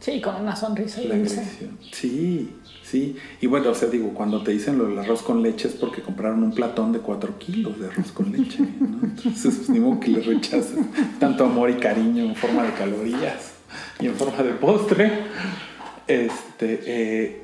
Sí, 0.00 0.20
con 0.20 0.34
una 0.36 0.54
sonrisa 0.54 1.00
y 1.00 1.08
La 1.08 1.16
dulce. 1.16 1.40
agresión. 1.40 1.78
Sí, 1.92 2.50
sí. 2.82 3.16
Y 3.40 3.46
bueno, 3.46 3.70
o 3.70 3.74
sea, 3.74 3.88
digo, 3.88 4.12
cuando 4.12 4.42
te 4.42 4.50
dicen 4.50 4.76
lo 4.76 4.86
del 4.86 4.98
arroz 4.98 5.22
con 5.22 5.42
leche 5.42 5.68
es 5.68 5.74
porque 5.74 6.02
compraron 6.02 6.42
un 6.42 6.52
platón 6.52 6.92
de 6.92 6.98
4 6.98 7.38
kilos 7.38 7.80
de 7.80 7.86
arroz 7.88 8.12
con 8.12 8.30
leche, 8.30 8.58
¿no? 8.80 8.98
Entonces, 9.02 9.54
pues, 9.56 9.70
ni 9.70 9.80
modo 9.80 10.00
que 10.00 10.08
le 10.08 10.20
rechaces 10.20 10.76
tanto 11.18 11.44
amor 11.46 11.70
y 11.70 11.74
cariño 11.74 12.24
en 12.24 12.36
forma 12.36 12.64
de 12.64 12.72
calorías 12.74 13.53
y 14.00 14.06
en 14.06 14.14
forma 14.16 14.42
de 14.42 14.52
postre. 14.54 15.10
Este, 16.06 16.80
eh, 16.86 17.42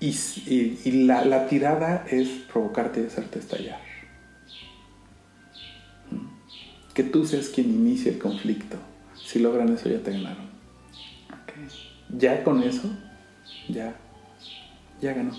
y 0.00 0.08
y- 0.08 0.80
y 0.84 0.92
la, 1.06 1.24
la 1.24 1.46
tirada 1.48 2.04
es 2.10 2.28
provocarte 2.52 3.00
y 3.02 3.06
hacerte 3.06 3.38
estallar. 3.38 3.80
¿Mm? 6.10 6.92
Que 6.94 7.02
tú 7.04 7.26
seas 7.26 7.48
quien 7.48 7.70
inicie 7.70 8.12
el 8.12 8.18
conflicto. 8.18 8.76
Si 9.24 9.38
logran 9.38 9.72
eso, 9.72 9.88
ya 9.88 9.98
te 10.02 10.12
ganaron 10.12 10.52
ya 12.14 12.44
con 12.44 12.62
eso, 12.62 12.90
ya, 13.68 13.96
ya 15.00 15.14
ganó. 15.14 15.32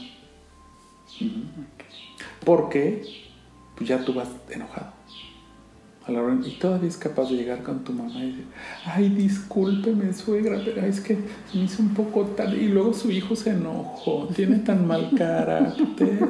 Porque 2.44 3.06
pues 3.76 3.88
ya 3.90 4.04
tú 4.04 4.14
vas 4.14 4.28
enojado. 4.50 4.92
Y 6.06 6.52
todavía 6.60 6.90
es 6.90 6.98
capaz 6.98 7.30
de 7.30 7.38
llegar 7.38 7.64
con 7.64 7.84
tu 7.84 7.94
mamá 7.94 8.24
y 8.24 8.28
decir, 8.28 8.46
ay, 8.86 9.08
discúlpeme, 9.10 10.14
suegra, 10.14 10.60
pero 10.64 10.86
es 10.86 11.00
que 11.00 11.16
se 11.50 11.58
me 11.58 11.64
hizo 11.64 11.82
un 11.82 11.94
poco 11.94 12.26
tarde. 12.26 12.58
Y 12.58 12.68
luego 12.68 12.94
su 12.94 13.10
hijo 13.10 13.36
se 13.36 13.52
enojó, 13.52 14.28
tiene 14.36 14.60
tan 14.60 14.86
mal 14.86 15.12
carácter. 15.18 16.28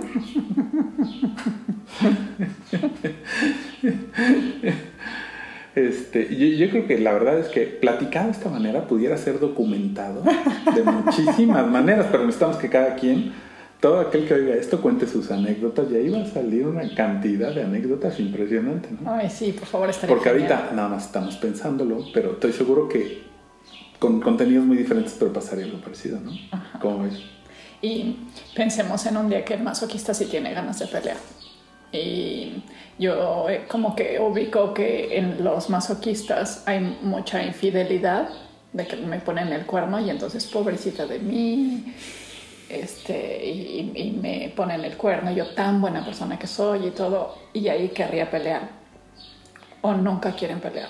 Este, 5.75 6.35
yo, 6.35 6.45
yo 6.45 6.69
creo 6.69 6.85
que 6.85 6.99
la 6.99 7.13
verdad 7.13 7.39
es 7.39 7.47
que 7.47 7.61
platicado 7.61 8.27
de 8.27 8.33
esta 8.33 8.47
manera 8.47 8.87
pudiera 8.87 9.17
ser 9.17 9.39
documentado 9.39 10.21
de 10.23 10.83
muchísimas 10.83 11.67
maneras, 11.67 12.07
pero 12.11 12.25
necesitamos 12.25 12.57
que 12.57 12.69
cada 12.69 12.93
quien, 12.93 13.31
todo 13.83 13.99
aquel 13.99 14.25
que 14.25 14.33
oiga 14.33 14.55
esto, 14.55 14.81
cuente 14.81 15.05
sus 15.05 15.29
anécdotas 15.29 15.91
y 15.91 15.97
ahí 15.97 16.07
va 16.07 16.21
a 16.21 16.25
salir 16.25 16.65
una 16.65 16.95
cantidad 16.95 17.53
de 17.53 17.63
anécdotas 17.63 18.17
impresionante, 18.17 18.87
¿no? 18.91 19.11
Ay, 19.13 19.29
sí, 19.29 19.51
por 19.51 19.67
favor, 19.67 19.89
estaría 19.89 20.15
Porque 20.15 20.29
ahorita 20.29 20.55
genial. 20.55 20.75
nada 20.77 20.87
más 20.87 21.05
estamos 21.07 21.35
pensándolo, 21.35 22.05
pero 22.13 22.31
estoy 22.31 22.53
seguro 22.53 22.87
que 22.87 23.23
con 23.99 24.21
contenidos 24.21 24.65
muy 24.65 24.77
diferentes, 24.77 25.17
pero 25.19 25.33
pasaría 25.33 25.65
algo 25.65 25.79
parecido, 25.79 26.17
¿no? 26.21 26.31
¿Cómo 26.79 27.03
ves? 27.03 27.15
Y 27.81 28.19
pensemos 28.55 29.05
en 29.05 29.17
un 29.17 29.29
día 29.29 29.43
que 29.43 29.55
el 29.55 29.63
masoquista 29.63 30.13
sí 30.13 30.27
tiene 30.27 30.53
ganas 30.53 30.79
de 30.79 30.87
pelear. 30.87 31.17
Y 31.91 32.63
yo 32.97 33.49
eh, 33.49 33.65
como 33.67 33.97
que 33.97 34.17
ubico 34.17 34.73
que 34.73 35.17
en 35.17 35.43
los 35.43 35.69
masoquistas 35.69 36.63
hay 36.65 36.79
mucha 37.01 37.43
infidelidad 37.43 38.29
de 38.71 38.87
que 38.87 38.95
me 38.95 39.19
ponen 39.19 39.49
el 39.49 39.65
cuerno 39.65 39.99
y 39.99 40.09
entonces 40.09 40.45
pobrecita 40.45 41.05
de 41.05 41.19
mí, 41.19 41.93
este, 42.81 43.45
y, 43.45 43.91
y 43.95 44.11
me 44.11 44.53
ponen 44.55 44.83
el 44.83 44.97
cuerno, 44.97 45.31
yo 45.31 45.53
tan 45.53 45.81
buena 45.81 46.03
persona 46.03 46.39
que 46.39 46.47
soy 46.47 46.87
y 46.87 46.91
todo, 46.91 47.37
y 47.53 47.67
ahí 47.67 47.89
querría 47.89 48.29
pelear. 48.29 48.69
O 49.81 49.93
nunca 49.93 50.33
quieren 50.33 50.59
pelear. 50.59 50.89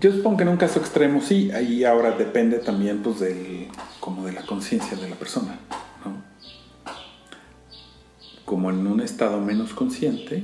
Yo 0.00 0.12
supongo 0.12 0.38
que 0.38 0.42
en 0.42 0.48
un 0.48 0.56
caso 0.56 0.80
extremo 0.80 1.20
sí, 1.20 1.50
ahí 1.52 1.84
ahora 1.84 2.10
depende 2.10 2.58
también 2.58 3.02
pues 3.02 3.20
del, 3.20 3.68
como 4.00 4.26
de 4.26 4.32
la 4.32 4.42
conciencia 4.42 4.96
de 4.96 5.08
la 5.08 5.16
persona, 5.16 5.58
¿no? 6.04 6.24
Como 8.44 8.70
en 8.70 8.84
un 8.86 9.00
estado 9.00 9.40
menos 9.40 9.74
consciente, 9.74 10.42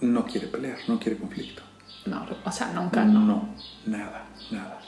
no 0.00 0.24
quiere 0.24 0.46
pelear, 0.46 0.78
no 0.88 0.98
quiere 0.98 1.18
conflicto. 1.18 1.62
No, 2.06 2.26
o 2.44 2.52
sea, 2.52 2.72
nunca 2.72 3.04
no. 3.04 3.20
No, 3.20 3.48
nada, 3.86 4.26
nada. 4.50 4.80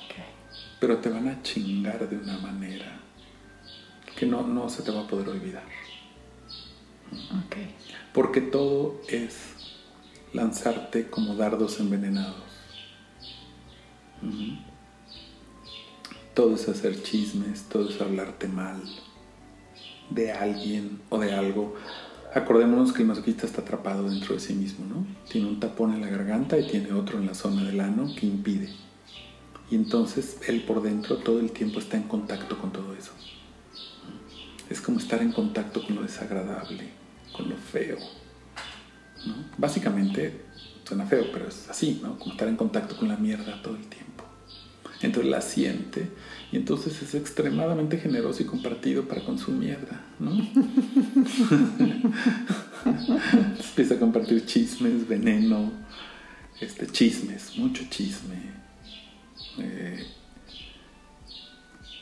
Pero 0.80 0.98
te 0.98 1.08
van 1.08 1.28
a 1.28 1.42
chingar 1.42 2.08
de 2.08 2.16
una 2.16 2.38
manera 2.38 3.00
que 4.16 4.26
no, 4.26 4.46
no 4.46 4.68
se 4.68 4.82
te 4.82 4.90
va 4.90 5.02
a 5.02 5.06
poder 5.06 5.28
olvidar. 5.28 5.64
Ok. 7.12 7.56
Porque 8.12 8.40
todo 8.40 9.00
es 9.08 9.54
lanzarte 10.32 11.08
como 11.08 11.34
dardos 11.34 11.80
envenenados. 11.80 12.44
Todo 16.34 16.54
es 16.54 16.68
hacer 16.68 17.02
chismes, 17.02 17.64
todo 17.68 17.88
es 17.88 18.00
hablarte 18.00 18.48
mal 18.48 18.82
de 20.10 20.32
alguien 20.32 21.00
o 21.08 21.18
de 21.18 21.32
algo. 21.32 21.74
Acordémonos 22.34 22.92
que 22.92 23.02
el 23.02 23.08
masoquista 23.08 23.46
está 23.46 23.62
atrapado 23.62 24.08
dentro 24.08 24.34
de 24.34 24.40
sí 24.40 24.54
mismo, 24.54 24.84
¿no? 24.84 25.06
Tiene 25.28 25.48
un 25.48 25.58
tapón 25.58 25.94
en 25.94 26.02
la 26.02 26.08
garganta 26.08 26.58
y 26.58 26.66
tiene 26.66 26.92
otro 26.92 27.18
en 27.18 27.26
la 27.26 27.34
zona 27.34 27.64
del 27.64 27.80
ano 27.80 28.14
que 28.14 28.26
impide. 28.26 28.68
Y 29.70 29.74
entonces 29.74 30.38
él 30.46 30.62
por 30.62 30.82
dentro 30.82 31.16
todo 31.18 31.40
el 31.40 31.50
tiempo 31.50 31.80
está 31.80 31.96
en 31.96 32.04
contacto 32.04 32.58
con 32.58 32.72
todo 32.72 32.94
eso. 32.94 33.12
Es 34.70 34.80
como 34.80 34.98
estar 34.98 35.22
en 35.22 35.32
contacto 35.32 35.84
con 35.84 35.96
lo 35.96 36.02
desagradable, 36.02 36.88
con 37.32 37.48
lo 37.48 37.56
feo. 37.56 37.98
Básicamente 39.58 40.42
suena 40.86 41.06
feo, 41.06 41.26
pero 41.32 41.48
es 41.48 41.68
así, 41.68 42.00
¿no? 42.02 42.18
Como 42.18 42.32
estar 42.32 42.48
en 42.48 42.56
contacto 42.56 42.96
con 42.96 43.08
la 43.08 43.16
mierda 43.16 43.60
todo 43.62 43.76
el 43.76 43.86
tiempo. 43.86 44.06
Entonces 45.02 45.30
la 45.30 45.40
siente 45.40 46.08
y 46.52 46.56
entonces 46.56 47.02
es 47.02 47.14
extremadamente 47.14 47.98
generoso 47.98 48.42
y 48.42 48.46
compartido 48.46 49.06
para 49.06 49.24
con 49.24 49.38
su 49.38 49.52
mierda, 49.52 50.04
¿no? 50.18 50.30
Empieza 53.68 53.94
a 53.94 53.98
compartir 53.98 54.46
chismes, 54.46 55.06
veneno, 55.06 55.72
este, 56.60 56.86
chismes, 56.86 57.58
mucho 57.58 57.84
chisme. 57.90 58.55
Eh, 59.58 60.06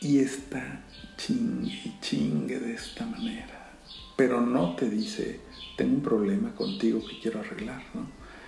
y 0.01 0.19
está 0.19 0.85
chingue 1.17 1.81
y 1.85 2.01
chingue 2.01 2.59
de 2.59 2.75
esta 2.75 3.07
manera. 3.07 3.73
Pero 4.17 4.41
no 4.41 4.77
te 4.77 4.89
dice, 4.89 5.41
tengo 5.77 5.95
un 5.95 6.03
problema 6.03 6.55
contigo 6.55 7.05
que 7.05 7.19
quiero 7.21 7.41
arreglar, 7.41 7.83
¿no? 7.95 8.07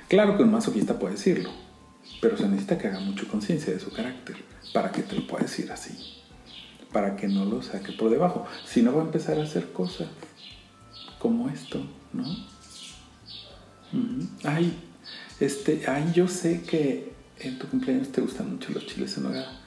Claro 0.09 0.37
que 0.37 0.45
un 0.45 0.53
masoquista 0.53 0.99
puede 0.99 1.15
decirlo, 1.15 1.51
pero 2.21 2.37
se 2.37 2.47
necesita 2.47 2.79
que 2.79 2.89
haga 2.89 3.01
mucho 3.01 3.27
conciencia 3.27 3.73
de 3.73 3.81
su 3.81 3.91
carácter 3.91 4.37
para 4.73 4.93
que 4.93 5.03
te 5.03 5.17
lo 5.17 5.27
pueda 5.27 5.45
decir 5.45 5.73
así, 5.73 6.23
para 6.93 7.17
que 7.17 7.27
no 7.27 7.45
lo 7.45 7.63
saque 7.63 7.93
por 7.93 8.11
debajo. 8.11 8.47
Si 8.65 8.83
no 8.83 8.95
va 8.95 9.03
a 9.03 9.07
empezar 9.07 9.39
a 9.39 9.43
hacer 9.43 9.73
cosas 9.73 10.09
como 11.19 11.49
esto, 11.49 11.85
¿no? 12.13 12.23
Ujú. 13.93 14.29
Ay, 14.45 14.73
este, 15.41 15.83
ay, 15.89 16.13
yo 16.15 16.29
sé 16.29 16.63
que 16.63 17.16
en 17.41 17.59
tu 17.59 17.69
cumpleaños 17.69 18.11
te 18.13 18.21
gustan 18.21 18.53
mucho 18.53 18.73
los 18.73 18.87
chiles 18.87 19.17
en 19.17 19.25
nogada. 19.25 19.61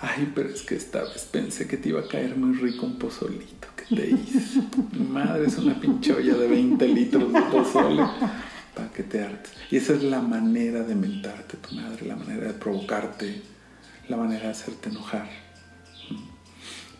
Ay, 0.00 0.32
pero 0.34 0.48
es 0.48 0.62
que 0.62 0.74
esta 0.74 1.04
vez 1.04 1.28
pensé 1.30 1.68
que 1.68 1.76
te 1.76 1.90
iba 1.90 2.00
a 2.00 2.08
caer 2.08 2.36
muy 2.36 2.56
rico 2.56 2.86
un 2.86 2.98
pozolito 2.98 3.68
que 3.76 3.94
te 3.94 4.10
hice. 4.10 4.62
Mi 4.92 5.06
madre 5.06 5.46
es 5.46 5.56
una 5.58 5.78
pincholla 5.78 6.34
de 6.34 6.48
20 6.48 6.88
litros 6.88 7.32
de 7.32 7.40
pozole 7.42 8.02
para 8.74 8.90
que 8.90 9.04
te 9.04 9.22
hartes. 9.22 9.52
Y 9.70 9.76
esa 9.76 9.94
es 9.94 10.02
la 10.02 10.20
manera 10.20 10.82
de 10.82 10.96
mentarte 10.96 11.56
tu 11.56 11.76
madre, 11.76 12.06
la 12.06 12.16
manera 12.16 12.48
de 12.48 12.54
provocarte, 12.54 13.42
la 14.08 14.16
manera 14.16 14.46
de 14.46 14.50
hacerte 14.50 14.88
enojar. 14.88 15.28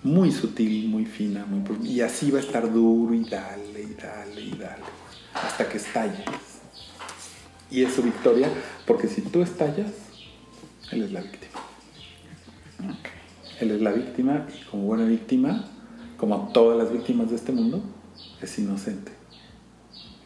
Muy 0.04 0.30
sutil, 0.32 0.88
muy 0.88 1.06
fina, 1.06 1.46
y 1.84 2.00
así 2.00 2.30
va 2.30 2.38
a 2.38 2.42
estar 2.42 2.72
duro 2.72 3.14
y 3.14 3.24
dale 3.24 3.82
y 3.82 3.94
dale 3.94 4.40
y 4.40 4.50
dale 4.50 4.82
hasta 5.34 5.68
que 5.68 5.78
estalles. 5.78 6.24
Y 7.70 7.82
es 7.82 7.94
su 7.94 8.02
victoria, 8.02 8.48
porque 8.86 9.08
si 9.08 9.22
tú 9.22 9.42
estallas, 9.42 9.90
él 10.92 11.02
es 11.02 11.12
la 11.12 11.20
víctima. 11.22 11.60
Él 13.60 13.70
es 13.70 13.80
la 13.80 13.92
víctima 13.92 14.46
y 14.54 14.64
como 14.64 14.84
buena 14.84 15.04
víctima, 15.04 15.64
como 16.18 16.50
todas 16.52 16.76
las 16.76 16.92
víctimas 16.92 17.30
de 17.30 17.36
este 17.36 17.52
mundo, 17.52 17.82
es 18.40 18.58
inocente. 18.58 19.12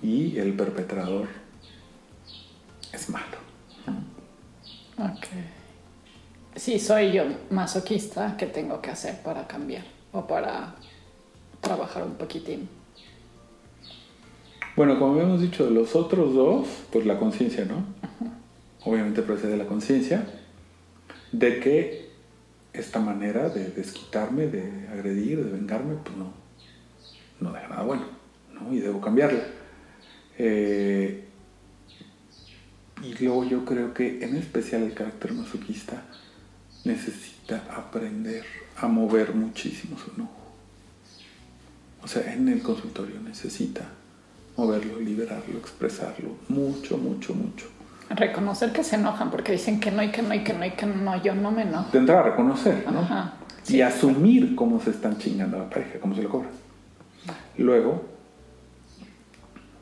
Y 0.02 0.38
el 0.38 0.54
perpetrador 0.54 1.28
es 2.92 3.08
malo. 3.10 3.36
Ok. 4.98 5.26
Sí, 6.56 6.80
soy 6.80 7.12
yo 7.12 7.24
masoquista, 7.50 8.36
¿qué 8.36 8.46
tengo 8.46 8.80
que 8.80 8.90
hacer 8.90 9.22
para 9.22 9.46
cambiar? 9.46 9.84
O 10.12 10.26
para 10.26 10.74
trabajar 11.60 12.02
un 12.02 12.14
poquitín. 12.14 12.68
Bueno, 14.74 14.98
como 14.98 15.12
habíamos 15.12 15.40
dicho 15.40 15.64
de 15.64 15.70
los 15.70 15.94
otros 15.94 16.34
dos, 16.34 16.66
pues 16.90 17.06
la 17.06 17.18
conciencia, 17.18 17.64
¿no? 17.66 17.84
Obviamente 18.84 19.22
procede 19.22 19.56
la 19.56 19.66
conciencia 19.66 20.26
de 21.38 21.60
que 21.60 22.06
esta 22.72 22.98
manera 22.98 23.48
de 23.48 23.68
desquitarme, 23.70 24.46
de 24.46 24.88
agredir, 24.88 25.44
de 25.44 25.50
vengarme, 25.50 25.96
pues 25.96 26.16
no, 26.16 26.32
no 27.40 27.52
deja 27.52 27.68
nada 27.68 27.82
bueno, 27.82 28.04
¿no? 28.54 28.72
Y 28.72 28.80
debo 28.80 29.00
cambiarla. 29.00 29.44
Eh, 30.38 31.24
y 33.02 33.14
luego 33.22 33.44
yo 33.44 33.64
creo 33.64 33.92
que 33.92 34.24
en 34.24 34.36
especial 34.36 34.82
el 34.82 34.94
carácter 34.94 35.32
masoquista 35.32 36.02
necesita 36.84 37.64
aprender 37.70 38.44
a 38.76 38.88
mover 38.88 39.34
muchísimo 39.34 39.98
su 39.98 40.12
enojo. 40.14 40.32
O 42.02 42.08
sea, 42.08 42.32
en 42.32 42.48
el 42.48 42.62
consultorio 42.62 43.20
necesita 43.20 43.90
moverlo, 44.56 45.00
liberarlo, 45.00 45.58
expresarlo, 45.58 46.36
mucho, 46.48 46.96
mucho, 46.96 47.34
mucho. 47.34 47.75
Reconocer 48.10 48.72
que 48.72 48.84
se 48.84 48.96
enojan 48.96 49.30
porque 49.30 49.52
dicen 49.52 49.80
que 49.80 49.90
no 49.90 50.02
y 50.02 50.10
que 50.10 50.22
no 50.22 50.34
y 50.34 50.44
que 50.44 50.52
no 50.52 50.64
y 50.64 50.70
que 50.70 50.86
no, 50.86 51.22
yo 51.22 51.34
no 51.34 51.50
me 51.50 51.62
enojo. 51.62 51.96
Entrar 51.96 52.18
a 52.18 52.30
reconocer, 52.30 52.84
¿no? 52.90 53.00
Ajá, 53.00 53.34
y 53.68 53.80
asumir 53.80 54.54
cómo 54.54 54.80
se 54.80 54.90
están 54.90 55.18
chingando 55.18 55.56
a 55.56 55.60
la 55.60 55.70
pareja, 55.70 55.98
cómo 56.00 56.14
se 56.14 56.22
lo 56.22 56.28
cobran. 56.28 56.52
Luego, 57.58 58.04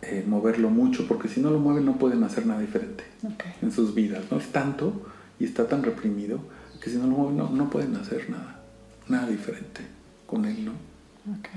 eh, 0.02 0.24
moverlo 0.26 0.70
mucho, 0.70 1.06
porque 1.06 1.28
si 1.28 1.40
no 1.40 1.50
lo 1.50 1.58
mueven 1.58 1.84
no 1.84 1.96
pueden 1.96 2.22
hacer 2.24 2.46
nada 2.46 2.60
diferente 2.60 3.04
en 3.60 3.72
sus 3.72 3.94
vidas, 3.94 4.24
¿no? 4.30 4.38
Es 4.38 4.52
tanto 4.52 4.92
y 5.38 5.44
está 5.44 5.68
tan 5.68 5.82
reprimido 5.82 6.40
que 6.80 6.90
si 6.90 6.96
no 6.96 7.06
lo 7.06 7.16
mueven 7.16 7.36
no, 7.36 7.50
no 7.50 7.70
pueden 7.70 7.96
hacer 7.96 8.30
nada, 8.30 8.60
nada 9.08 9.26
diferente 9.26 9.82
con 10.26 10.44
él, 10.44 10.64
¿no? 10.64 10.72
Ok. 11.32 11.48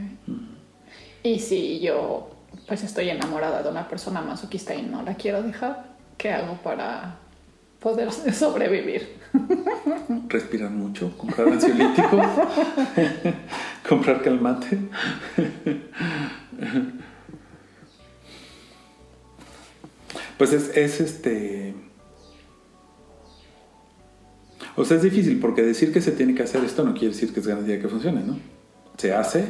Y 1.23 1.39
si 1.39 1.79
yo 1.79 2.31
pues 2.67 2.83
estoy 2.83 3.09
enamorada 3.09 3.61
de 3.61 3.69
una 3.69 3.87
persona 3.87 4.21
masoquista 4.21 4.73
y 4.73 4.81
no 4.81 5.03
la 5.03 5.15
quiero 5.15 5.43
dejar, 5.43 5.96
¿qué 6.17 6.31
hago 6.31 6.57
para 6.61 7.19
poder 7.79 8.11
sobrevivir? 8.33 9.17
Respirar 10.27 10.71
mucho, 10.71 11.15
comprar 11.17 11.47
ansiolíticos, 11.49 12.25
comprar 13.87 14.21
calmante. 14.21 14.77
Pues 20.37 20.53
es, 20.53 20.75
es 20.75 21.01
este. 21.01 21.73
O 24.75 24.85
sea, 24.85 24.97
es 24.97 25.03
difícil 25.03 25.39
porque 25.39 25.63
decir 25.63 25.91
que 25.91 26.01
se 26.01 26.11
tiene 26.11 26.35
que 26.35 26.43
hacer 26.43 26.63
esto 26.63 26.83
no 26.83 26.93
quiere 26.93 27.09
decir 27.09 27.33
que 27.33 27.39
es 27.39 27.47
garantía 27.47 27.81
que 27.81 27.87
funcione, 27.87 28.21
¿no? 28.23 28.39
Se 28.97 29.13
hace, 29.13 29.45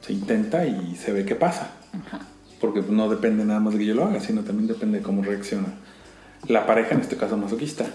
se 0.00 0.12
intenta 0.12 0.64
y 0.66 0.94
se 0.96 1.12
ve 1.12 1.24
qué 1.24 1.34
pasa. 1.34 1.72
Ajá. 1.92 2.20
Porque 2.60 2.82
no 2.88 3.08
depende 3.08 3.44
nada 3.44 3.60
más 3.60 3.74
de 3.74 3.80
que 3.80 3.86
yo 3.86 3.94
lo 3.94 4.04
haga, 4.04 4.20
sino 4.20 4.42
también 4.42 4.68
depende 4.68 4.98
de 4.98 5.04
cómo 5.04 5.22
reacciona 5.22 5.74
la 6.46 6.66
pareja, 6.66 6.94
en 6.94 7.00
este 7.00 7.16
caso 7.16 7.36
masoquista. 7.36 7.86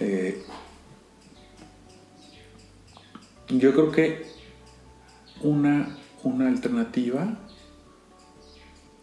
Eh, 0.00 0.42
yo 3.48 3.72
creo 3.72 3.90
que 3.90 4.26
una, 5.42 5.96
una 6.22 6.48
alternativa 6.48 7.36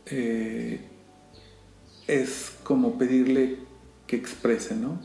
eh, 0.05 0.81
es 2.07 2.57
como 2.63 2.97
pedirle 2.97 3.59
que 4.07 4.15
exprese, 4.15 4.75
¿no? 4.75 4.99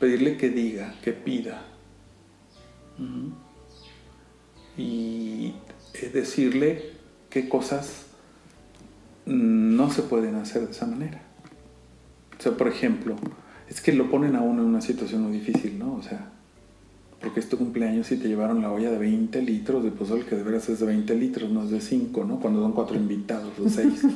Pedirle 0.00 0.36
que 0.36 0.50
diga, 0.50 0.94
que 1.02 1.12
pida. 1.12 1.62
Y 4.76 5.54
eh, 5.94 6.10
decirle 6.12 6.92
qué 7.30 7.48
cosas 7.48 8.06
no 9.26 9.90
se 9.90 10.02
pueden 10.02 10.34
hacer 10.36 10.66
de 10.66 10.72
esa 10.72 10.86
manera. 10.86 11.22
O 12.38 12.42
sea, 12.42 12.52
por 12.52 12.68
ejemplo, 12.68 13.16
es 13.68 13.80
que 13.80 13.92
lo 13.92 14.10
ponen 14.10 14.36
a 14.36 14.40
uno 14.40 14.62
en 14.62 14.68
una 14.68 14.80
situación 14.80 15.22
muy 15.22 15.32
difícil, 15.32 15.78
¿no? 15.78 15.94
O 15.94 16.02
sea, 16.02 16.30
porque 17.20 17.40
es 17.40 17.48
tu 17.48 17.56
cumpleaños 17.56 18.10
y 18.12 18.16
te 18.16 18.28
llevaron 18.28 18.60
la 18.60 18.70
olla 18.70 18.90
de 18.90 18.98
20 18.98 19.40
litros 19.42 19.82
de 19.82 19.90
pozole, 19.90 20.26
que 20.26 20.36
de 20.36 20.42
veras 20.42 20.68
es 20.68 20.80
de 20.80 20.86
20 20.86 21.14
litros, 21.14 21.50
no 21.50 21.64
es 21.64 21.70
de 21.70 21.80
5, 21.80 22.24
¿no? 22.24 22.38
Cuando 22.38 22.60
son 22.60 22.72
cuatro 22.72 22.96
invitados 22.96 23.52
o 23.58 23.68
seis. 23.68 24.02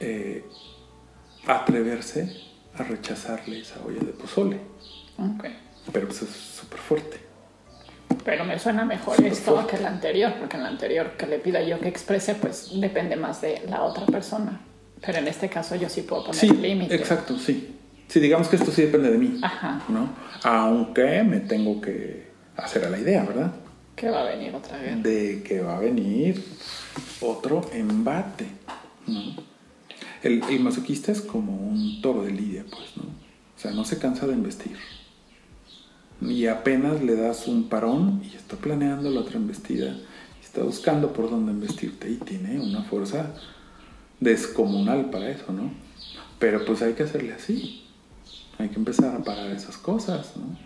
Eh, 0.00 0.44
atreverse 1.46 2.28
a 2.76 2.82
rechazarle 2.82 3.60
esa 3.60 3.82
olla 3.82 4.00
de 4.00 4.12
pozole. 4.12 4.58
Pero 5.92 6.08
pues 6.08 6.22
es 6.22 6.28
súper 6.28 6.78
fuerte. 6.80 7.23
Pero 8.24 8.44
me 8.44 8.58
suena 8.58 8.84
mejor 8.84 9.22
esto 9.24 9.52
fuerte. 9.54 9.72
que 9.72 9.76
el 9.76 9.86
anterior, 9.86 10.32
porque 10.38 10.56
en 10.56 10.62
el 10.62 10.68
anterior 10.68 11.12
que 11.18 11.26
le 11.26 11.38
pida 11.38 11.62
yo 11.62 11.78
que 11.80 11.88
exprese, 11.88 12.34
pues 12.34 12.70
depende 12.80 13.16
más 13.16 13.40
de 13.42 13.62
la 13.68 13.82
otra 13.82 14.06
persona. 14.06 14.60
Pero 15.04 15.18
en 15.18 15.28
este 15.28 15.48
caso 15.50 15.76
yo 15.76 15.88
sí 15.90 16.02
puedo 16.02 16.24
poner 16.24 16.40
Sí, 16.40 16.48
límites. 16.48 16.98
exacto, 16.98 17.38
sí. 17.38 17.76
Sí, 18.08 18.20
digamos 18.20 18.48
que 18.48 18.56
esto 18.56 18.70
sí 18.70 18.82
depende 18.82 19.10
de 19.10 19.18
mí, 19.18 19.38
Ajá. 19.42 19.82
¿no? 19.88 20.08
Aunque 20.42 21.22
me 21.22 21.40
tengo 21.40 21.80
que 21.80 22.28
hacer 22.56 22.84
a 22.84 22.90
la 22.90 22.98
idea, 22.98 23.24
¿verdad? 23.24 23.52
Que 23.96 24.10
va 24.10 24.22
a 24.22 24.24
venir 24.24 24.54
otra 24.54 24.78
vez. 24.78 25.02
de 25.02 25.42
que 25.42 25.60
va 25.60 25.76
a 25.76 25.80
venir 25.80 26.42
otro 27.20 27.68
embate. 27.72 28.46
¿no? 29.06 29.20
El, 30.22 30.42
el 30.48 30.60
masoquista 30.60 31.12
es 31.12 31.20
como 31.20 31.52
un 31.56 32.00
toro 32.00 32.22
de 32.24 32.32
lidia, 32.32 32.64
pues, 32.70 32.96
¿no? 32.96 33.02
O 33.04 33.58
sea, 33.60 33.70
no 33.72 33.84
se 33.84 33.98
cansa 33.98 34.26
de 34.26 34.32
embestir. 34.34 34.76
Y 36.20 36.46
apenas 36.46 37.02
le 37.02 37.16
das 37.16 37.46
un 37.46 37.68
parón 37.68 38.22
y 38.24 38.34
está 38.36 38.56
planeando 38.56 39.10
la 39.10 39.20
otra 39.20 39.36
embestida. 39.36 39.94
Está 40.42 40.62
buscando 40.62 41.12
por 41.12 41.28
dónde 41.30 41.52
embestirte 41.52 42.10
y 42.10 42.16
tiene 42.16 42.60
una 42.60 42.82
fuerza 42.84 43.32
descomunal 44.20 45.10
para 45.10 45.28
eso, 45.30 45.52
¿no? 45.52 45.70
Pero 46.38 46.64
pues 46.64 46.82
hay 46.82 46.94
que 46.94 47.02
hacerle 47.02 47.32
así. 47.32 47.84
Hay 48.58 48.68
que 48.68 48.76
empezar 48.76 49.14
a 49.16 49.22
parar 49.24 49.50
esas 49.50 49.76
cosas, 49.76 50.32
¿no? 50.36 50.56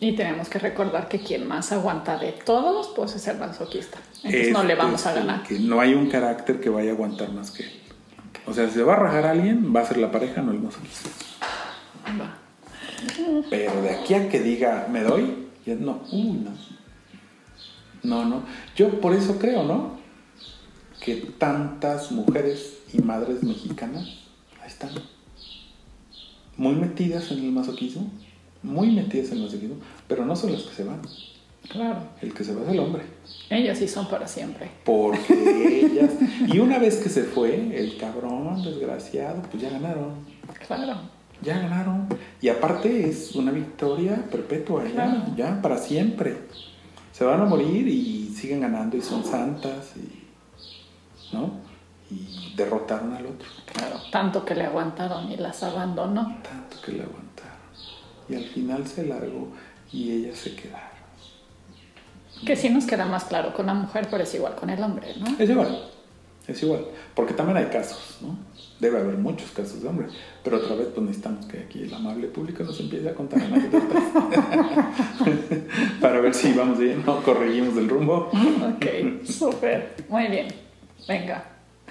Y 0.00 0.14
tenemos 0.16 0.48
que 0.48 0.58
recordar 0.58 1.08
que 1.08 1.20
quien 1.20 1.46
más 1.46 1.70
aguanta 1.72 2.18
de 2.18 2.32
todos, 2.32 2.88
pues 2.94 3.14
es 3.14 3.26
el 3.28 3.38
masoquista. 3.38 3.98
Entonces 4.16 4.48
Es- 4.48 4.52
no 4.52 4.64
le 4.64 4.74
vamos 4.74 5.00
es 5.02 5.06
a 5.06 5.14
ganar. 5.14 5.42
Que 5.44 5.58
no 5.60 5.80
hay 5.80 5.94
un 5.94 6.10
carácter 6.10 6.60
que 6.60 6.68
vaya 6.68 6.90
a 6.90 6.94
aguantar 6.94 7.32
más 7.32 7.50
que 7.52 7.62
él. 7.62 7.70
O 8.46 8.52
sea, 8.52 8.66
si 8.68 8.74
se 8.74 8.82
va 8.82 8.94
a 8.94 8.96
rajar 8.96 9.26
a 9.26 9.30
alguien, 9.30 9.72
va 9.74 9.80
a 9.80 9.86
ser 9.86 9.98
la 9.98 10.10
pareja, 10.10 10.42
no 10.42 10.50
el 10.50 10.58
masoquista. 10.60 11.08
Va. 12.20 12.36
Pero 13.48 13.82
de 13.82 13.90
aquí 13.90 14.14
a 14.14 14.28
que 14.28 14.40
diga, 14.40 14.88
me 14.90 15.02
doy, 15.02 15.48
ya 15.66 15.74
no, 15.74 16.02
uy, 16.12 16.44
no. 16.44 16.50
No, 18.02 18.24
no. 18.24 18.42
Yo 18.76 19.00
por 19.00 19.14
eso 19.14 19.38
creo, 19.38 19.64
¿no? 19.64 19.98
Que 21.04 21.16
tantas 21.38 22.12
mujeres 22.12 22.78
y 22.92 22.98
madres 23.00 23.42
mexicanas, 23.42 24.06
ahí 24.62 24.68
están, 24.68 24.90
muy 26.56 26.74
metidas 26.74 27.30
en 27.30 27.38
el 27.38 27.52
masoquismo, 27.52 28.10
muy 28.62 28.90
metidas 28.90 29.30
en 29.30 29.38
el 29.38 29.44
masoquismo, 29.44 29.76
pero 30.06 30.24
no 30.24 30.36
son 30.36 30.52
las 30.52 30.62
que 30.62 30.74
se 30.74 30.84
van. 30.84 31.00
Claro. 31.68 32.00
El 32.20 32.34
que 32.34 32.42
se 32.42 32.54
va 32.54 32.62
es 32.62 32.68
el 32.68 32.80
hombre. 32.80 33.02
Ellos 33.48 33.78
sí 33.78 33.86
son 33.86 34.08
para 34.08 34.26
siempre. 34.26 34.70
Porque 34.84 35.86
ellas. 35.86 36.12
Y 36.46 36.58
una 36.58 36.78
vez 36.78 36.96
que 36.96 37.08
se 37.08 37.24
fue, 37.24 37.76
el 37.76 37.96
cabrón 37.96 38.62
desgraciado, 38.62 39.42
pues 39.42 39.62
ya 39.62 39.70
ganaron. 39.70 40.14
Claro. 40.66 41.19
Ya 41.42 41.58
ganaron. 41.58 42.06
Y 42.40 42.48
aparte 42.48 43.08
es 43.08 43.34
una 43.34 43.50
victoria 43.52 44.16
perpetua, 44.30 44.84
ya, 44.84 44.90
Claro. 44.92 45.22
ya 45.36 45.62
para 45.62 45.78
siempre. 45.78 46.38
Se 47.12 47.24
van 47.24 47.40
a 47.40 47.44
morir 47.44 47.86
y 47.88 48.28
siguen 48.28 48.60
ganando 48.60 48.96
y 48.96 49.02
son 49.02 49.24
santas 49.24 49.92
y. 49.96 51.34
¿No? 51.34 51.50
Y 52.10 52.54
derrotaron 52.56 53.12
al 53.14 53.26
otro. 53.26 53.46
Claro. 53.72 53.96
Tanto 54.10 54.44
que 54.44 54.54
le 54.54 54.64
aguantaron 54.66 55.30
y 55.30 55.36
las 55.36 55.62
abandonó. 55.62 56.38
Tanto 56.42 56.76
que 56.84 56.92
le 56.92 57.02
aguantaron. 57.02 57.50
Y 58.28 58.34
al 58.34 58.44
final 58.44 58.86
se 58.86 59.06
largó 59.06 59.48
y 59.92 60.10
ellas 60.10 60.38
se 60.38 60.54
quedaron. 60.54 60.88
Que 62.44 62.56
sí 62.56 62.70
nos 62.70 62.86
queda 62.86 63.04
más 63.04 63.24
claro 63.24 63.52
con 63.54 63.66
la 63.66 63.74
mujer, 63.74 64.08
pero 64.10 64.22
es 64.24 64.34
igual 64.34 64.54
con 64.54 64.70
el 64.70 64.82
hombre, 64.82 65.14
¿no? 65.18 65.26
Es 65.38 65.50
igual, 65.50 65.84
es 66.46 66.62
igual. 66.62 66.86
Porque 67.14 67.34
también 67.34 67.58
hay 67.58 67.66
casos, 67.66 68.16
¿no? 68.22 68.36
Debe 68.80 68.98
haber 68.98 69.18
muchos 69.18 69.50
casos 69.50 69.82
de 69.82 69.88
hombres. 69.88 70.10
Pero 70.42 70.56
otra 70.56 70.74
vez, 70.74 70.88
pues 70.94 71.06
necesitamos 71.06 71.44
que 71.46 71.58
aquí 71.58 71.82
el 71.82 71.92
amable 71.92 72.28
público 72.28 72.64
nos 72.64 72.80
empiece 72.80 73.10
a 73.10 73.14
contar 73.14 73.42
anécdotas. 73.42 74.02
Para 76.00 76.20
ver 76.20 76.34
si 76.34 76.52
vamos 76.54 76.78
bien 76.78 77.02
o 77.06 77.16
corregimos 77.22 77.76
el 77.76 77.88
rumbo. 77.88 78.30
Ok, 78.74 79.24
súper. 79.24 79.96
Muy 80.08 80.28
bien. 80.28 80.48
Venga. 81.06 81.44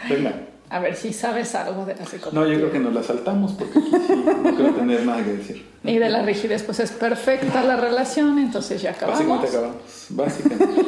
Venga. 0.10 0.34
A 0.72 0.80
ver 0.80 0.96
si 0.96 1.14
sabes 1.14 1.56
algo 1.56 1.86
de 1.86 1.96
la 1.96 2.06
psicopatía. 2.06 2.40
No, 2.40 2.48
yo 2.48 2.56
creo 2.56 2.72
que 2.72 2.80
nos 2.80 2.94
la 2.94 3.02
saltamos 3.02 3.54
porque 3.54 3.80
aquí 3.80 3.92
sí, 4.08 4.24
no 4.44 4.56
creo 4.56 4.74
tener 4.74 5.04
nada 5.04 5.24
que 5.24 5.34
decir. 5.34 5.66
Y 5.84 5.98
de 5.98 6.10
la 6.10 6.22
rigidez, 6.22 6.62
pues 6.62 6.80
es 6.80 6.92
perfecta 6.92 7.64
la 7.64 7.76
relación, 7.76 8.38
entonces 8.38 8.82
ya 8.82 8.92
acabamos. 8.92 9.28
Básicamente 9.28 9.58
acabamos. 9.58 9.82
Básicamente. 10.10 10.86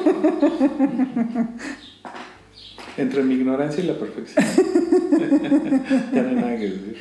Entre 2.98 3.24
mi 3.24 3.36
ignorancia 3.36 3.84
y 3.84 3.88
la 3.88 3.94
perfección. 3.98 4.46
ya 6.14 6.22
no 6.24 6.30
hay 6.30 6.36
nada 6.36 6.58
que 6.58 6.64
decir. 6.70 6.98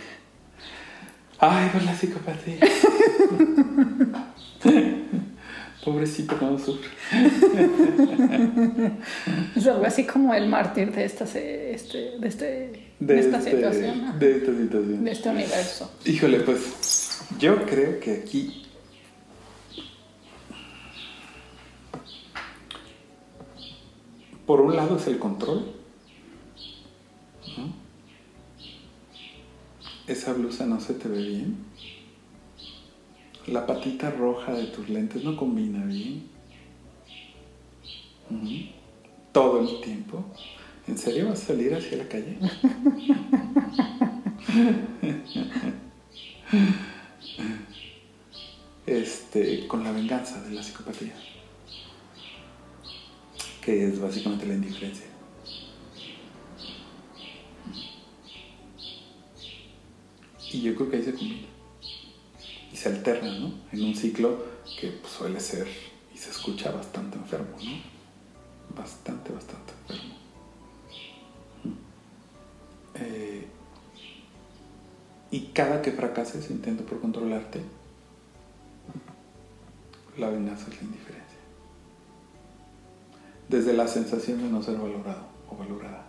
Ay, 1.39 1.69
pues 1.73 1.85
la 1.85 1.95
psicopatía. 1.95 2.59
Pobrecito 5.85 6.37
cuando 6.39 6.59
sufre. 6.59 6.91
Es 9.57 9.67
algo 9.67 9.85
así 9.87 10.05
como 10.05 10.35
el 10.35 10.47
mártir 10.47 10.93
de 10.93 11.05
esta, 11.07 11.27
se- 11.27 11.73
este, 11.75 12.19
de, 12.21 12.29
este, 12.29 12.45
de, 13.01 13.19
esta 13.19 13.39
este- 13.39 13.51
situación, 13.53 14.03
¿no? 14.05 14.13
De 14.19 14.37
esta 14.37 14.53
situación. 14.53 15.05
de 15.05 15.11
este 15.11 15.29
universo. 15.31 15.91
Híjole, 16.05 16.41
pues 16.41 17.23
yo 17.39 17.65
creo 17.65 17.99
que 17.99 18.13
aquí 18.13 18.67
por 24.47 24.61
un 24.61 24.77
lado 24.77 24.97
es 24.97 25.07
el 25.07 25.19
control. 25.19 25.80
Esa 30.11 30.33
blusa 30.33 30.67
no 30.67 30.81
se 30.81 30.95
te 30.95 31.09
ve 31.09 31.23
bien. 31.23 31.57
La 33.47 33.65
patita 33.65 34.11
roja 34.11 34.53
de 34.53 34.65
tus 34.65 34.89
lentes 34.89 35.23
no 35.23 35.37
combina 35.37 35.85
bien. 35.85 36.25
Todo 39.31 39.61
el 39.61 39.81
tiempo. 39.81 40.25
¿En 40.89 40.99
serio 40.99 41.29
vas 41.29 41.45
a 41.45 41.47
salir 41.47 41.73
hacia 41.73 41.99
la 41.99 42.09
calle? 42.09 42.37
este, 48.87 49.69
con 49.69 49.85
la 49.85 49.93
venganza 49.93 50.43
de 50.43 50.51
la 50.51 50.65
psicopatía, 50.65 51.15
que 53.63 53.87
es 53.87 54.01
básicamente 54.01 54.47
la 54.47 54.55
indiferencia. 54.55 55.10
Y 60.53 60.63
yo 60.63 60.75
creo 60.75 60.91
que 60.91 60.97
ahí 60.97 61.05
se 61.05 61.15
combina. 61.15 61.49
Y 62.73 62.77
se 62.77 62.89
alterna, 62.89 63.39
¿no? 63.39 63.55
En 63.73 63.85
un 63.85 63.95
ciclo 63.95 64.45
que 64.79 64.89
pues, 64.89 65.13
suele 65.13 65.41
ser 65.41 65.69
y 66.15 66.19
se 66.19 66.31
escucha 66.31 66.71
bastante 66.71 67.17
enfermo, 67.17 67.57
¿no? 67.63 68.77
Bastante, 68.77 69.33
bastante 69.33 69.73
enfermo. 69.83 70.15
Eh, 72.95 73.47
y 75.31 75.41
cada 75.53 75.81
que 75.83 75.93
fracases, 75.93 76.51
intento 76.51 76.85
por 76.85 77.01
controlarte, 77.01 77.61
la 80.19 80.29
venganza 80.29 80.69
es 80.71 80.77
la 80.77 80.83
indiferencia. 80.83 81.39
Desde 83.49 83.73
la 83.73 83.87
sensación 83.89 84.43
de 84.43 84.49
no 84.49 84.63
ser 84.63 84.77
valorado 84.77 85.27
o 85.49 85.57
valorada. 85.57 86.07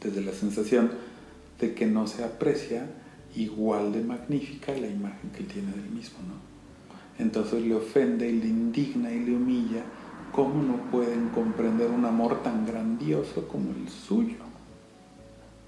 Desde 0.00 0.20
la 0.20 0.32
sensación 0.32 0.92
de 1.64 1.74
que 1.74 1.86
no 1.86 2.06
se 2.06 2.22
aprecia 2.24 2.86
igual 3.34 3.92
de 3.92 4.02
magnífica 4.02 4.72
la 4.72 4.86
imagen 4.86 5.30
que 5.30 5.44
tiene 5.44 5.72
del 5.72 5.90
mismo, 5.90 6.18
¿no? 6.28 7.24
Entonces 7.24 7.62
le 7.62 7.74
ofende 7.74 8.28
y 8.28 8.40
le 8.40 8.48
indigna 8.48 9.10
y 9.12 9.20
le 9.20 9.36
humilla. 9.36 9.82
¿Cómo 10.32 10.62
no 10.62 10.90
pueden 10.90 11.28
comprender 11.28 11.90
un 11.90 12.04
amor 12.04 12.42
tan 12.42 12.66
grandioso 12.66 13.46
como 13.46 13.70
el 13.70 13.88
suyo? 13.88 14.36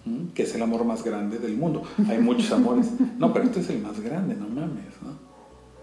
¿Mm? 0.05 0.28
Que 0.34 0.42
es 0.42 0.55
el 0.55 0.62
amor 0.62 0.84
más 0.84 1.05
grande 1.05 1.38
del 1.38 1.57
mundo. 1.57 1.82
Hay 2.09 2.18
muchos 2.18 2.51
amores. 2.53 2.90
No, 3.18 3.32
pero 3.32 3.47
este 3.47 3.61
es 3.61 3.70
el 3.70 3.80
más 3.80 4.01
grande, 4.01 4.34
no 4.34 4.49
mames, 4.49 5.01
¿no? 5.03 5.16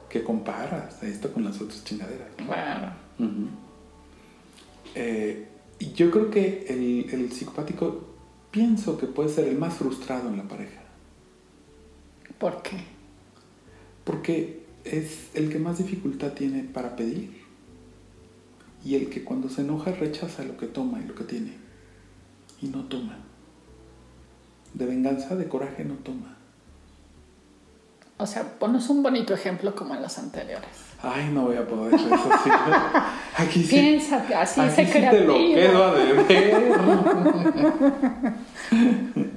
¿Qué 0.10 0.24
comparas 0.24 1.02
esto 1.02 1.32
con 1.34 1.44
las 1.44 1.60
otras 1.60 1.84
chingaderas? 1.84 2.28
¿no? 3.18 3.28
Eh, 4.96 5.48
yo 5.96 6.12
creo 6.12 6.30
que 6.30 6.66
el, 6.70 7.10
el 7.12 7.32
psicopático 7.32 8.13
pienso 8.54 8.98
que 8.98 9.08
puede 9.08 9.30
ser 9.30 9.48
el 9.50 9.58
más 9.58 9.74
frustrado 9.74 10.30
en 10.30 10.38
la 10.38 10.44
pareja, 10.48 10.80
¿Por 12.38 12.62
qué? 12.62 12.78
porque 14.06 14.64
es 14.86 15.30
el 15.34 15.50
que 15.52 15.60
más 15.60 15.80
dificultad 15.80 16.34
tiene 16.34 16.64
para 16.64 16.96
pedir 16.96 17.42
y 18.86 18.96
el 18.96 19.10
que 19.10 19.24
cuando 19.24 19.50
se 19.50 19.62
enoja 19.62 19.92
rechaza 19.92 20.44
lo 20.44 20.56
que 20.56 20.68
toma 20.68 21.00
y 21.02 21.08
lo 21.08 21.16
que 21.16 21.24
tiene 21.24 21.54
y 22.62 22.68
no 22.68 22.86
toma. 22.86 23.18
de 24.74 24.86
venganza, 24.86 25.36
de 25.36 25.48
coraje 25.48 25.84
no 25.86 25.96
toma. 25.96 26.36
O 28.18 28.26
sea, 28.28 28.58
ponos 28.60 28.90
un 28.90 29.04
bonito 29.04 29.34
ejemplo 29.34 29.76
como 29.76 29.96
en 29.96 30.02
los 30.02 30.18
anteriores. 30.18 30.93
Ay, 31.04 31.30
no 31.34 31.44
voy 31.44 31.58
a 31.58 31.68
poder 31.68 31.96
eso. 31.96 32.08
Sí. 32.44 32.50
Aquí 33.38 33.64
sí. 33.64 33.70
Piénsate, 33.70 34.34
así 34.34 34.62
Aquí 34.62 34.76
se 34.76 34.86
sí 34.86 34.92
te 34.94 35.26
lo 35.26 35.36
quedo 35.36 35.84
a 35.84 35.94
deber. 35.94 36.32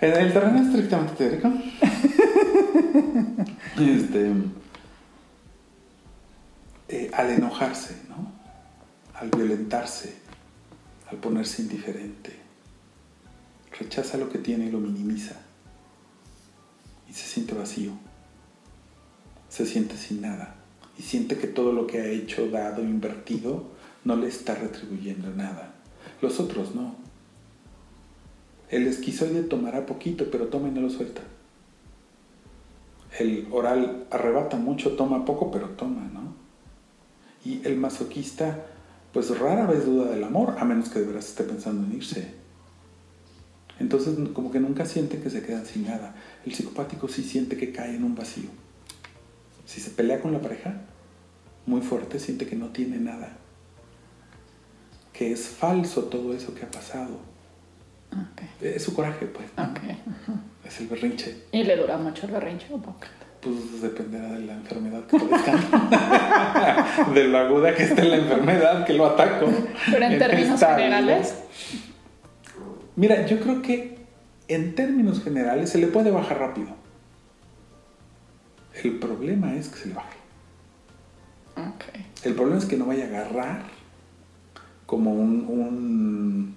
en 0.00 0.12
el 0.12 0.32
terreno 0.32 0.62
estrictamente 0.62 1.14
teórico, 1.14 1.52
este, 3.78 4.32
eh, 6.88 7.10
al 7.14 7.30
enojarse, 7.30 8.02
¿no? 8.08 8.32
Al 9.14 9.30
violentarse, 9.30 10.16
al 11.10 11.16
ponerse 11.16 11.62
indiferente, 11.62 12.36
rechaza 13.78 14.18
lo 14.18 14.28
que 14.28 14.38
tiene 14.38 14.66
y 14.66 14.70
lo 14.70 14.78
minimiza 14.78 15.36
y 17.08 17.14
se 17.14 17.26
siente 17.26 17.54
vacío, 17.54 17.92
se 19.48 19.66
siente 19.66 19.96
sin 19.96 20.20
nada 20.20 20.56
y 20.98 21.02
siente 21.02 21.36
que 21.36 21.46
todo 21.46 21.72
lo 21.72 21.86
que 21.86 22.00
ha 22.00 22.06
hecho, 22.06 22.48
dado, 22.50 22.82
invertido, 22.82 23.64
no 24.04 24.16
le 24.16 24.28
está 24.28 24.54
retribuyendo 24.54 25.30
nada. 25.30 25.74
Los 26.22 26.40
otros 26.40 26.74
no. 26.74 26.94
El 28.70 28.86
esquizoide 28.86 29.42
tomará 29.42 29.86
poquito, 29.86 30.30
pero 30.30 30.48
toma 30.48 30.68
y 30.68 30.72
no 30.72 30.80
lo 30.80 30.90
suelta. 30.90 31.22
El 33.18 33.48
oral 33.50 34.06
arrebata 34.10 34.56
mucho, 34.56 34.96
toma 34.96 35.24
poco, 35.24 35.50
pero 35.50 35.70
toma, 35.70 36.10
¿no? 36.12 36.34
Y 37.44 37.66
el 37.66 37.76
masoquista, 37.76 38.66
pues 39.12 39.38
rara 39.38 39.66
vez 39.66 39.86
duda 39.86 40.10
del 40.10 40.24
amor, 40.24 40.56
a 40.58 40.64
menos 40.64 40.88
que 40.88 41.00
de 41.00 41.06
veras 41.06 41.28
esté 41.28 41.44
pensando 41.44 41.86
en 41.86 41.96
irse. 41.96 42.34
Entonces, 43.78 44.16
como 44.32 44.50
que 44.50 44.60
nunca 44.60 44.86
siente 44.86 45.20
que 45.20 45.30
se 45.30 45.42
quedan 45.42 45.66
sin 45.66 45.86
nada. 45.86 46.14
El 46.44 46.54
psicopático 46.54 47.08
sí 47.08 47.22
siente 47.22 47.56
que 47.56 47.72
cae 47.72 47.94
en 47.94 48.04
un 48.04 48.14
vacío. 48.14 48.48
Si 49.66 49.80
se 49.80 49.90
pelea 49.90 50.20
con 50.20 50.32
la 50.32 50.40
pareja, 50.40 50.80
muy 51.66 51.82
fuerte, 51.82 52.18
siente 52.18 52.46
que 52.46 52.56
no 52.56 52.68
tiene 52.68 52.96
nada. 52.98 53.36
Que 55.12 55.32
es 55.32 55.48
falso 55.48 56.04
todo 56.04 56.32
eso 56.34 56.54
que 56.54 56.64
ha 56.64 56.70
pasado. 56.70 57.18
Es 58.60 58.84
su 58.84 58.94
coraje, 58.94 59.26
pues. 59.26 59.48
Es 60.64 60.80
el 60.80 60.86
berrinche. 60.86 61.44
¿Y 61.52 61.64
le 61.64 61.76
dura 61.76 61.98
mucho 61.98 62.26
el 62.26 62.32
berrinche 62.32 62.66
o 62.72 62.78
poco? 62.78 63.00
Pues 63.40 63.82
dependerá 63.82 64.32
de 64.32 64.46
la 64.46 64.54
enfermedad 64.54 65.04
que 65.06 65.18
padezcan. 65.18 65.60
de 67.14 67.24
lo 67.28 67.38
aguda 67.38 67.74
que 67.74 67.82
esté 67.84 68.04
la 68.04 68.16
enfermedad 68.16 68.86
que 68.86 68.94
lo 68.94 69.06
ataco. 69.06 69.46
Pero 69.90 70.04
en 70.06 70.18
términos 70.18 70.58
generales, 70.58 71.34
Mira, 72.96 73.26
yo 73.26 73.38
creo 73.40 73.60
que 73.60 73.98
en 74.48 74.74
términos 74.74 75.22
generales 75.22 75.68
se 75.70 75.78
le 75.78 75.86
puede 75.88 76.10
bajar 76.10 76.38
rápido. 76.38 76.68
El 78.82 78.98
problema 78.98 79.54
es 79.54 79.68
que 79.68 79.78
se 79.78 79.88
le 79.88 79.94
baje. 79.94 80.16
ok. 81.56 82.24
El 82.24 82.34
problema 82.34 82.58
es 82.58 82.66
que 82.66 82.76
no 82.76 82.86
vaya 82.86 83.04
a 83.04 83.08
agarrar 83.08 83.62
como 84.86 85.12
un, 85.12 85.46
un- 85.48 86.56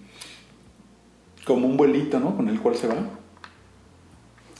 como 1.46 1.68
un 1.68 1.78
vuelito, 1.78 2.20
¿no? 2.20 2.36
Con 2.36 2.50
el 2.50 2.60
cual 2.60 2.76
se 2.76 2.88
va. 2.88 2.96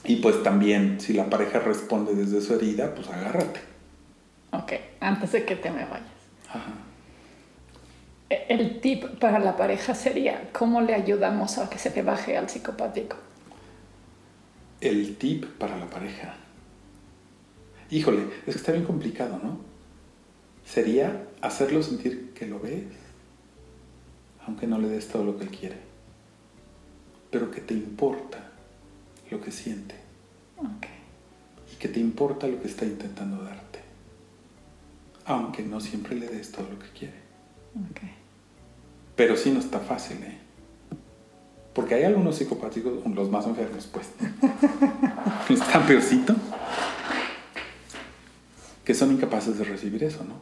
Y 0.04 0.16
pues 0.16 0.42
también, 0.42 1.00
si 1.00 1.12
la 1.12 1.28
pareja 1.28 1.58
responde 1.60 2.14
desde 2.14 2.40
su 2.40 2.54
herida, 2.54 2.94
pues 2.94 3.08
agárrate. 3.08 3.60
Ok, 4.52 4.72
antes 5.00 5.32
de 5.32 5.44
que 5.44 5.56
te 5.56 5.70
me 5.70 5.84
vayas. 5.84 6.06
Ajá. 6.48 6.72
E- 8.30 8.46
El 8.48 8.80
tip 8.80 9.04
para 9.20 9.38
la 9.38 9.56
pareja 9.56 9.94
sería 9.94 10.48
cómo 10.52 10.80
le 10.80 10.94
ayudamos 10.94 11.58
a 11.58 11.68
que 11.68 11.78
se 11.78 11.90
le 11.94 12.02
baje 12.02 12.36
al 12.36 12.48
psicopático. 12.48 13.16
El 14.80 15.16
tip 15.16 15.44
para 15.58 15.76
la 15.76 15.86
pareja. 15.86 16.34
Híjole, 17.90 18.24
es 18.46 18.54
que 18.54 18.58
está 18.58 18.72
bien 18.72 18.84
complicado, 18.84 19.40
¿no? 19.42 19.58
Sería 20.64 21.26
hacerlo 21.40 21.82
sentir 21.82 22.32
que 22.34 22.46
lo 22.46 22.60
ves, 22.60 22.84
aunque 24.46 24.66
no 24.66 24.78
le 24.78 24.88
des 24.88 25.08
todo 25.08 25.24
lo 25.24 25.36
que 25.36 25.44
él 25.44 25.50
quiere, 25.50 25.76
pero 27.30 27.50
que 27.50 27.60
te 27.60 27.74
importa 27.74 28.50
lo 29.30 29.40
que 29.40 29.50
siente 29.50 29.96
y 31.72 31.76
que 31.76 31.88
te 31.88 31.98
importa 31.98 32.46
lo 32.46 32.60
que 32.60 32.68
está 32.68 32.84
intentando 32.84 33.42
darte, 33.42 33.80
aunque 35.24 35.62
no 35.62 35.80
siempre 35.80 36.14
le 36.14 36.28
des 36.28 36.52
todo 36.52 36.68
lo 36.70 36.78
que 36.78 36.88
quiere. 36.90 37.20
Pero 39.16 39.36
sí 39.36 39.50
no 39.50 39.58
está 39.58 39.80
fácil, 39.80 40.18
¿eh? 40.22 40.38
Porque 41.74 41.94
hay 41.94 42.04
algunos 42.04 42.36
psicopáticos, 42.36 43.04
los 43.06 43.30
más 43.30 43.46
enfermos, 43.46 43.86
pues. 43.86 44.10
Están 45.48 45.86
peorcito. 45.86 46.34
Que 48.90 48.94
son 48.96 49.12
incapaces 49.12 49.56
de 49.56 49.62
recibir 49.62 50.02
eso, 50.02 50.24
¿no? 50.24 50.34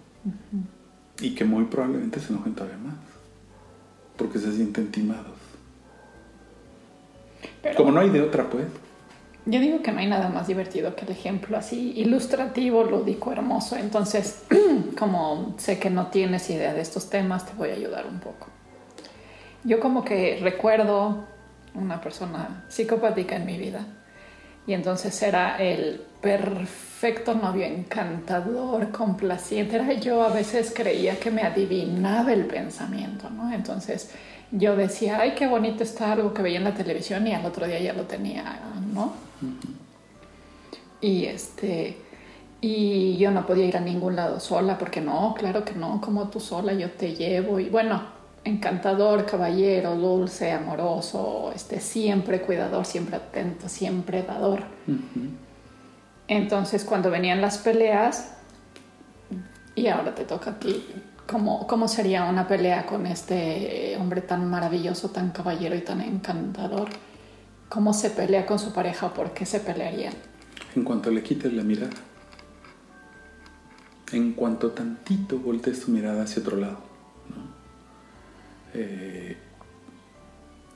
Y 1.20 1.34
que 1.34 1.44
muy 1.44 1.66
probablemente 1.66 2.18
se 2.18 2.32
enojen 2.32 2.54
todavía 2.54 2.78
más. 2.78 2.94
Porque 4.16 4.38
se 4.38 4.50
sienten 4.54 4.90
timados. 4.90 5.36
Pero 7.62 7.76
Como 7.76 7.92
no 7.92 8.00
hay 8.00 8.08
de 8.08 8.22
otra, 8.22 8.48
pues. 8.48 8.64
yo 9.44 9.60
digo 9.60 9.82
que 9.82 9.92
no 9.92 9.98
hay 9.98 10.06
nada 10.06 10.30
más 10.30 10.46
divertido 10.46 10.96
que 10.96 11.04
el 11.04 11.10
ejemplo 11.10 11.58
así 11.58 11.92
ilustrativo, 11.96 12.84
lúdico, 12.84 13.32
hermoso. 13.32 13.76
Entonces, 13.76 14.44
como 14.98 15.54
sé 15.58 15.78
que 15.78 15.90
no 15.90 16.06
tienes 16.06 16.48
idea 16.48 16.72
de 16.72 16.80
estos 16.80 17.10
temas, 17.10 17.44
te 17.44 17.52
voy 17.52 17.68
a 17.68 17.74
ayudar 17.74 18.06
un 18.06 18.18
poco. 18.18 18.46
Yo 19.62 19.78
como 19.78 20.06
que 20.06 20.38
recuerdo 20.40 21.26
una 21.74 22.00
persona 22.00 22.64
psicopática 22.68 23.36
en 23.36 23.44
mi 23.44 23.58
vida 23.58 23.84
y 24.68 24.74
entonces 24.74 25.22
era 25.22 25.56
el 25.56 26.02
perfecto 26.20 27.34
novio 27.34 27.64
encantador, 27.64 28.90
complaciente. 28.90 29.76
Era 29.76 29.94
yo 29.94 30.22
a 30.22 30.28
veces 30.28 30.74
creía 30.76 31.18
que 31.18 31.30
me 31.30 31.40
adivinaba 31.40 32.34
el 32.34 32.44
pensamiento, 32.44 33.30
¿no? 33.30 33.50
Entonces 33.50 34.10
yo 34.50 34.76
decía, 34.76 35.20
ay, 35.20 35.32
qué 35.34 35.46
bonito 35.46 35.82
está 35.82 36.12
algo 36.12 36.34
que 36.34 36.42
veía 36.42 36.58
en 36.58 36.64
la 36.64 36.74
televisión 36.74 37.26
y 37.26 37.32
al 37.32 37.46
otro 37.46 37.66
día 37.66 37.80
ya 37.80 37.94
lo 37.94 38.02
tenía, 38.02 38.60
¿no? 38.92 39.14
Y 41.00 41.24
este 41.24 41.96
y 42.60 43.16
yo 43.16 43.30
no 43.30 43.46
podía 43.46 43.64
ir 43.64 43.76
a 43.78 43.80
ningún 43.80 44.16
lado 44.16 44.38
sola 44.38 44.76
porque 44.76 45.00
no, 45.00 45.34
claro 45.38 45.64
que 45.64 45.72
no, 45.72 45.98
como 46.02 46.28
tú 46.28 46.40
sola 46.40 46.74
yo 46.74 46.90
te 46.90 47.14
llevo 47.14 47.58
y 47.58 47.70
bueno, 47.70 48.17
encantador, 48.48 49.26
caballero, 49.26 49.94
dulce, 49.96 50.52
amoroso, 50.52 51.52
este 51.54 51.80
siempre 51.80 52.40
cuidador, 52.40 52.84
siempre 52.84 53.16
atento, 53.16 53.68
siempre 53.68 54.22
dador. 54.22 54.62
Entonces, 56.26 56.84
cuando 56.84 57.10
venían 57.10 57.40
las 57.40 57.58
peleas, 57.58 58.32
y 59.74 59.86
ahora 59.86 60.14
te 60.14 60.24
toca 60.24 60.50
a 60.50 60.58
ti, 60.58 60.84
¿cómo, 61.26 61.66
cómo 61.66 61.88
sería 61.88 62.24
una 62.24 62.48
pelea 62.48 62.86
con 62.86 63.06
este 63.06 63.96
hombre 63.98 64.22
tan 64.22 64.48
maravilloso, 64.48 65.10
tan 65.10 65.30
caballero 65.30 65.76
y 65.76 65.82
tan 65.82 66.00
encantador? 66.00 66.88
¿Cómo 67.68 67.92
se 67.92 68.10
pelea 68.10 68.46
con 68.46 68.58
su 68.58 68.72
pareja 68.72 69.06
o 69.06 69.14
por 69.14 69.32
qué 69.32 69.44
se 69.44 69.60
pelearían? 69.60 70.14
En 70.74 70.84
cuanto 70.84 71.10
le 71.10 71.22
quites 71.22 71.52
la 71.52 71.62
mirada. 71.62 71.92
En 74.12 74.32
cuanto 74.32 74.70
tantito 74.70 75.38
voltees 75.38 75.84
tu 75.84 75.90
mirada 75.90 76.22
hacia 76.22 76.40
otro 76.40 76.56
lado. 76.56 76.87
Eh, 78.80 79.36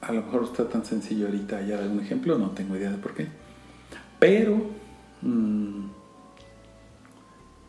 a 0.00 0.10
lo 0.10 0.22
mejor 0.22 0.42
está 0.42 0.68
tan 0.68 0.84
sencillo 0.84 1.26
ahorita 1.26 1.58
hallar 1.58 1.78
algún 1.80 2.00
ejemplo, 2.00 2.36
no 2.36 2.50
tengo 2.50 2.76
idea 2.76 2.90
de 2.90 2.98
por 2.98 3.14
qué. 3.14 3.28
Pero 4.18 4.70
mm, 5.20 5.84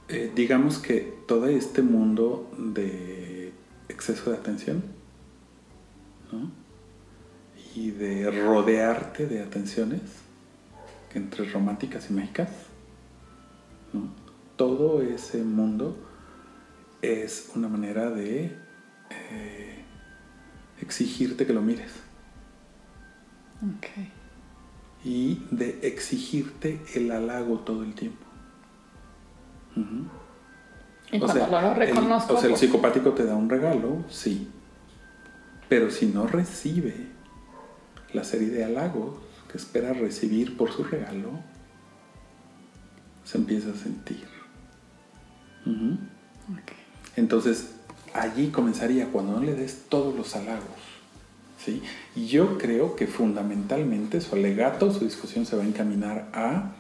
eh, 0.08 0.32
digamos 0.36 0.80
que 0.80 1.20
todo 1.28 1.46
este 1.48 1.84
mundo 1.84 2.52
de 2.58 3.54
exceso 3.88 4.32
de 4.32 4.38
atención 4.38 4.84
y 7.76 7.92
de 7.92 8.32
rodearte 8.32 9.28
de 9.28 9.44
atenciones 9.44 10.02
entre 11.14 11.46
románticas 11.46 12.10
y 12.10 12.14
mágicas, 12.14 12.50
todo 14.56 15.04
ese 15.04 15.44
mundo 15.44 15.96
es 17.04 17.52
una 17.56 17.68
manera 17.68 18.10
de 18.10 18.46
eh, 19.12 19.73
exigirte 20.84 21.46
que 21.46 21.54
lo 21.54 21.62
mires 21.62 21.92
Ok. 23.62 23.88
y 25.06 25.42
de 25.52 25.80
exigirte 25.84 26.82
el 26.96 27.12
halago 27.12 27.60
todo 27.60 27.84
el 27.84 27.94
tiempo. 27.96 28.26
Y 31.12 31.18
O 31.18 31.20
cuando 31.20 31.34
sea, 31.34 31.62
lo 31.62 31.74
reconozco, 31.74 32.32
El, 32.32 32.38
o 32.38 32.40
sea, 32.40 32.48
el 32.48 32.54
pues, 32.54 32.60
psicopático 32.62 33.12
te 33.12 33.26
da 33.26 33.36
un 33.36 33.50
regalo, 33.50 34.04
sí. 34.10 34.50
Pero 35.70 35.90
si 35.90 36.08
no 36.08 36.28
recibe 36.28 36.94
la 38.14 38.24
serie 38.24 38.50
de 38.50 38.64
halagos 38.64 39.18
que 39.52 39.58
espera 39.58 39.94
recibir 39.94 40.58
por 40.58 40.72
su 40.72 40.84
regalo, 40.84 41.30
se 43.24 43.38
empieza 43.38 43.72
a 43.72 43.76
sentir. 43.76 44.28
Entonces, 47.16 47.73
allí 48.14 48.50
comenzaría 48.50 49.08
cuando 49.08 49.34
no 49.34 49.40
le 49.44 49.56
des 49.56 49.86
todos 49.90 50.16
los 50.16 50.36
halagos, 50.36 50.64
¿sí? 51.58 51.82
Y 52.16 52.28
yo 52.28 52.58
creo 52.58 52.96
que 52.96 53.08
fundamentalmente 53.08 54.22
su 54.22 54.36
alegato, 54.36 54.92
su 54.92 55.06
discusión 55.06 55.46
se 55.46 55.56
va 55.56 55.64
a 55.64 55.68
encaminar 55.68 56.30
a 56.34 56.72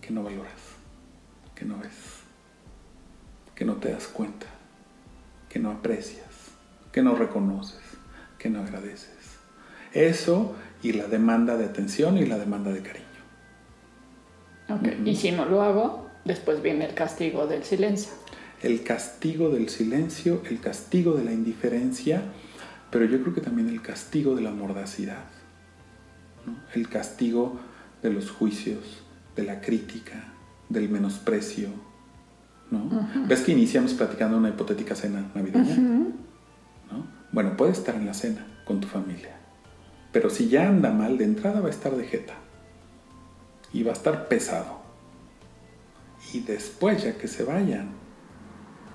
que 0.00 0.12
no 0.12 0.22
valoras, 0.22 0.52
que 1.54 1.64
no 1.64 1.78
ves, 1.78 1.92
que 3.54 3.64
no 3.64 3.74
te 3.74 3.90
das 3.90 4.06
cuenta, 4.08 4.46
que 5.48 5.58
no 5.58 5.70
aprecias, 5.70 6.26
que 6.92 7.02
no 7.02 7.14
reconoces, 7.14 7.80
que 8.38 8.50
no 8.50 8.60
agradeces. 8.60 9.10
Eso 9.92 10.54
y 10.82 10.92
la 10.92 11.06
demanda 11.06 11.56
de 11.56 11.66
atención 11.66 12.18
y 12.18 12.26
la 12.26 12.38
demanda 12.38 12.72
de 12.72 12.82
cariño. 12.82 13.04
Y 15.04 15.16
si 15.16 15.30
no 15.30 15.44
lo 15.44 15.62
hago, 15.62 16.10
después 16.24 16.62
viene 16.62 16.86
el 16.86 16.94
castigo 16.94 17.46
del 17.46 17.64
silencio. 17.64 18.12
El 18.64 18.82
castigo 18.82 19.50
del 19.50 19.68
silencio, 19.68 20.40
el 20.48 20.58
castigo 20.58 21.12
de 21.12 21.22
la 21.22 21.32
indiferencia, 21.32 22.22
pero 22.90 23.04
yo 23.04 23.20
creo 23.20 23.34
que 23.34 23.42
también 23.42 23.68
el 23.68 23.82
castigo 23.82 24.34
de 24.34 24.40
la 24.40 24.52
mordacidad, 24.52 25.26
el 26.72 26.88
castigo 26.88 27.60
de 28.02 28.10
los 28.10 28.30
juicios, 28.30 29.02
de 29.36 29.42
la 29.42 29.60
crítica, 29.60 30.32
del 30.70 30.88
menosprecio. 30.88 31.68
¿no? 32.70 33.06
¿Ves 33.28 33.42
que 33.42 33.52
iniciamos 33.52 33.92
platicando 33.92 34.38
una 34.38 34.48
hipotética 34.48 34.94
cena 34.94 35.30
navideña? 35.34 35.76
¿no? 35.76 37.06
Bueno, 37.32 37.58
puede 37.58 37.72
estar 37.72 37.94
en 37.94 38.06
la 38.06 38.14
cena 38.14 38.46
con 38.64 38.80
tu 38.80 38.88
familia, 38.88 39.36
pero 40.10 40.30
si 40.30 40.48
ya 40.48 40.70
anda 40.70 40.90
mal, 40.90 41.18
de 41.18 41.24
entrada 41.24 41.60
va 41.60 41.66
a 41.66 41.70
estar 41.70 41.94
de 41.94 42.06
jeta 42.06 42.34
y 43.74 43.82
va 43.82 43.90
a 43.90 43.94
estar 43.94 44.26
pesado. 44.26 44.80
Y 46.32 46.40
después, 46.40 47.04
ya 47.04 47.18
que 47.18 47.28
se 47.28 47.44
vayan, 47.44 48.03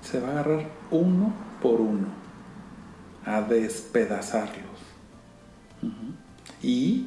se 0.02 0.20
va 0.20 0.28
a 0.28 0.32
agarrar 0.32 0.68
uno 0.90 1.32
por 1.62 1.80
uno 1.80 2.06
a 3.24 3.42
despedazarlos 3.42 4.64
y 6.62 7.06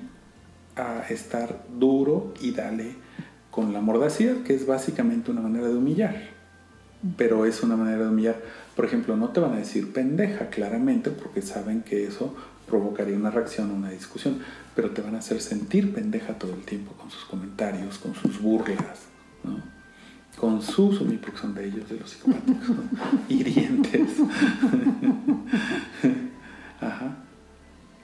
a 0.75 1.01
estar 1.09 1.65
duro 1.77 2.33
y 2.41 2.51
dale 2.51 2.95
con 3.51 3.73
la 3.73 3.81
mordacidad, 3.81 4.37
que 4.43 4.55
es 4.55 4.65
básicamente 4.65 5.31
una 5.31 5.41
manera 5.41 5.67
de 5.67 5.75
humillar. 5.75 6.15
Pero 7.17 7.45
es 7.45 7.61
una 7.61 7.75
manera 7.75 8.03
de 8.03 8.09
humillar. 8.09 8.41
Por 8.75 8.85
ejemplo, 8.85 9.15
no 9.15 9.29
te 9.29 9.39
van 9.39 9.53
a 9.53 9.57
decir 9.57 9.93
pendeja 9.93 10.49
claramente 10.49 11.11
porque 11.11 11.41
saben 11.41 11.81
que 11.81 12.05
eso 12.07 12.33
provocaría 12.67 13.15
una 13.15 13.29
reacción 13.29 13.69
o 13.71 13.75
una 13.75 13.91
discusión, 13.91 14.39
pero 14.75 14.91
te 14.91 15.01
van 15.01 15.15
a 15.15 15.19
hacer 15.19 15.41
sentir 15.41 15.93
pendeja 15.93 16.33
todo 16.39 16.53
el 16.53 16.63
tiempo 16.63 16.93
con 16.93 17.11
sus 17.11 17.25
comentarios, 17.25 17.99
con 17.99 18.15
sus 18.15 18.41
burlas, 18.41 19.07
con 20.37 20.61
sus, 20.61 20.99
porque 20.99 21.37
son 21.37 21.53
de 21.53 21.65
ellos, 21.65 21.89
de 21.89 21.99
los 21.99 22.09
psicopáticos, 22.09 22.75
hirientes. 23.29 24.09
Ajá. 26.81 27.17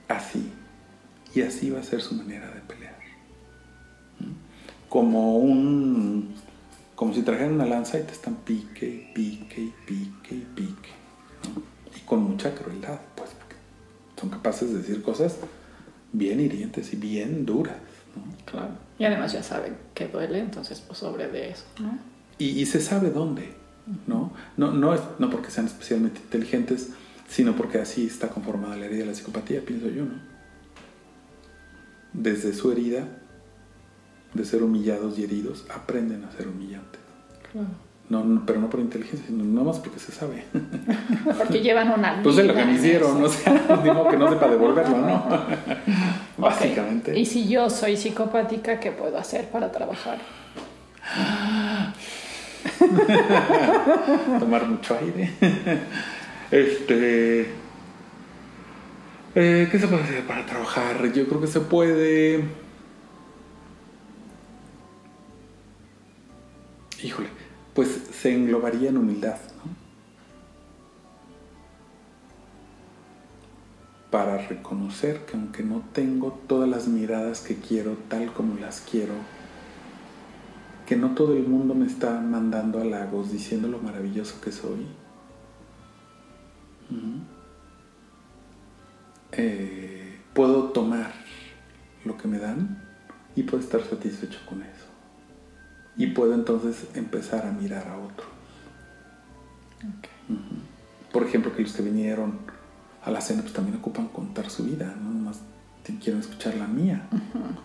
Así. 0.08 0.50
Y 1.34 1.42
así 1.42 1.70
va 1.70 1.80
a 1.80 1.82
ser 1.82 2.00
su 2.00 2.14
manera 2.14 2.50
de 2.50 2.60
pelear. 2.60 2.98
Como 4.88 5.38
un. 5.38 6.34
Como 6.94 7.14
si 7.14 7.22
trajeran 7.22 7.54
una 7.54 7.66
lanza 7.66 7.98
y 7.98 8.02
te 8.02 8.12
están 8.12 8.36
pique, 8.36 9.10
pique, 9.14 9.72
pique, 9.86 10.46
pique. 10.54 10.90
Y 11.96 12.00
con 12.00 12.22
mucha 12.24 12.54
crueldad, 12.54 13.00
pues 13.14 13.30
son 14.20 14.28
capaces 14.28 14.70
de 14.70 14.78
decir 14.78 15.02
cosas 15.02 15.38
bien 16.12 16.40
hirientes 16.40 16.92
y 16.92 16.96
bien 16.96 17.46
duras. 17.46 17.76
Claro. 18.44 18.72
Y 18.98 19.04
además 19.04 19.32
ya 19.32 19.42
saben 19.42 19.78
que 19.94 20.08
duele, 20.08 20.40
entonces 20.40 20.82
pues 20.86 20.98
sobre 20.98 21.28
de 21.28 21.50
eso. 21.50 21.64
¿no? 21.80 21.98
Y, 22.40 22.64
se 22.64 22.80
sabe 22.80 23.10
dónde, 23.10 23.52
¿no? 24.06 24.32
No, 24.56 24.72
no, 24.72 24.94
es, 24.94 25.00
no 25.18 25.28
porque 25.28 25.50
sean 25.50 25.66
especialmente 25.66 26.20
inteligentes, 26.20 26.90
sino 27.28 27.54
porque 27.54 27.78
así 27.78 28.06
está 28.06 28.28
conformada 28.28 28.76
la 28.76 28.86
herida 28.86 29.00
de 29.00 29.06
la 29.06 29.14
psicopatía, 29.14 29.60
pienso 29.64 29.88
yo, 29.88 30.04
¿no? 30.04 30.14
Desde 32.14 32.54
su 32.54 32.72
herida 32.72 33.06
de 34.32 34.44
ser 34.44 34.62
humillados 34.62 35.18
y 35.18 35.24
heridos, 35.24 35.66
aprenden 35.74 36.24
a 36.24 36.32
ser 36.32 36.48
humillantes. 36.48 37.00
Claro. 37.52 37.68
No, 38.08 38.42
pero 38.44 38.58
no 38.58 38.68
por 38.68 38.80
inteligencia, 38.80 39.24
sino 39.28 39.44
nada 39.44 39.66
más 39.66 39.78
porque 39.78 40.00
se 40.00 40.10
sabe. 40.10 40.44
Porque 41.38 41.60
llevan 41.60 41.92
una 41.92 42.20
Pues 42.24 42.38
es 42.38 42.46
lo 42.46 42.54
que 42.54 42.64
me 42.64 42.72
hicieron, 42.72 43.22
o 43.22 43.28
sea, 43.28 43.52
digo 43.84 44.08
que 44.08 44.16
no 44.16 44.28
sepa 44.28 44.48
devolverlo, 44.48 44.98
¿no? 44.98 45.24
Básicamente. 46.36 47.16
Y 47.16 47.24
si 47.24 47.48
yo 47.48 47.70
soy 47.70 47.96
psicopática, 47.96 48.80
¿qué 48.80 48.90
puedo 48.90 49.16
hacer 49.16 49.48
para 49.48 49.70
trabajar? 49.70 50.18
Tomar 54.40 54.66
mucho 54.66 54.98
aire. 55.00 55.30
Este. 56.50 57.40
Eh, 59.34 59.68
¿Qué 59.70 59.78
se 59.78 59.86
puede 59.86 60.02
hacer 60.02 60.26
para 60.26 60.44
trabajar? 60.46 61.12
Yo 61.12 61.28
creo 61.28 61.40
que 61.40 61.46
se 61.46 61.60
puede. 61.60 62.44
Híjole 67.02 67.40
pues 67.74 68.00
se 68.12 68.34
englobaría 68.34 68.90
en 68.90 68.98
humildad. 68.98 69.36
Para 74.10 74.38
reconocer 74.38 75.24
que 75.24 75.36
aunque 75.36 75.62
no 75.62 75.82
tengo 75.92 76.32
todas 76.48 76.68
las 76.68 76.88
miradas 76.88 77.40
que 77.40 77.56
quiero 77.56 77.96
tal 78.08 78.32
como 78.32 78.58
las 78.60 78.80
quiero, 78.80 79.14
que 80.90 80.96
no 80.96 81.14
todo 81.14 81.34
el 81.34 81.46
mundo 81.46 81.72
me 81.76 81.86
está 81.86 82.20
mandando 82.20 82.80
halagos 82.80 83.30
diciendo 83.30 83.68
lo 83.68 83.78
maravilloso 83.78 84.40
que 84.40 84.50
soy, 84.50 84.88
eh, 89.30 90.18
puedo 90.34 90.70
tomar 90.70 91.12
lo 92.04 92.16
que 92.16 92.26
me 92.26 92.40
dan 92.40 92.82
y 93.36 93.44
puedo 93.44 93.62
estar 93.62 93.80
satisfecho 93.84 94.40
con 94.48 94.62
eso. 94.62 94.86
Y 95.96 96.08
puedo 96.08 96.34
entonces 96.34 96.88
empezar 96.96 97.46
a 97.46 97.52
mirar 97.52 97.86
a 97.86 97.96
otros. 97.96 98.28
Por 101.12 101.22
ejemplo, 101.22 101.54
que 101.54 101.62
los 101.62 101.72
que 101.72 101.82
vinieron 101.82 102.36
a 103.04 103.12
la 103.12 103.20
cena 103.20 103.42
pues 103.42 103.54
también 103.54 103.78
ocupan 103.78 104.08
contar 104.08 104.50
su 104.50 104.64
vida, 104.64 104.92
no 105.00 105.10
más 105.10 105.40
quieren 106.02 106.20
escuchar 106.20 106.56
la 106.56 106.66
mía. 106.66 107.08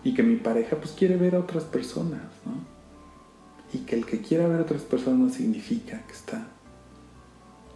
Y 0.04 0.14
que 0.14 0.22
mi 0.22 0.36
pareja 0.36 0.76
pues 0.76 0.92
quiere 0.92 1.16
ver 1.16 1.34
a 1.34 1.40
otras 1.40 1.64
personas, 1.64 2.22
¿no? 2.44 2.75
Y 3.72 3.78
que 3.78 3.96
el 3.96 4.06
que 4.06 4.20
quiera 4.20 4.46
ver 4.46 4.60
a 4.60 4.62
otras 4.62 4.82
personas 4.82 5.34
significa 5.34 6.02
que 6.06 6.12
está 6.12 6.46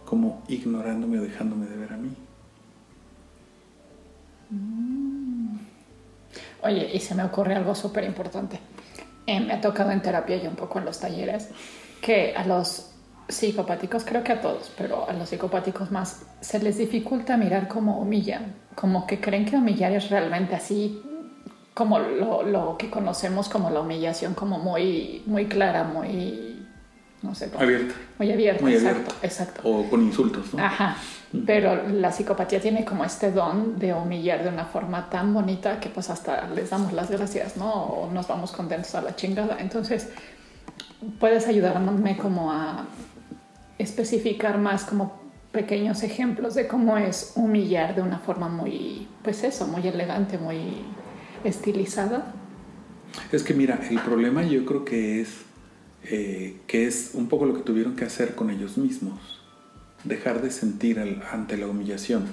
como 0.05 0.43
ignorándome 0.47 1.19
o 1.19 1.21
dejándome 1.21 1.67
de 1.67 1.77
ver 1.77 1.93
a 1.93 1.97
mí. 1.97 2.11
Mm. 4.49 5.57
Oye, 6.63 6.91
y 6.93 6.99
se 6.99 7.15
me 7.15 7.23
ocurre 7.23 7.55
algo 7.55 7.73
súper 7.73 8.03
importante. 8.03 8.59
Eh, 9.25 9.39
me 9.39 9.53
ha 9.53 9.61
tocado 9.61 9.91
en 9.91 10.01
terapia 10.01 10.35
y 10.35 10.47
un 10.47 10.55
poco 10.55 10.79
en 10.79 10.85
los 10.85 10.99
talleres 10.99 11.49
que 12.01 12.33
a 12.35 12.45
los 12.45 12.91
psicopáticos, 13.29 14.03
creo 14.03 14.23
que 14.23 14.33
a 14.33 14.41
todos, 14.41 14.71
pero 14.77 15.07
a 15.09 15.13
los 15.13 15.29
psicopáticos 15.29 15.91
más, 15.91 16.23
se 16.41 16.59
les 16.59 16.77
dificulta 16.77 17.37
mirar 17.37 17.67
cómo 17.67 17.99
humillan, 17.99 18.53
como 18.75 19.07
que 19.07 19.21
creen 19.21 19.45
que 19.45 19.55
humillar 19.55 19.93
es 19.93 20.09
realmente 20.09 20.55
así 20.55 21.01
como 21.73 21.99
lo, 21.99 22.43
lo 22.43 22.77
que 22.77 22.89
conocemos 22.89 23.47
como 23.49 23.69
la 23.69 23.79
humillación, 23.81 24.33
como 24.33 24.59
muy, 24.59 25.23
muy 25.25 25.45
clara, 25.45 25.83
muy, 25.83 26.65
no 27.21 27.33
sé. 27.35 27.49
abierta. 27.57 27.95
Muy 28.17 28.31
abierta, 28.31 28.69
exacto, 28.69 29.15
exacto. 29.21 29.61
O 29.63 29.89
con 29.89 30.01
insultos, 30.01 30.53
¿no? 30.53 30.63
Ajá. 30.63 30.97
Pero 31.45 31.87
la 31.87 32.11
psicopatía 32.11 32.59
tiene 32.59 32.83
como 32.83 33.05
este 33.05 33.31
don 33.31 33.79
de 33.79 33.93
humillar 33.93 34.43
de 34.43 34.49
una 34.49 34.65
forma 34.65 35.09
tan 35.09 35.33
bonita 35.33 35.79
que 35.79 35.89
pues 35.89 36.09
hasta 36.09 36.47
les 36.49 36.69
damos 36.69 36.91
las 36.91 37.09
gracias, 37.09 37.55
¿no? 37.55 37.71
O 37.71 38.11
nos 38.11 38.27
vamos 38.27 38.51
contentos 38.51 38.93
a 38.95 39.01
la 39.01 39.15
chingada. 39.15 39.57
Entonces, 39.59 40.09
puedes 41.19 41.47
ayudarme 41.47 42.17
como 42.17 42.51
a 42.51 42.85
especificar 43.77 44.57
más 44.57 44.83
como 44.83 45.21
pequeños 45.53 46.03
ejemplos 46.03 46.53
de 46.53 46.67
cómo 46.67 46.97
es 46.97 47.33
humillar 47.35 47.95
de 47.95 48.01
una 48.01 48.19
forma 48.19 48.49
muy, 48.49 49.07
pues 49.23 49.43
eso, 49.43 49.67
muy 49.67 49.87
elegante, 49.87 50.37
muy 50.37 50.83
estilizada. 51.43 52.33
Es 53.31 53.43
que 53.43 53.53
mira, 53.53 53.79
el 53.89 53.99
problema 53.99 54.43
yo 54.43 54.65
creo 54.65 54.85
que 54.85 55.21
es 55.21 55.29
eh, 56.03 56.59
que 56.67 56.87
es 56.87 57.11
un 57.13 57.27
poco 57.27 57.45
lo 57.45 57.53
que 57.53 57.61
tuvieron 57.61 57.95
que 57.95 58.05
hacer 58.05 58.33
con 58.33 58.49
ellos 58.49 58.77
mismos 58.77 59.41
dejar 60.03 60.41
de 60.41 60.49
sentir 60.49 60.99
ante 61.31 61.57
la 61.57 61.67
humillación. 61.67 62.25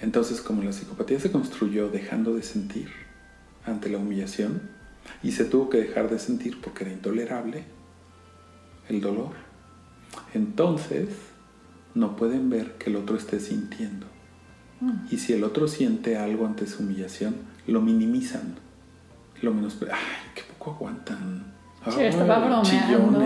Entonces, 0.00 0.40
como 0.40 0.62
la 0.62 0.72
psicopatía 0.72 1.20
se 1.20 1.30
construyó 1.30 1.88
dejando 1.88 2.34
de 2.34 2.42
sentir 2.42 2.90
ante 3.64 3.88
la 3.88 3.98
humillación 3.98 4.62
y 5.22 5.32
se 5.32 5.44
tuvo 5.44 5.70
que 5.70 5.78
dejar 5.78 6.10
de 6.10 6.18
sentir 6.18 6.60
porque 6.60 6.84
era 6.84 6.92
intolerable 6.92 7.64
el 8.88 9.00
dolor, 9.00 9.32
entonces 10.34 11.08
no 11.94 12.16
pueden 12.16 12.50
ver 12.50 12.72
que 12.72 12.90
el 12.90 12.96
otro 12.96 13.16
esté 13.16 13.38
sintiendo. 13.38 14.06
Mm. 14.80 15.06
Y 15.10 15.18
si 15.18 15.32
el 15.32 15.44
otro 15.44 15.68
siente 15.68 16.18
algo 16.18 16.46
ante 16.46 16.66
su 16.66 16.82
humillación, 16.82 17.36
lo 17.66 17.80
minimizan. 17.80 18.56
Lo 19.42 19.52
menos... 19.52 19.78
¡Ay, 19.82 20.30
qué 20.34 20.42
poco 20.58 20.72
aguantan! 20.72 21.54
Sí, 21.88 22.00
estaba 22.00 22.38
bromeando. 22.38 23.20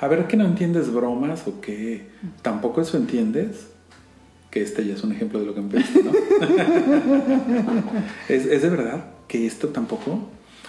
A 0.00 0.08
ver, 0.08 0.26
¿que 0.26 0.36
no 0.36 0.46
entiendes 0.46 0.92
bromas 0.92 1.46
o 1.46 1.60
qué? 1.60 2.08
¿Tampoco 2.42 2.80
eso 2.80 2.96
entiendes? 2.96 3.68
que 4.50 4.62
este 4.62 4.86
ya 4.86 4.94
es 4.94 5.04
un 5.04 5.12
ejemplo 5.12 5.40
de 5.40 5.46
lo 5.46 5.54
que 5.54 5.60
me 5.60 5.70
pediste, 5.70 6.02
¿no? 6.02 6.10
¿Es, 8.28 8.46
¿Es 8.46 8.62
de 8.62 8.70
verdad 8.70 9.04
que 9.26 9.46
esto 9.46 9.68
tampoco? 9.68 10.20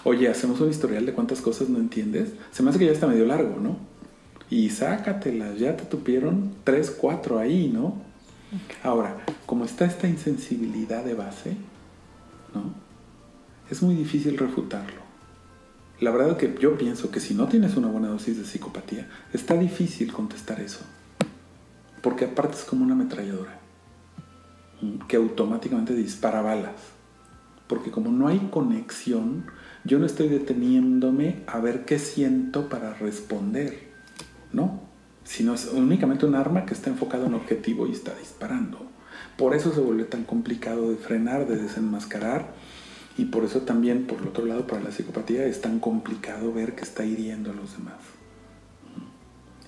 Oye, 0.03 0.28
hacemos 0.28 0.59
un 0.61 0.70
historial 0.70 1.05
de 1.05 1.13
cuántas 1.13 1.41
cosas 1.41 1.70
no 1.70 1.80
entiendes. 1.80 2.34
Se 2.51 2.63
me 2.63 2.70
hace 2.70 2.80
que 2.80 2.86
ya 2.86 2.91
está 2.91 3.07
medio 3.07 3.26
largo, 3.26 3.59
¿no? 3.59 3.78
Y 4.49 4.70
sácatelas, 4.70 5.59
ya 5.59 5.78
te 5.78 5.86
tupieron 5.86 6.55
tres, 6.63 6.91
cuatro 6.91 7.39
ahí, 7.39 7.70
¿no? 7.74 7.95
Ahora, 8.84 9.17
como 9.45 9.63
está 9.63 9.86
esta 9.86 10.07
insensibilidad 10.07 11.03
de 11.03 11.13
base, 11.13 11.55
¿no? 12.53 12.74
Es 13.70 13.84
muy 13.84 13.95
difícil 13.95 14.38
refutarlo. 14.38 15.01
La 15.99 16.11
verdad 16.11 16.32
es 16.32 16.38
que 16.38 16.59
yo 16.59 16.78
pienso 16.78 17.11
que 17.11 17.20
si 17.20 17.34
no 17.36 17.47
tienes 17.47 17.76
una 17.76 17.88
buena 17.88 18.07
dosis 18.07 18.38
de 18.38 18.45
psicopatía, 18.45 19.07
está 19.32 19.55
difícil 19.55 20.11
contestar 20.11 20.59
eso. 20.59 20.80
Porque 22.01 22.26
aparte 22.26 22.55
es 22.55 22.63
como 22.63 22.84
una 22.84 22.93
ametralladora 22.93 23.59
que 25.07 25.17
automáticamente 25.17 25.93
dispara 25.93 26.41
balas. 26.41 26.76
Porque 27.67 27.91
como 27.91 28.11
no 28.11 28.28
hay 28.28 28.39
conexión, 28.49 29.45
yo 29.84 29.99
no 29.99 30.05
estoy 30.05 30.30
deteniéndome 30.30 31.43
a 31.45 31.59
ver 31.59 31.86
qué 31.86 31.99
siento 31.99 32.70
para 32.70 32.93
responder. 32.95 33.89
No, 34.51 34.82
sino 35.24 35.53
es 35.53 35.67
únicamente 35.67 36.26
un 36.26 36.34
arma 36.34 36.65
que 36.65 36.74
está 36.74 36.89
enfocado 36.89 37.28
en 37.28 37.36
objetivo 37.36 37.86
y 37.86 37.91
está 37.91 38.15
disparando. 38.15 38.88
Por 39.38 39.53
eso 39.53 39.74
se 39.74 39.82
vuelve 39.82 40.05
tan 40.05 40.24
complicado 40.24 40.89
de 40.89 40.95
frenar, 40.95 41.47
de 41.47 41.57
desenmascarar 41.57 42.53
y 43.20 43.26
por 43.26 43.43
eso 43.43 43.59
también, 43.63 44.07
por 44.07 44.22
el 44.22 44.30
otro 44.30 44.45
lado, 44.45 44.65
para 44.65 44.82
la 44.82 44.93
psicopatía 44.93 45.45
es 45.45 45.59
tan 45.59 45.82
complicado 45.82 46.53
ver 46.53 46.74
que 46.74 46.84
está 46.84 47.03
hiriendo 47.03 47.51
a 47.51 47.53
los 47.53 47.74
demás. 47.74 47.97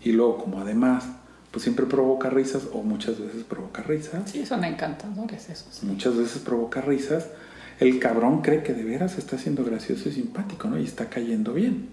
Y 0.02 0.14
luego, 0.14 0.38
como 0.38 0.62
además, 0.62 1.04
pues 1.52 1.64
siempre 1.64 1.86
provoca 1.86 2.30
risas 2.30 2.70
o 2.72 2.82
muchas 2.82 3.20
veces 3.20 3.44
provoca 3.44 3.84
risas. 3.84 4.32
Sí, 4.32 4.46
son 4.46 4.64
encantadores 4.64 5.50
esos. 5.50 5.84
Muchas 5.84 6.16
veces 6.16 6.42
provoca 6.42 6.80
risas. 6.80 7.28
El 7.82 8.00
cabrón 8.00 8.42
cree 8.42 8.64
que 8.64 8.74
de 8.74 8.86
veras 8.86 9.18
está 9.18 9.38
siendo 9.38 9.66
gracioso 9.66 10.08
y 10.08 10.14
simpático, 10.14 10.70
¿no? 10.70 10.80
Y 10.80 10.86
está 10.86 11.10
cayendo 11.10 11.54
bien. 11.54 11.90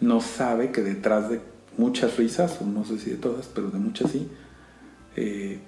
No 0.00 0.20
sabe 0.20 0.72
que 0.72 0.80
detrás 0.80 1.30
de 1.30 1.40
muchas 1.76 2.16
risas, 2.16 2.58
o 2.60 2.66
no 2.66 2.84
sé 2.84 2.98
si 2.98 3.10
de 3.10 3.18
todas, 3.18 3.46
pero 3.46 3.70
de 3.70 3.78
muchas 3.78 4.10
sí, 4.10 4.28
eh, 5.14 5.60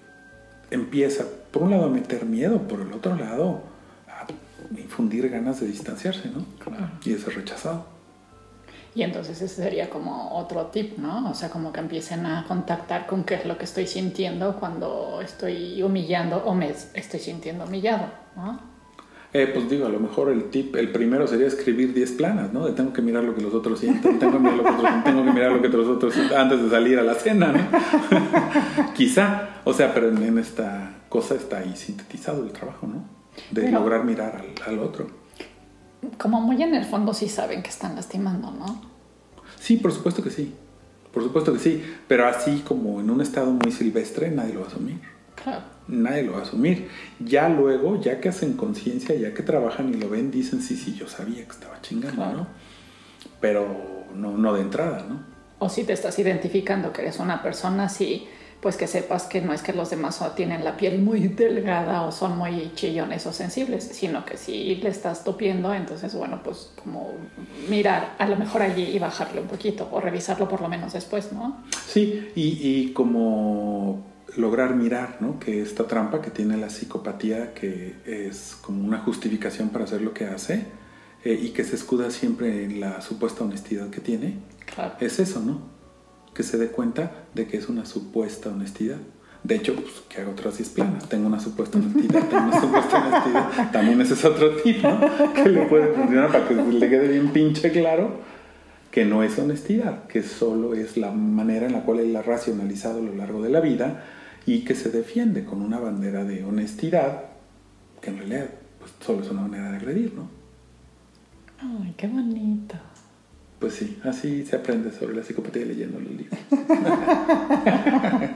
empieza, 0.73 1.25
por 1.53 1.63
un 1.63 1.71
lado, 1.71 1.85
a 1.85 1.89
meter 1.89 2.27
miedo, 2.27 2.67
por 2.67 2.81
el 2.81 2.93
otro 2.93 3.15
lado, 3.15 3.70
infundir 4.77 5.29
ganas 5.29 5.61
de 5.61 5.67
distanciarse, 5.67 6.29
¿no? 6.29 6.45
Claro. 6.63 6.91
Y 7.05 7.13
de 7.13 7.19
ser 7.19 7.35
rechazado. 7.35 7.87
Y 8.95 9.03
entonces 9.03 9.41
ese 9.41 9.63
sería 9.63 9.89
como 9.89 10.37
otro 10.37 10.67
tip, 10.67 10.99
¿no? 10.99 11.31
O 11.31 11.35
sea, 11.35 11.49
como 11.49 11.73
que 11.73 11.81
empiecen 11.81 12.27
a 12.27 12.45
contactar 12.47 13.07
con 13.07 13.23
qué 13.23 13.37
es 13.37 13.47
lo 13.47 13.57
que 13.57 13.65
estoy 13.65 13.87
sintiendo 13.87 14.57
cuando 14.59 15.21
estoy 15.23 15.81
humillando 15.83 16.39
o 16.39 16.55
me 16.55 16.71
estoy 16.95 17.21
sintiendo 17.21 17.65
humillado, 17.65 18.07
¿no? 18.35 18.59
Eh, 19.33 19.49
pues 19.55 19.71
digo, 19.71 19.87
a 19.87 19.89
lo 19.89 20.01
mejor 20.01 20.29
el 20.29 20.51
tip, 20.51 20.75
el 20.75 20.91
primero 20.91 21.29
sería 21.29 21.47
escribir 21.47 21.95
10 21.95 22.13
planas, 22.13 22.53
¿no? 22.53 22.67
De 22.67 22.73
tengo 22.73 22.93
que 22.93 23.01
mirar 23.01 23.23
lo 23.23 23.33
que 23.33 23.43
los 23.43 23.55
otros 23.55 23.79
sienten, 23.79 24.19
tengo 24.19 24.33
que 24.33 24.39
mirar 24.41 24.57
lo 24.57 24.65
que, 24.65 24.71
otros, 24.71 25.05
tengo 25.05 25.25
que, 25.25 25.31
mirar 25.31 25.53
lo 25.53 25.63
que 25.63 25.69
los 25.69 25.87
otros 25.87 26.15
sienten 26.15 26.37
antes 26.37 26.61
de 26.61 26.69
salir 26.69 26.99
a 26.99 27.05
la 27.05 27.15
cena, 27.15 27.53
¿no? 27.53 28.93
Quizá, 28.95 29.61
o 29.63 29.73
sea, 29.73 29.95
pero 29.95 30.09
en, 30.09 30.21
en, 30.21 30.39
esta 30.39 31.03
cosa 31.09 31.37
está 31.37 31.59
ahí 31.59 31.77
sintetizado 31.77 32.43
el 32.43 32.51
trabajo, 32.51 32.89
¿no? 32.89 33.20
De 33.51 33.63
pero, 33.63 33.81
lograr 33.81 34.05
mirar 34.05 34.37
al, 34.37 34.73
al, 34.73 34.79
otro. 34.79 35.09
Como 36.19 36.41
muy 36.41 36.63
en 36.63 36.75
el 36.75 36.85
fondo 36.85 37.15
sí 37.15 37.29
saben 37.29 37.63
que 37.63 37.71
están 37.71 37.95
lastimando, 37.97 38.51
¿no? 38.51 38.83
Sí, 39.59 39.77
por 39.77 39.93
supuesto 39.93 40.23
que 40.23 40.31
sí, 40.31 40.55
por 41.13 41.23
supuesto 41.23 41.53
que 41.53 41.59
sí, 41.59 41.83
pero 42.09 42.27
así 42.27 42.63
como 42.67 43.01
en 43.01 43.11
un 43.11 43.21
estado 43.21 43.51
muy 43.51 43.73
silvestre 43.73 44.31
nadie 44.31 44.55
lo 44.55 44.61
va 44.61 44.67
a 44.67 44.69
asumir. 44.71 45.01
Claro 45.43 45.81
nadie 45.91 46.23
lo 46.23 46.33
va 46.33 46.41
a 46.41 46.43
asumir. 46.43 46.89
Ya 47.19 47.49
luego, 47.49 48.01
ya 48.01 48.21
que 48.21 48.29
hacen 48.29 48.55
conciencia, 48.55 49.15
ya 49.15 49.35
que 49.35 49.43
trabajan 49.43 49.93
y 49.93 49.95
lo 49.97 50.09
ven, 50.09 50.31
dicen, 50.31 50.63
sí, 50.63 50.77
sí, 50.77 50.95
yo 50.95 51.09
sabía 51.09 51.45
que 51.45 51.51
estaba 51.51 51.81
chingando, 51.83 52.17
claro. 52.17 52.37
¿no? 52.39 52.47
Pero 53.41 54.07
no, 54.15 54.37
no 54.37 54.55
de 54.55 54.63
entrada, 54.63 55.05
¿no? 55.09 55.21
O 55.59 55.69
si 55.69 55.85
te 55.85 55.93
estás 55.93 56.19
identificando 56.19 56.93
que 56.93 57.03
eres 57.03 57.19
una 57.19 57.43
persona 57.43 57.85
así, 57.85 58.27
pues 58.61 58.77
que 58.77 58.87
sepas 58.87 59.25
que 59.25 59.41
no 59.41 59.53
es 59.53 59.63
que 59.63 59.73
los 59.73 59.91
demás 59.91 60.21
tienen 60.37 60.65
la 60.65 60.77
piel 60.77 61.01
muy 61.01 61.29
delgada 61.29 62.03
o 62.03 62.13
son 62.13 62.37
muy 62.37 62.73
chillones 62.75 63.27
o 63.27 63.33
sensibles, 63.33 63.85
sino 63.85 64.25
que 64.25 64.37
si 64.37 64.77
le 64.77 64.91
estás 64.91 65.25
topiendo, 65.25 65.73
entonces, 65.73 66.15
bueno, 66.15 66.43
pues 66.43 66.73
como 66.83 67.13
mirar 67.69 68.15
a 68.19 68.27
lo 68.27 68.37
mejor 68.37 68.63
allí 68.63 68.83
y 68.83 68.99
bajarle 68.99 69.41
un 69.41 69.49
poquito 69.49 69.89
o 69.91 70.01
revisarlo 70.01 70.49
por 70.49 70.61
lo 70.61 70.69
menos 70.69 70.93
después, 70.93 71.33
¿no? 71.33 71.65
Sí, 71.87 72.31
y, 72.35 72.59
y 72.63 72.93
como 72.93 74.05
lograr 74.37 74.75
mirar 74.77 75.17
¿no? 75.21 75.39
que 75.39 75.63
esta 75.63 75.87
trampa 75.87 76.21
que 76.21 76.31
tiene 76.31 76.57
la 76.57 76.71
psicopatía, 76.71 77.55
que 77.55 77.97
es 78.05 78.57
como 78.61 78.87
una 78.87 78.99
justificación 78.99 79.71
para 79.71 79.85
hacer 79.85 80.03
lo 80.03 80.15
que 80.15 80.27
hace 80.27 80.67
eh, 81.25 81.39
y 81.41 81.51
que 81.51 81.65
se 81.65 81.77
escuda 81.77 82.11
siempre 82.11 82.65
en 82.65 82.81
la 82.81 83.01
supuesta 83.01 83.45
honestidad 83.45 83.91
que 83.91 84.01
tiene, 84.01 84.39
claro. 84.73 84.95
es 85.01 85.19
eso, 85.19 85.41
¿no? 85.41 85.80
Que 86.35 86.43
se 86.43 86.59
dé 86.59 86.69
cuenta 86.69 87.13
de 87.35 87.47
que 87.47 87.57
es 87.57 87.69
una 87.69 87.85
supuesta 87.85 88.51
honestidad. 88.51 88.99
De 89.43 89.57
hecho, 89.57 89.75
pues, 89.75 90.03
que 90.09 90.21
haga 90.21 90.31
otras 90.31 90.59
10 90.59 90.69
planas. 90.71 91.09
Tengo 91.09 91.27
una 91.27 91.41
supuesta 91.41 91.79
honestidad, 91.79 92.29
tengo 92.29 92.45
una 92.45 92.61
supuesta 92.61 93.07
honestidad. 93.07 93.73
También 93.73 94.01
ese 94.01 94.15
es 94.15 94.25
otro 94.25 94.57
tip, 94.57 94.83
¿no? 94.83 95.01
Que 95.33 95.49
le 95.49 95.67
puede 95.67 95.95
funcionar 95.95 96.31
para 96.31 96.47
que 96.47 96.55
le 96.55 96.89
quede 96.89 97.09
bien 97.09 97.33
pinche 97.33 97.71
claro 97.73 98.31
que 98.91 99.05
no 99.05 99.23
es 99.23 99.39
honestidad, 99.39 100.07
que 100.09 100.23
solo 100.23 100.75
es 100.75 100.97
la 100.97 101.13
manera 101.13 101.67
en 101.67 101.73
la 101.73 101.83
cual 101.83 102.01
él 102.01 102.15
ha 102.17 102.23
racionalizado 102.23 102.99
a 102.99 103.03
lo 103.03 103.15
largo 103.15 103.41
de 103.41 103.51
la 103.51 103.61
vida 103.61 104.05
y 104.47 104.65
que 104.65 104.75
se 104.75 104.91
defiende 104.91 105.45
con 105.45 105.63
una 105.63 105.79
bandera 105.79 106.25
de 106.25 106.45
honestidad, 106.45 107.25
que 108.01 108.11
en 108.11 108.19
realidad 108.19 108.51
pues, 108.79 108.93
solo 109.01 109.23
es 109.23 109.31
una 109.31 109.43
manera 109.43 109.71
de 109.71 109.77
agredir, 109.77 110.15
¿no? 110.15 110.29
Ay, 111.61 111.95
qué 111.97 112.09
bonito. 112.09 112.75
Pues 113.61 113.75
sí, 113.75 114.01
así 114.05 114.45
se 114.45 114.57
aprende 114.57 114.91
sobre 114.91 115.15
la 115.15 115.23
psicopatía 115.23 115.65
leyendo 115.65 116.01
los 116.01 116.11
libros. 116.11 116.41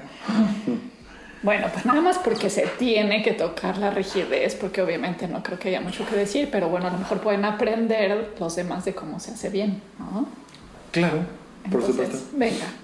bueno, 1.43 1.67
pues 1.73 1.87
nada 1.87 2.01
más 2.01 2.19
porque 2.19 2.49
se 2.51 2.67
tiene 2.79 3.23
que 3.23 3.33
tocar 3.33 3.79
la 3.79 3.91
rigidez, 3.91 4.55
porque 4.55 4.83
obviamente 4.83 5.27
no 5.27 5.43
creo 5.43 5.59
que 5.59 5.71
haya 5.71 5.81
mucho 5.81 6.07
que 6.07 6.15
decir, 6.15 6.51
pero 6.53 6.69
bueno, 6.69 6.87
a 6.89 6.91
lo 6.91 6.99
mejor 6.99 7.21
pueden 7.21 7.45
aprender 7.45 8.35
los 8.39 8.55
demás 8.55 8.85
de 8.85 8.95
cómo 8.95 9.19
se 9.19 9.33
hace 9.33 9.49
bien, 9.49 9.81
¿no? 9.99 10.29
Claro, 10.93 11.25
por 11.71 11.83
supuesto. 11.83 12.19
Venga. 12.35 12.67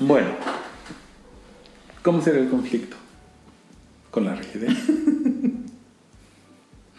Bueno, 0.00 0.28
¿Cómo 2.06 2.22
será 2.22 2.38
el 2.38 2.48
conflicto? 2.48 2.96
Con 4.12 4.26
la 4.26 4.36
rigidez. 4.36 4.78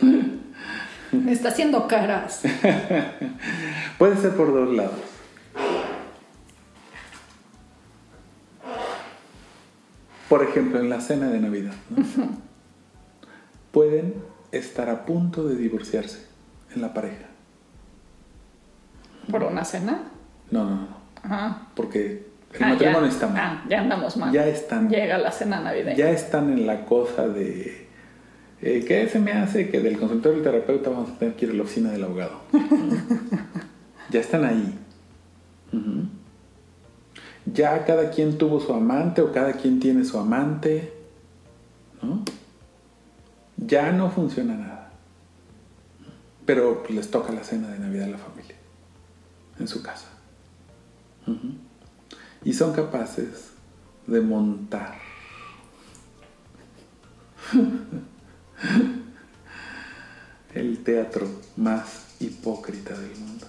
Me 1.12 1.32
está 1.34 1.50
haciendo 1.50 1.88
caras. 1.88 2.42
Puede 3.98 4.18
ser 4.18 4.36
por 4.36 4.54
dos 4.54 4.76
lados. 4.76 5.00
Por 10.30 10.44
ejemplo, 10.44 10.80
en 10.80 10.90
la 10.90 11.00
cena 11.00 11.28
de 11.30 11.40
Navidad. 11.40 11.74
¿no? 11.90 12.04
Pueden 13.72 14.16
estar 14.52 14.90
a 14.90 15.06
punto 15.06 15.48
de 15.48 15.56
divorciarse 15.56 16.26
en 16.76 16.82
la 16.82 16.94
pareja. 16.94 17.26
¿Por 19.32 19.44
una 19.44 19.64
cena? 19.64 20.02
No, 20.52 20.64
no, 20.66 20.76
no. 20.76 20.88
Ajá. 21.24 21.68
Porque 21.76 22.28
el 22.54 22.64
Ah, 22.64 22.70
matrimonio 22.70 23.02
ya. 23.04 23.14
está 23.14 23.28
mal. 23.28 23.38
Ah, 23.42 23.64
ya 23.70 23.80
andamos 23.82 24.18
mal. 24.18 24.32
Ya 24.34 24.48
están. 24.48 24.90
Llega 24.90 25.18
la 25.18 25.32
cena 25.32 25.60
navideña. 25.60 25.96
Ya 25.98 26.10
están 26.12 26.52
en 26.54 26.66
la 26.68 26.86
cosa 26.86 27.28
de. 27.28 27.87
Eh, 28.62 28.84
¿Qué 28.88 29.08
se 29.08 29.20
me 29.20 29.34
hace 29.34 29.70
que 29.70 29.80
del 29.82 30.00
consultorio 30.00 30.42
del 30.42 30.52
terapeuta 30.52 30.90
vamos 30.90 31.12
a 31.12 31.20
tener 31.20 31.36
que 31.36 31.46
ir 31.46 31.52
a 31.52 31.56
la 31.56 31.64
oficina 31.64 31.92
del 31.92 32.04
abogado? 32.04 32.42
ya 34.10 34.20
están 34.20 34.46
ahí. 34.46 34.80
Ya 37.46 37.86
cada 37.86 38.10
quien 38.10 38.38
tuvo 38.38 38.60
su 38.60 38.74
amante 38.74 39.22
o 39.22 39.32
cada 39.32 39.54
quien 39.54 39.80
tiene 39.80 40.04
su 40.06 40.18
amante. 40.18 40.92
¿no? 42.02 42.24
Ya 43.58 43.92
no 43.92 44.10
funciona 44.10 44.56
nada. 44.56 44.92
Pero 46.46 46.84
les 46.90 47.12
toca 47.12 47.32
la 47.32 47.44
cena 47.44 47.70
de 47.70 47.80
Navidad 47.80 48.06
a 48.06 48.12
la 48.12 48.18
familia. 48.18 48.56
En 49.60 49.68
su 49.68 49.84
casa. 49.84 50.08
Y 52.44 52.54
son 52.54 52.74
capaces 52.74 53.52
de 54.08 54.22
montar 54.22 54.96
el 60.54 60.84
teatro 60.84 61.28
más 61.58 62.16
hipócrita 62.20 62.98
del 62.98 63.16
mundo. 63.16 63.46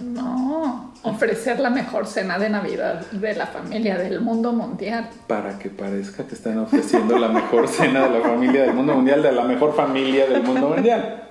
No, 0.00 0.94
ofrecer 1.02 1.60
la 1.60 1.70
mejor 1.70 2.06
cena 2.06 2.38
de 2.38 2.50
Navidad 2.50 3.06
de 3.12 3.34
la 3.34 3.46
familia 3.46 3.96
del 3.98 4.20
mundo 4.20 4.52
mundial. 4.52 5.08
Para 5.28 5.58
que 5.58 5.70
parezca 5.70 6.26
que 6.26 6.34
están 6.34 6.58
ofreciendo 6.58 7.18
la 7.18 7.28
mejor 7.28 7.68
cena 7.68 8.08
de 8.08 8.18
la 8.18 8.28
familia 8.28 8.62
del 8.62 8.74
mundo 8.74 8.94
mundial, 8.94 9.22
de 9.22 9.32
la 9.32 9.44
mejor 9.44 9.76
familia 9.76 10.26
del 10.26 10.42
mundo 10.42 10.70
mundial. 10.70 11.28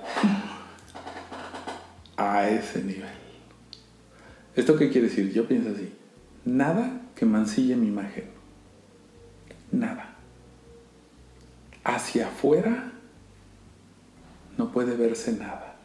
A 2.16 2.48
ese 2.48 2.82
nivel. 2.82 3.10
¿Esto 4.54 4.76
qué 4.76 4.90
quiere 4.90 5.08
decir? 5.08 5.32
Yo 5.32 5.46
pienso 5.46 5.70
así. 5.70 5.92
Nada 6.44 7.00
que 7.14 7.26
mancille 7.26 7.76
mi 7.76 7.88
imagen. 7.88 8.30
Nada. 9.70 10.08
hacia 11.84 12.28
afuera 12.28 12.91
no 14.58 14.72
puede 14.72 14.96
verse 14.96 15.32
nada. 15.32 15.76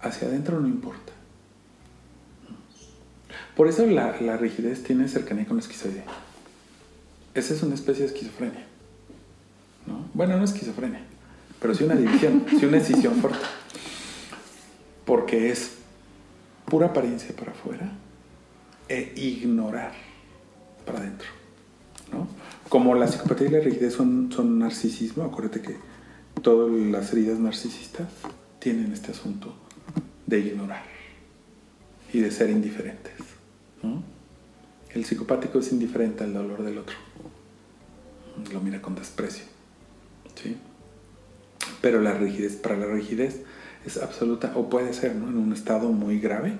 Hacia 0.00 0.28
adentro 0.28 0.60
no 0.60 0.68
importa. 0.68 1.12
Por 3.56 3.68
eso 3.68 3.86
la, 3.86 4.20
la 4.20 4.36
rigidez 4.36 4.82
tiene 4.82 5.08
cercanía 5.08 5.46
con 5.46 5.56
la 5.56 5.62
esquizoidea. 5.62 6.04
Esa 7.34 7.54
es 7.54 7.62
una 7.62 7.74
especie 7.74 8.04
de 8.04 8.12
esquizofrenia. 8.12 8.66
¿no? 9.86 10.04
Bueno, 10.14 10.36
no 10.36 10.44
esquizofrenia, 10.44 11.02
pero 11.60 11.74
sí 11.74 11.84
una 11.84 11.94
división, 11.94 12.44
sí 12.48 12.66
una 12.66 12.78
decisión 12.78 13.14
fuerte. 13.16 13.46
Porque 15.04 15.50
es 15.50 15.72
pura 16.66 16.88
apariencia 16.88 17.34
para 17.34 17.52
afuera 17.52 17.92
e 18.88 19.12
ignorar 19.16 19.92
para 20.84 20.98
adentro. 20.98 21.28
¿no? 22.12 22.28
Como 22.68 22.94
la 22.94 23.06
psicopatía 23.06 23.48
y 23.48 23.50
la 23.50 23.60
rigidez 23.60 23.94
son, 23.94 24.30
son 24.32 24.58
narcisismo, 24.58 25.24
acuérdate 25.24 25.62
que 25.62 25.76
todas 26.42 26.70
las 26.70 27.12
heridas 27.12 27.38
narcisistas 27.38 28.08
tienen 28.58 28.92
este 28.92 29.12
asunto 29.12 29.54
de 30.26 30.40
ignorar 30.40 30.84
y 32.12 32.20
de 32.20 32.30
ser 32.30 32.50
indiferentes. 32.50 33.14
El 34.90 35.04
psicopático 35.04 35.58
es 35.58 35.72
indiferente 35.72 36.24
al 36.24 36.32
dolor 36.32 36.62
del 36.62 36.78
otro. 36.78 36.96
Lo 38.52 38.60
mira 38.60 38.80
con 38.80 38.94
desprecio. 38.94 39.44
¿sí? 40.34 40.56
Pero 41.80 42.00
la 42.00 42.14
rigidez, 42.14 42.56
para 42.56 42.76
la 42.76 42.86
rigidez 42.86 43.42
es 43.84 43.98
absoluta, 43.98 44.52
o 44.56 44.68
puede 44.68 44.92
ser, 44.92 45.14
¿no? 45.14 45.28
En 45.28 45.36
un 45.36 45.52
estado 45.52 45.92
muy 45.92 46.18
grave, 46.18 46.54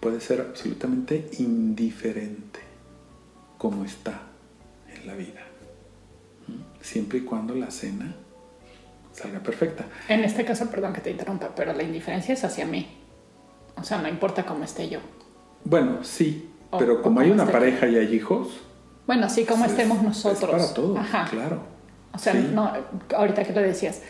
puede 0.00 0.20
ser 0.20 0.40
absolutamente 0.40 1.30
indiferente 1.38 2.60
como 3.58 3.84
está 3.84 4.22
en 4.94 5.06
la 5.06 5.14
vida. 5.14 5.42
Siempre 6.80 7.18
y 7.18 7.22
cuando 7.22 7.54
la 7.54 7.70
cena 7.70 8.16
salga 9.16 9.40
perfecta. 9.40 9.86
En 10.08 10.24
este 10.24 10.44
caso, 10.44 10.70
perdón 10.70 10.92
que 10.92 11.00
te 11.00 11.10
interrumpa, 11.10 11.50
pero 11.54 11.72
la 11.72 11.82
indiferencia 11.82 12.34
es 12.34 12.44
hacia 12.44 12.66
mí. 12.66 12.86
O 13.76 13.84
sea, 13.84 13.98
no 13.98 14.08
importa 14.08 14.44
cómo 14.44 14.64
esté 14.64 14.88
yo. 14.88 15.00
Bueno, 15.64 16.04
sí, 16.04 16.50
pero 16.78 17.02
como 17.02 17.20
hay 17.20 17.30
una 17.30 17.46
pareja 17.46 17.86
y 17.88 17.96
hay 17.96 18.14
hijos. 18.14 18.48
Bueno, 19.06 19.28
sí, 19.28 19.44
como 19.44 19.64
estemos 19.64 20.02
nosotros. 20.02 20.42
Es 20.42 20.50
para 20.50 20.74
todos, 20.74 20.98
claro. 21.30 21.60
O 22.12 22.18
sea, 22.18 22.34
no, 22.34 22.72
ahorita 23.14 23.44
que 23.44 23.52
lo 23.52 23.60
decías, 23.60 24.02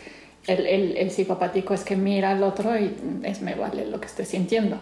el, 0.45 0.65
el, 0.65 0.97
el, 0.97 1.11
psicopático 1.11 1.73
es 1.73 1.83
que 1.83 1.95
mira 1.95 2.31
al 2.31 2.41
otro 2.43 2.77
y 2.77 2.95
es 3.23 3.41
me 3.41 3.55
vale 3.55 3.85
lo 3.85 3.99
que 3.99 4.07
esté 4.07 4.25
sintiendo. 4.25 4.79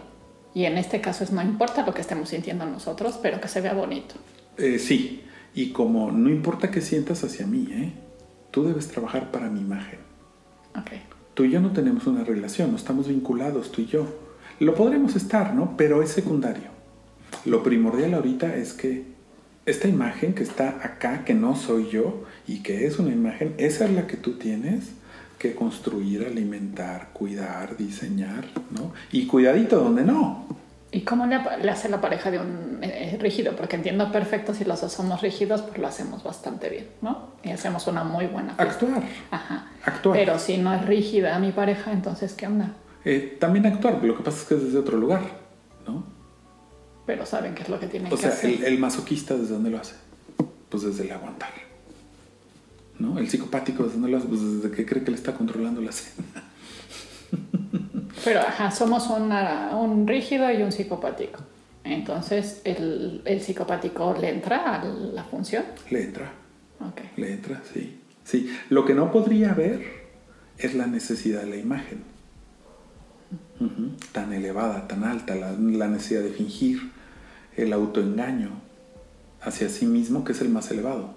Y 0.54 0.64
en 0.64 0.78
este 0.78 1.00
caso 1.00 1.24
es 1.24 1.32
no 1.32 1.42
importa 1.42 1.84
lo 1.84 1.92
que 1.92 2.00
estemos 2.00 2.28
sintiendo 2.28 2.64
nosotros, 2.66 3.18
pero 3.20 3.40
que 3.40 3.48
se 3.48 3.60
vea 3.60 3.74
bonito. 3.74 4.14
Eh, 4.56 4.78
sí, 4.78 5.24
y 5.54 5.72
como 5.72 6.12
no 6.12 6.30
importa 6.30 6.70
qué 6.70 6.80
sientas 6.80 7.24
hacia 7.24 7.46
mí, 7.46 7.68
¿eh? 7.72 7.92
tú 8.50 8.64
debes 8.64 8.88
trabajar 8.88 9.30
para 9.30 9.50
mi 9.50 9.60
imagen. 9.60 10.05
Tú 11.34 11.44
y 11.44 11.50
yo 11.50 11.60
no 11.60 11.72
tenemos 11.72 12.06
una 12.06 12.24
relación, 12.24 12.70
no 12.70 12.76
estamos 12.76 13.08
vinculados, 13.08 13.70
tú 13.70 13.82
y 13.82 13.86
yo. 13.86 14.06
Lo 14.58 14.74
podremos 14.74 15.16
estar, 15.16 15.54
¿no? 15.54 15.76
Pero 15.76 16.02
es 16.02 16.10
secundario. 16.10 16.70
Lo 17.44 17.62
primordial 17.62 18.14
ahorita 18.14 18.56
es 18.56 18.72
que 18.72 19.04
esta 19.66 19.88
imagen 19.88 20.32
que 20.32 20.42
está 20.42 20.80
acá, 20.82 21.24
que 21.24 21.34
no 21.34 21.56
soy 21.56 21.90
yo 21.90 22.24
y 22.46 22.62
que 22.62 22.86
es 22.86 22.98
una 22.98 23.12
imagen, 23.12 23.54
esa 23.58 23.84
es 23.84 23.90
la 23.90 24.06
que 24.06 24.16
tú 24.16 24.34
tienes 24.34 24.92
que 25.38 25.54
construir, 25.54 26.24
alimentar, 26.24 27.10
cuidar, 27.12 27.76
diseñar, 27.76 28.46
¿no? 28.70 28.92
Y 29.12 29.26
cuidadito 29.26 29.78
donde 29.78 30.04
no. 30.04 30.46
¿Y 30.92 31.00
cómo 31.00 31.26
le, 31.26 31.36
hace 31.70 31.88
la 31.88 32.00
pareja 32.00 32.30
de 32.30 32.38
un 32.38 32.78
eh, 32.82 33.18
rígido? 33.20 33.56
Porque 33.56 33.76
entiendo 33.76 34.10
perfecto, 34.12 34.54
si 34.54 34.64
los 34.64 34.80
dos 34.80 34.92
somos 34.92 35.20
rígidos, 35.20 35.62
pues 35.62 35.78
lo 35.78 35.86
hacemos 35.88 36.22
bastante 36.22 36.68
bien, 36.68 36.88
¿no? 37.02 37.32
Y 37.42 37.50
hacemos 37.50 37.86
una 37.86 38.04
muy 38.04 38.26
buena 38.26 38.54
Actuar. 38.56 39.02
Ajá. 39.30 39.66
Actuar. 39.84 40.16
Pero 40.16 40.38
si 40.38 40.58
no 40.58 40.72
es 40.72 40.84
rígida 40.86 41.38
mi 41.38 41.52
pareja, 41.52 41.92
entonces, 41.92 42.34
¿qué 42.34 42.46
onda? 42.46 42.74
Eh, 43.04 43.36
también 43.40 43.66
actuar, 43.66 44.02
lo 44.02 44.16
que 44.16 44.22
pasa 44.22 44.38
es 44.38 44.44
que 44.44 44.54
es 44.54 44.64
desde 44.64 44.78
otro 44.78 44.96
lugar, 44.96 45.22
¿no? 45.86 46.04
Pero 47.04 47.26
saben 47.26 47.54
qué 47.54 47.62
es 47.62 47.68
lo 47.68 47.78
que 47.78 47.86
tienen 47.86 48.12
o 48.12 48.16
que 48.16 48.22
sea, 48.22 48.30
hacer. 48.30 48.50
El, 48.50 48.64
el 48.64 48.78
masoquista, 48.78 49.36
¿desde 49.36 49.54
dónde 49.54 49.70
lo 49.70 49.78
hace? 49.78 49.94
Pues 50.68 50.84
desde 50.84 51.04
el 51.04 51.12
aguantar. 51.12 51.50
¿No? 52.98 53.18
El 53.18 53.28
psicopático, 53.28 53.82
¿desde 53.82 53.94
dónde 53.94 54.10
lo 54.10 54.18
hace? 54.18 54.26
Pues 54.26 54.40
desde 54.40 54.74
que 54.74 54.86
cree 54.86 55.04
que 55.04 55.10
le 55.10 55.16
está 55.16 55.34
controlando 55.34 55.80
la 55.80 55.92
cena. 55.92 56.26
Pero, 58.26 58.40
ajá, 58.40 58.72
somos 58.72 59.06
una, 59.06 59.70
un 59.76 60.04
rígido 60.04 60.50
y 60.50 60.60
un 60.60 60.72
psicopático. 60.72 61.38
Entonces, 61.84 62.60
¿el, 62.64 63.22
¿el, 63.24 63.40
psicopático 63.40 64.16
le 64.20 64.30
entra 64.30 64.74
a 64.74 64.84
la 64.84 65.22
función? 65.22 65.62
Le 65.90 66.02
entra. 66.02 66.32
Okay. 66.90 67.08
Le 67.16 67.32
entra, 67.34 67.62
sí. 67.72 68.00
Sí. 68.24 68.52
Lo 68.68 68.84
que 68.84 68.94
no 68.94 69.12
podría 69.12 69.52
haber 69.52 69.80
es 70.58 70.74
la 70.74 70.88
necesidad 70.88 71.42
de 71.42 71.46
la 71.46 71.56
imagen. 71.56 72.02
Uh 73.60 73.64
-huh. 73.64 73.90
Tan 74.10 74.32
elevada, 74.32 74.88
tan 74.88 75.04
alta, 75.04 75.36
la, 75.36 75.52
la 75.52 75.86
necesidad 75.86 76.22
de 76.22 76.30
fingir, 76.30 76.90
el 77.56 77.72
autoengaño 77.72 78.50
hacia 79.40 79.68
sí 79.68 79.86
mismo, 79.86 80.24
que 80.24 80.32
es 80.32 80.40
el 80.40 80.48
más 80.48 80.68
elevado. 80.72 81.14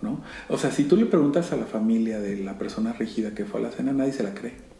¿no? 0.00 0.22
O 0.48 0.58
sea, 0.58 0.70
si 0.70 0.84
tú 0.84 0.96
le 0.96 1.06
preguntas 1.06 1.50
a 1.50 1.56
la 1.56 1.66
familia 1.66 2.20
de 2.20 2.36
la 2.36 2.56
persona 2.56 2.92
rígida 2.92 3.34
que 3.34 3.44
fue 3.44 3.58
a 3.58 3.64
la 3.64 3.70
cena, 3.72 3.92
nadie 3.92 4.12
se 4.12 4.22
la 4.22 4.32
cree. 4.32 4.71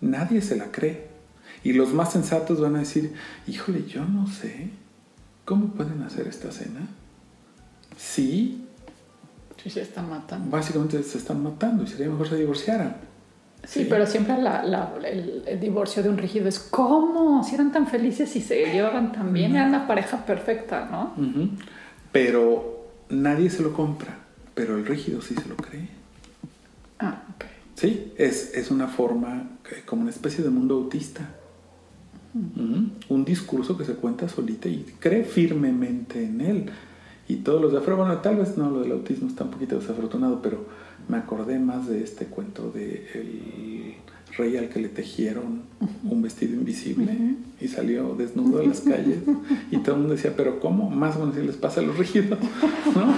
Nadie 0.00 0.40
se 0.42 0.56
la 0.56 0.70
cree. 0.70 1.08
Y 1.64 1.72
los 1.72 1.92
más 1.92 2.12
sensatos 2.12 2.60
van 2.60 2.76
a 2.76 2.80
decir, 2.80 3.14
híjole, 3.46 3.84
yo 3.86 4.04
no 4.04 4.26
sé, 4.26 4.70
¿cómo 5.44 5.68
pueden 5.68 6.02
hacer 6.02 6.28
esta 6.28 6.52
cena? 6.52 6.86
Sí. 7.96 8.64
Sí, 9.62 9.70
se 9.70 9.82
están 9.82 10.08
matando. 10.08 10.50
Básicamente 10.50 11.02
se 11.02 11.18
están 11.18 11.42
matando 11.42 11.82
y 11.82 11.88
sería 11.88 12.08
mejor 12.08 12.28
se 12.28 12.36
divorciaran. 12.36 12.96
Sí, 13.64 13.80
sí. 13.80 13.86
pero 13.90 14.06
siempre 14.06 14.40
la, 14.40 14.62
la, 14.62 14.92
el, 15.04 15.42
el, 15.44 15.60
divorcio 15.60 16.00
de 16.02 16.08
un 16.08 16.16
rígido 16.16 16.48
es 16.48 16.60
¿cómo? 16.60 17.42
Si 17.42 17.56
eran 17.56 17.72
tan 17.72 17.88
felices 17.88 18.34
y 18.36 18.40
se 18.40 18.72
llevaban 18.72 19.10
tan 19.10 19.32
bien, 19.32 19.50
-huh. 19.52 19.56
eran 19.56 19.72
la 19.72 19.86
pareja 19.88 20.24
perfecta, 20.24 20.86
¿no? 20.88 21.12
Uh 21.16 21.26
-huh. 21.26 21.50
Pero 22.12 22.86
nadie 23.08 23.50
se 23.50 23.62
lo 23.62 23.72
compra, 23.72 24.16
pero 24.54 24.76
el 24.76 24.86
rígido 24.86 25.20
sí 25.20 25.34
se 25.34 25.48
lo 25.48 25.56
cree. 25.56 25.88
Ah, 27.00 27.22
ok. 27.34 27.44
Sí, 27.78 28.12
es, 28.16 28.54
es 28.54 28.72
una 28.72 28.88
forma, 28.88 29.50
como 29.86 30.02
una 30.02 30.10
especie 30.10 30.42
de 30.42 30.50
mundo 30.50 30.74
autista. 30.74 31.36
Un 32.34 33.24
discurso 33.24 33.78
que 33.78 33.84
se 33.84 33.94
cuenta 33.94 34.28
solita 34.28 34.68
y 34.68 34.84
cree 34.98 35.22
firmemente 35.22 36.24
en 36.24 36.40
él. 36.40 36.70
Y 37.28 37.36
todos 37.36 37.62
los 37.62 37.72
de 37.72 37.78
bueno, 37.94 38.18
tal 38.18 38.34
vez 38.34 38.58
no, 38.58 38.68
lo 38.68 38.80
del 38.80 38.90
autismo 38.90 39.28
está 39.28 39.44
un 39.44 39.52
poquito 39.52 39.78
desafortunado, 39.78 40.42
pero 40.42 40.66
me 41.06 41.18
acordé 41.18 41.60
más 41.60 41.86
de 41.86 42.02
este 42.02 42.26
cuento 42.26 42.72
de 42.72 43.96
rey 44.36 44.56
al 44.56 44.68
que 44.68 44.80
le 44.80 44.88
tejieron 44.88 45.62
un 46.04 46.22
vestido 46.22 46.54
invisible 46.54 47.12
uh 47.12 47.14
-huh. 47.14 47.36
y 47.60 47.68
salió 47.68 48.14
desnudo 48.14 48.60
a 48.60 48.64
las 48.64 48.80
calles 48.80 49.18
y 49.70 49.78
todo 49.78 49.94
el 49.94 50.00
mundo 50.02 50.14
decía, 50.14 50.34
pero 50.36 50.60
¿cómo? 50.60 50.90
Más 50.90 51.16
o 51.16 51.20
menos 51.20 51.34
si 51.34 51.42
les 51.42 51.56
pasa 51.56 51.80
a 51.80 51.84
los 51.84 51.96
rígidos, 51.96 52.38
¿no? 52.94 53.14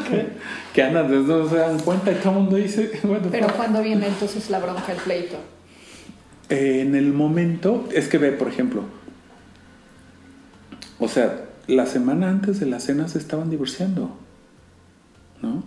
okay. 0.00 0.32
que 0.72 0.82
andan 0.82 1.10
desnudos, 1.10 1.50
se 1.50 1.56
dan 1.56 1.78
cuenta 1.80 2.12
y 2.12 2.14
todo 2.16 2.30
el 2.30 2.38
mundo 2.40 2.56
dice, 2.56 2.90
bueno, 3.04 3.28
Pero 3.30 3.48
cuando 3.56 3.82
viene 3.82 4.08
entonces 4.08 4.50
la 4.50 4.58
bronca, 4.58 4.92
el 4.92 4.98
pleito. 4.98 5.36
Eh, 6.50 6.80
en 6.82 6.94
el 6.94 7.12
momento, 7.12 7.88
es 7.92 8.08
que 8.08 8.18
ve, 8.18 8.32
por 8.32 8.48
ejemplo, 8.48 8.82
o 10.98 11.08
sea, 11.08 11.46
la 11.66 11.86
semana 11.86 12.28
antes 12.28 12.60
de 12.60 12.66
la 12.66 12.80
cena 12.80 13.08
se 13.08 13.18
estaban 13.18 13.50
divorciando, 13.50 14.16
¿no? 15.40 15.62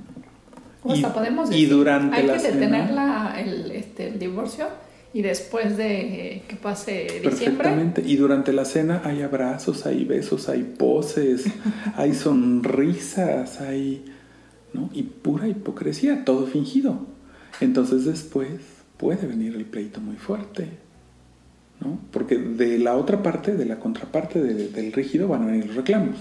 O 0.84 0.95
sea, 0.95 1.14
podemos 1.14 1.50
decir, 1.50 1.68
y 1.68 1.70
durante 1.70 2.16
hay 2.16 2.28
la 2.28 2.38
que 2.38 2.43
detener 2.43 2.88
cena, 2.88 2.91
la, 2.91 3.41
el, 3.41 3.72
este, 3.72 4.08
el 4.10 4.20
divorcio 4.20 4.68
y 5.14 5.22
después 5.22 5.78
de 5.78 6.43
que 6.47 6.55
pase 6.55 7.03
diciembre. 7.03 7.30
Perfectamente. 7.30 8.03
Y 8.05 8.18
durante 8.18 8.53
la 8.53 8.66
cena 8.66 9.01
hay 9.03 9.22
abrazos, 9.22 9.86
hay 9.86 10.05
besos, 10.05 10.49
hay 10.49 10.64
poses, 10.64 11.45
hay 11.95 12.14
sonrisas, 12.14 13.62
hay. 13.62 14.05
¿no? 14.74 14.89
Y 14.93 15.03
pura 15.03 15.47
hipocresía, 15.47 16.26
todo 16.26 16.45
fingido. 16.45 17.05
Entonces 17.62 18.05
después 18.05 18.49
puede 18.97 19.28
venir 19.28 19.55
el 19.55 19.66
pleito 19.66 20.01
muy 20.01 20.18
fuerte. 20.18 20.68
¿no? 21.80 21.99
Porque 22.12 22.38
de 22.38 22.78
la 22.78 22.95
otra 22.95 23.24
parte, 23.24 23.55
de 23.55 23.66
la 23.66 23.80
contraparte 23.80 24.41
de, 24.41 24.68
del 24.70 24.91
rígido, 24.91 25.28
van 25.28 25.43
a 25.43 25.45
venir 25.47 25.68
los 25.68 25.76
reclamos. 25.76 26.18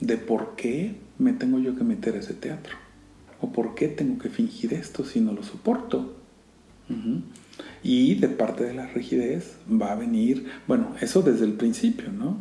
De 0.00 0.16
por 0.16 0.56
qué 0.56 0.96
me 1.18 1.32
tengo 1.32 1.58
yo 1.58 1.76
que 1.76 1.84
meter 1.84 2.16
a 2.16 2.18
ese 2.18 2.34
teatro. 2.34 2.76
O 3.40 3.52
por 3.52 3.74
qué 3.74 3.88
tengo 3.88 4.18
que 4.18 4.28
fingir 4.28 4.74
esto 4.74 5.04
si 5.04 5.20
no 5.20 5.32
lo 5.32 5.42
soporto. 5.42 6.21
Y 7.82 8.14
de 8.14 8.28
parte 8.28 8.64
de 8.64 8.74
la 8.74 8.86
rigidez 8.86 9.56
va 9.70 9.92
a 9.92 9.96
venir, 9.96 10.46
bueno, 10.68 10.94
eso 11.00 11.22
desde 11.22 11.44
el 11.44 11.54
principio, 11.54 12.12
¿no? 12.12 12.36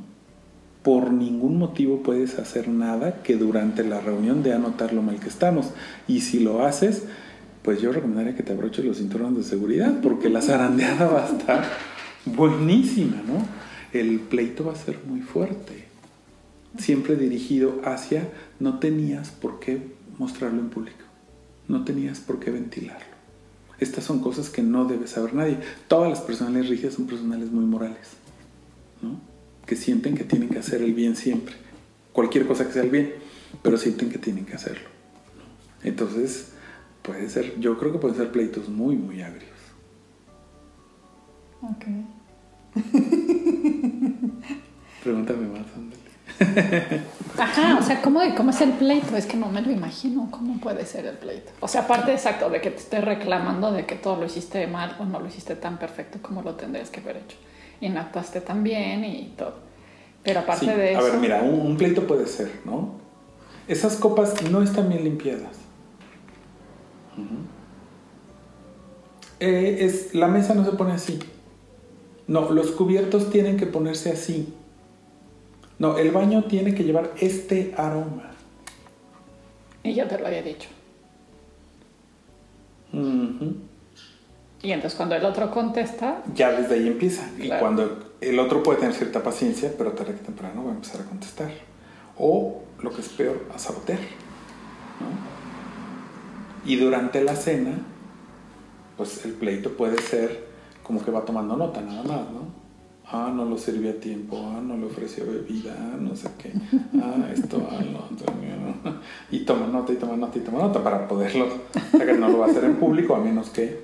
Por 0.84 1.12
ningún 1.12 1.58
motivo 1.58 2.02
puedes 2.02 2.40
hacer 2.40 2.68
nada 2.68 3.22
que 3.24 3.36
durante 3.36 3.84
la 3.84 4.02
reunión 4.02 4.44
dé 4.44 4.54
a 4.54 4.60
notar 4.60 4.94
lo 4.94 5.02
mal 5.02 5.20
que 5.20 5.30
estamos. 5.30 5.72
Y 6.08 6.22
si 6.22 6.40
lo 6.40 6.66
haces, 6.66 7.04
pues 7.62 7.82
yo 7.82 7.92
recomendaría 7.92 8.36
que 8.36 8.44
te 8.44 8.54
abroches 8.54 8.86
los 8.86 8.98
cinturones 8.98 9.38
de 9.38 9.44
seguridad, 9.44 10.00
porque 10.02 10.30
la 10.30 10.42
zarandeada 10.42 11.08
va 11.08 11.26
a 11.26 11.30
estar 11.30 11.64
buenísima, 12.26 13.18
¿no? 13.28 13.46
El 13.94 14.20
pleito 14.20 14.66
va 14.66 14.74
a 14.74 14.76
ser 14.76 15.00
muy 15.06 15.22
fuerte. 15.22 15.86
Siempre 16.78 17.16
dirigido 17.16 17.82
hacia, 17.84 18.30
no 18.60 18.80
tenías 18.80 19.30
por 19.30 19.60
qué 19.60 19.82
mostrarlo 20.18 20.60
en 20.62 20.70
público. 20.70 21.06
no 21.68 21.84
tenías 21.86 22.20
por 22.20 22.40
qué 22.40 22.52
ventilarlo. 22.52 23.11
Estas 23.82 24.06
son 24.06 24.22
cosas 24.22 24.50
que 24.50 24.62
no 24.62 24.86
debe 24.86 25.08
saber 25.08 25.34
nadie. 25.34 25.58
Todas 25.90 26.10
las 26.10 26.22
personales 26.22 26.70
rígidas 26.70 26.94
son 26.94 27.08
personales 27.08 27.52
muy 27.52 27.66
morales, 27.66 28.12
¿no? 29.02 29.20
que 29.66 29.76
sienten 29.76 30.16
que 30.16 30.24
tienen 30.24 30.50
que 30.50 30.60
hacer 30.60 30.82
el 30.82 30.94
bien 30.94 31.16
siempre. 31.16 31.56
Cualquier 32.14 32.46
cosa 32.46 32.68
que 32.68 32.74
sea 32.74 32.84
el 32.84 32.90
bien, 32.90 33.14
pero 33.62 33.78
sienten 33.78 34.10
que 34.10 34.18
tienen 34.18 34.46
que 34.46 34.54
hacerlo. 34.54 34.90
Entonces, 35.84 36.52
puede 37.02 37.30
ser, 37.30 37.60
yo 37.60 37.78
creo 37.78 37.92
que 37.92 37.98
pueden 37.98 38.18
ser 38.18 38.32
pleitos 38.32 38.70
muy, 38.70 38.96
muy 38.96 39.22
agrios. 39.22 39.50
Ok. 41.62 41.86
Pregúntame 45.04 45.48
más, 45.48 45.66
ándale. 45.76 45.91
Ajá, 47.38 47.78
o 47.80 47.84
sea, 47.84 48.02
¿cómo, 48.02 48.20
¿cómo 48.36 48.50
es 48.50 48.62
el 48.62 48.72
pleito? 48.72 49.16
Es 49.16 49.26
que 49.26 49.38
no 49.38 49.48
me 49.50 49.62
lo 49.62 49.72
imagino. 49.72 50.28
¿Cómo 50.32 50.60
puede 50.60 50.86
ser 50.86 51.06
el 51.06 51.18
pleito? 51.18 51.52
O 51.60 51.68
sea, 51.68 51.82
aparte 51.82 52.12
exacto 52.12 52.50
de 52.50 52.62
que 52.62 52.72
te 52.72 52.78
esté 52.78 53.02
reclamando 53.02 53.72
de 53.72 53.86
que 53.86 53.96
todo 53.96 54.18
lo 54.18 54.26
hiciste 54.26 54.66
mal 54.68 54.96
o 55.00 55.06
no 55.06 55.20
lo 55.20 55.28
hiciste 55.28 55.56
tan 55.56 55.78
perfecto 55.78 56.20
como 56.22 56.42
lo 56.42 56.56
tendrías 56.56 56.90
que 56.90 57.00
haber 57.00 57.18
hecho. 57.18 57.38
Y 57.80 57.90
no 57.90 58.00
actuaste 58.00 58.42
tan 58.42 58.64
bien 58.64 59.04
y 59.06 59.34
todo. 59.38 59.56
Pero 60.24 60.42
aparte 60.42 60.66
Sí, 60.66 60.72
de 60.72 60.90
A 60.96 61.00
eso. 61.00 61.04
ver, 61.04 61.18
mira, 61.20 61.42
un, 61.42 61.60
un 61.62 61.78
pleito 61.78 62.06
puede 62.06 62.28
ser, 62.28 62.52
¿no? 62.66 63.00
Esas 63.68 63.96
copas 63.96 64.42
no 64.52 64.62
están 64.62 64.90
bien 64.90 65.04
limpiadas. 65.04 65.58
Eh, 69.40 69.78
es, 69.82 70.14
la 70.14 70.28
mesa 70.28 70.54
no 70.54 70.64
se 70.66 70.72
pone 70.74 70.94
así. 70.94 71.20
No, 72.28 72.52
los 72.52 72.72
cubiertos 72.72 73.30
tienen 73.32 73.58
que 73.58 73.66
ponerse 73.66 74.12
así. 74.12 74.54
No, 75.82 75.98
el 75.98 76.12
baño 76.12 76.44
tiene 76.44 76.76
que 76.76 76.84
llevar 76.84 77.10
este 77.18 77.74
aroma. 77.76 78.30
Y 79.82 79.96
yo 79.96 80.08
te 80.08 80.20
lo 80.20 80.28
había 80.28 80.44
dicho. 80.44 80.70
Ujú. 82.94 83.56
Y 84.62 84.74
entonces 84.74 84.96
cuando 84.96 85.16
el 85.16 85.26
otro 85.26 85.50
contesta, 85.50 86.22
Ya 86.36 86.52
desde 86.52 86.76
ahí 86.76 86.88
empieza. 86.88 87.28
Y 87.36 87.50
cuando 87.50 88.14
el 88.22 88.38
otro 88.38 88.62
puede 88.62 88.78
tener 88.78 88.94
cierta 88.94 89.24
paciencia, 89.24 89.74
pero 89.76 89.94
tarde 89.94 90.14
que 90.14 90.20
temprano 90.20 90.64
va 90.64 90.70
a 90.70 90.76
empezar 90.76 91.02
a 91.02 91.06
contestar. 91.06 91.50
O, 92.16 92.62
lo 92.80 92.94
que 92.94 93.02
es 93.02 93.10
peor, 93.10 93.44
a 93.52 93.58
sabotear. 93.58 93.98
¿no? 93.98 95.10
Y 96.64 96.76
durante 96.76 97.24
la 97.24 97.36
cena, 97.36 97.80
pues 98.98 99.26
el 99.26 99.32
pleito 99.32 99.76
puede 99.76 100.00
ser 100.00 100.46
como 100.84 101.04
que 101.04 101.10
va 101.10 101.26
tomando 101.26 101.58
nota 101.58 101.82
nada 101.82 102.04
más, 102.04 102.30
¿no? 102.30 102.61
Ah, 103.14 103.30
no 103.36 103.44
lo 103.44 103.58
sirvió 103.58 103.92
a 103.92 103.96
tiempo, 103.96 104.42
ah, 104.42 104.62
no 104.62 104.78
le 104.78 104.86
ofreció 104.86 105.26
bebida, 105.26 105.76
ah, 105.78 105.98
no 106.00 106.16
sé 106.16 106.30
qué, 106.38 106.54
ah, 107.02 107.30
esto, 107.34 107.68
ah, 107.70 107.82
no, 107.84 108.00
otro, 108.00 108.34
no. 108.34 109.02
Y 109.30 109.40
toma 109.40 109.68
nota 109.68 109.92
y 109.92 109.98
toma 109.98 110.16
nota 110.16 110.38
y 110.38 110.42
toma 110.42 110.60
nota 110.60 110.82
para 110.82 111.06
poderlo, 111.10 111.46
o 111.76 111.98
sea 111.98 112.06
que 112.06 112.14
no 112.14 112.30
lo 112.30 112.40
va 112.40 112.46
a 112.46 112.50
hacer 112.50 112.64
en 112.64 112.78
público 112.78 113.14
a 113.14 113.20
menos 113.20 113.50
que 113.50 113.84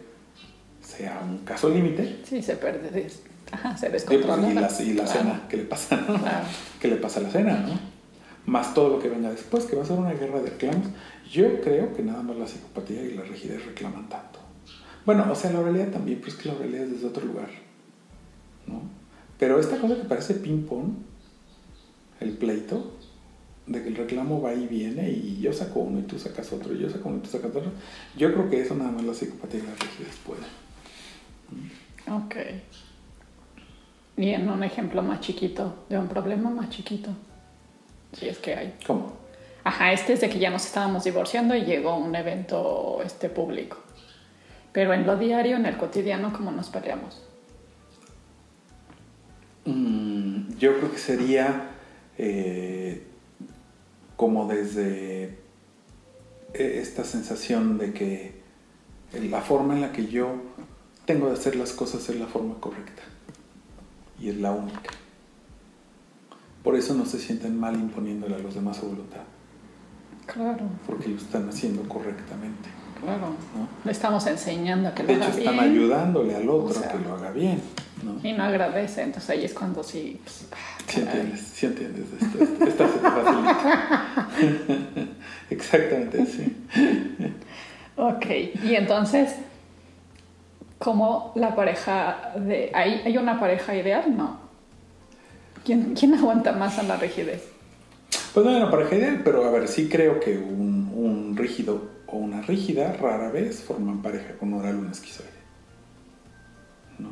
sea 0.81 1.21
un 1.27 1.39
caso 1.39 1.69
límite. 1.69 2.21
sí 2.23 2.41
se 2.41 2.55
pierde. 2.55 3.07
Ajá, 3.51 3.75
se 3.75 3.89
pues, 3.89 4.07
descontrola. 4.07 4.49
y 4.49 4.53
la, 4.53 4.81
y 4.81 4.93
la 4.93 5.07
cena, 5.07 5.41
¿qué 5.49 5.57
le 5.57 5.63
pasa? 5.63 5.97
no? 5.97 6.17
¿Qué 6.79 6.87
le 6.87 6.95
pasa 6.95 7.19
a 7.19 7.23
la 7.23 7.29
cena, 7.29 7.59
no? 7.59 7.77
Más 8.45 8.73
todo 8.73 8.89
lo 8.89 8.99
que 8.99 9.09
venga 9.09 9.29
después, 9.29 9.65
que 9.65 9.75
va 9.75 9.83
a 9.83 9.85
ser 9.85 9.99
una 9.99 10.13
guerra 10.13 10.39
de 10.39 10.51
reclamos. 10.51 10.87
Yo 11.29 11.59
creo 11.59 11.93
que 11.93 12.01
nada 12.01 12.23
más 12.23 12.37
la 12.37 12.47
psicopatía 12.47 13.03
y 13.03 13.13
la 13.13 13.23
rigidez 13.23 13.65
reclaman 13.65 14.07
tanto. 14.07 14.39
Bueno, 15.05 15.25
o 15.29 15.35
sea, 15.35 15.51
la 15.51 15.61
realidad 15.61 15.89
también, 15.89 16.19
pero 16.19 16.31
es 16.31 16.37
que 16.37 16.49
la 16.49 16.55
realidad 16.55 16.83
es 16.85 16.91
desde 16.91 17.07
otro 17.07 17.25
lugar, 17.25 17.49
¿no? 18.67 18.96
Pero 19.39 19.59
esta 19.59 19.77
cosa 19.77 19.95
que 19.95 20.03
parece 20.03 20.35
ping-pong, 20.35 20.93
el 22.19 22.31
pleito, 22.37 22.97
de 23.67 23.83
que 23.83 23.89
el 23.89 23.95
reclamo 23.95 24.41
va 24.41 24.53
y 24.53 24.65
viene 24.65 25.09
y 25.09 25.39
yo 25.41 25.51
saco 25.51 25.81
uno 25.81 25.99
y 25.99 26.03
tú 26.03 26.17
sacas 26.17 26.51
otro, 26.53 26.73
y 26.73 26.79
yo 26.79 26.89
saco 26.89 27.09
uno 27.09 27.17
y 27.17 27.21
tú 27.21 27.29
sacas 27.29 27.53
otro, 27.53 27.71
yo 28.15 28.33
creo 28.33 28.49
que 28.49 28.61
eso 28.61 28.75
nada 28.75 28.91
más 28.91 29.03
la 29.03 29.13
psicopatía 29.13 29.59
y 29.59 29.63
la 29.63 29.75
rigidez 29.75 30.15
pueden. 30.25 30.45
Ok. 32.09 32.35
Y 34.15 34.29
en 34.29 34.49
un 34.49 34.63
ejemplo 34.63 35.03
más 35.03 35.19
chiquito, 35.19 35.85
de 35.89 35.97
un 35.97 36.07
problema 36.07 36.49
más 36.49 36.69
chiquito, 36.69 37.11
si 38.13 38.29
es 38.29 38.39
que 38.39 38.55
hay. 38.55 38.75
¿Cómo? 38.87 39.17
Ajá, 39.63 39.91
este 39.91 40.13
es 40.13 40.21
de 40.21 40.29
que 40.29 40.39
ya 40.39 40.49
nos 40.49 40.65
estábamos 40.65 41.03
divorciando 41.03 41.53
y 41.53 41.65
llegó 41.65 41.97
un 41.97 42.15
evento 42.15 43.01
este 43.03 43.29
público. 43.29 43.77
Pero 44.71 44.93
en 44.93 45.05
lo 45.05 45.17
diario, 45.17 45.57
en 45.57 45.65
el 45.65 45.77
cotidiano, 45.77 46.31
¿cómo 46.31 46.51
nos 46.51 46.69
peleamos? 46.69 47.21
Mm, 49.67 50.57
yo 50.57 50.77
creo 50.77 50.91
que 50.91 50.97
sería 50.97 51.71
eh, 52.17 53.03
como 54.15 54.47
desde 54.47 55.25
eh, 56.53 56.79
esta 56.81 57.03
sensación 57.03 57.77
de 57.77 57.91
que 57.91 58.37
la 59.29 59.41
forma 59.41 59.73
en 59.73 59.81
la 59.81 59.91
que 59.91 60.07
yo 60.07 60.35
tengo 61.05 61.27
de 61.27 61.33
hacer 61.33 61.57
las 61.57 61.73
cosas 61.73 62.07
es 62.07 62.17
la 62.17 62.27
forma 62.27 62.55
correcta 62.61 63.03
y 64.21 64.29
es 64.29 64.37
la 64.37 64.51
única. 64.53 64.91
Por 66.63 66.75
eso 66.75 66.93
no 66.93 67.05
se 67.05 67.19
sienten 67.19 67.59
mal 67.59 67.75
imponiéndole 67.75 68.35
a 68.35 68.39
los 68.39 68.55
demás 68.55 68.77
su 68.77 68.87
voluntad, 68.87 69.23
Claro, 70.25 70.65
porque 70.85 71.09
lo 71.09 71.17
están 71.17 71.47
haciendo 71.49 71.87
correctamente. 71.89 72.69
Claro. 72.99 73.27
¿no? 73.55 73.67
Le 73.83 73.91
estamos 73.91 74.25
enseñando 74.27 74.89
a 74.89 74.93
que 74.93 75.03
lo 75.03 75.07
De 75.09 75.13
hecho, 75.15 75.23
haga 75.25 75.37
están 75.37 75.53
bien 75.55 75.71
ayudándole 75.71 76.35
al 76.35 76.49
otro 76.49 76.65
O 76.65 76.73
sea, 76.73 76.89
a 76.89 76.91
que 76.93 76.99
lo 76.99 77.13
haga 77.15 77.31
bien. 77.31 77.61
¿no? 78.03 78.19
y 78.27 78.33
no 78.33 78.43
agradece. 78.43 79.01
Entonces 79.03 79.29
ahí 79.29 79.45
es 79.45 79.53
cuando 79.53 79.83
sí. 79.83 80.19
pues, 80.23 80.47
ah, 80.51 80.55
Sí 80.87 80.99
entiendes, 81.01 81.39
sí 81.41 81.65
entiendes 81.65 82.05
esto. 82.21 82.43
esto- 82.43 82.65
Esta 82.65 82.87
se 82.87 82.99
te 82.99 83.09
facilita. 83.09 84.27
Exactamente, 85.49 86.25
sí. 86.25 86.55
Ok, 87.95 88.25
y 88.63 88.75
entonces, 88.75 89.35
¿cómo 90.77 91.31
la 91.35 91.55
pareja 91.55 92.33
de... 92.35 92.71
¿Hay, 92.73 93.01
¿Hay 93.05 93.17
una 93.17 93.39
pareja 93.39 93.75
ideal? 93.75 94.15
No. 94.15 94.37
¿Quién, 95.65 95.95
¿Quién 95.95 96.13
aguanta 96.13 96.51
más 96.53 96.77
a 96.79 96.83
la 96.83 96.97
rigidez? 96.97 97.43
Pues 98.33 98.45
no 98.45 98.51
hay 98.51 98.57
una 98.61 98.69
pareja 98.71 98.95
ideal, 98.95 99.21
pero 99.23 99.43
a 99.45 99.51
ver, 99.51 99.67
sí 99.67 99.89
creo 99.89 100.19
que 100.19 100.37
un, 100.37 100.91
un 100.95 101.35
rígido 101.35 101.81
o 102.07 102.17
una 102.17 102.41
rígida 102.41 102.93
rara 102.93 103.29
vez 103.31 103.61
forman 103.63 104.01
pareja 104.01 104.37
con 104.37 104.53
oral 104.53 104.75
o 104.77 104.79
un 104.79 104.91
esquizoide. 104.91 105.29
¿No? 106.99 107.09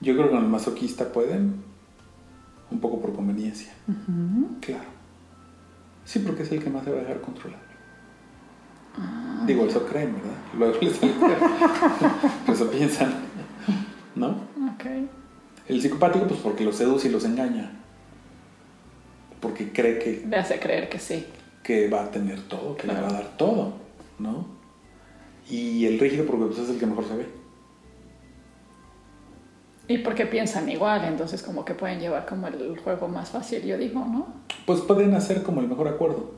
Yo 0.00 0.14
creo 0.14 0.26
que 0.26 0.34
con 0.34 0.44
el 0.44 0.50
masoquista 0.50 1.12
pueden, 1.12 1.62
un 2.70 2.80
poco 2.80 3.00
por 3.00 3.14
conveniencia. 3.14 3.72
Claro. 4.60 4.84
Sí, 6.04 6.18
porque 6.18 6.42
es 6.42 6.52
el 6.52 6.62
que 6.62 6.70
más 6.70 6.84
se 6.84 6.90
va 6.90 6.98
a 6.98 7.00
dejar 7.00 7.20
controlar. 7.20 7.60
Digo, 9.46 9.64
eso 9.66 9.86
creen, 9.86 10.14
¿verdad? 10.14 10.36
Luego 10.56 10.78
les. 10.82 10.98
Pero 10.98 12.52
eso 12.52 12.70
piensan. 12.70 13.14
¿No? 14.14 14.28
Ok. 14.74 14.84
El 15.68 15.80
psicopático, 15.80 16.26
pues 16.26 16.40
porque 16.40 16.64
los 16.64 16.76
seduce 16.76 17.08
y 17.08 17.10
los 17.10 17.24
engaña. 17.24 17.72
Porque 19.40 19.72
cree 19.72 19.98
que, 19.98 20.24
Le 20.28 20.36
hace 20.36 20.58
creer 20.60 20.88
que 20.88 20.98
sí. 20.98 21.26
que 21.62 21.88
va 21.88 22.04
a 22.04 22.10
tener 22.10 22.40
todo, 22.42 22.76
que 22.76 22.86
le 22.86 22.94
va 22.94 23.08
a 23.08 23.12
dar 23.12 23.36
todo, 23.36 23.74
¿no? 24.18 24.46
Y 25.48 25.86
el 25.86 25.98
rígido, 25.98 26.24
porque 26.26 26.46
pues, 26.46 26.58
es 26.58 26.70
el 26.70 26.78
que 26.78 26.86
mejor 26.86 27.06
se 27.06 27.16
ve. 27.16 27.26
Y 29.86 29.98
porque 29.98 30.24
piensan 30.24 30.68
igual, 30.70 31.04
entonces 31.04 31.42
como 31.42 31.64
que 31.64 31.74
pueden 31.74 32.00
llevar 32.00 32.24
como 32.24 32.46
el 32.46 32.78
juego 32.78 33.06
más 33.08 33.30
fácil, 33.30 33.62
yo 33.62 33.76
digo, 33.76 34.00
¿no? 34.00 34.26
Pues 34.64 34.80
pueden 34.80 35.12
hacer 35.14 35.42
como 35.42 35.60
el 35.60 35.68
mejor 35.68 35.88
acuerdo, 35.88 36.32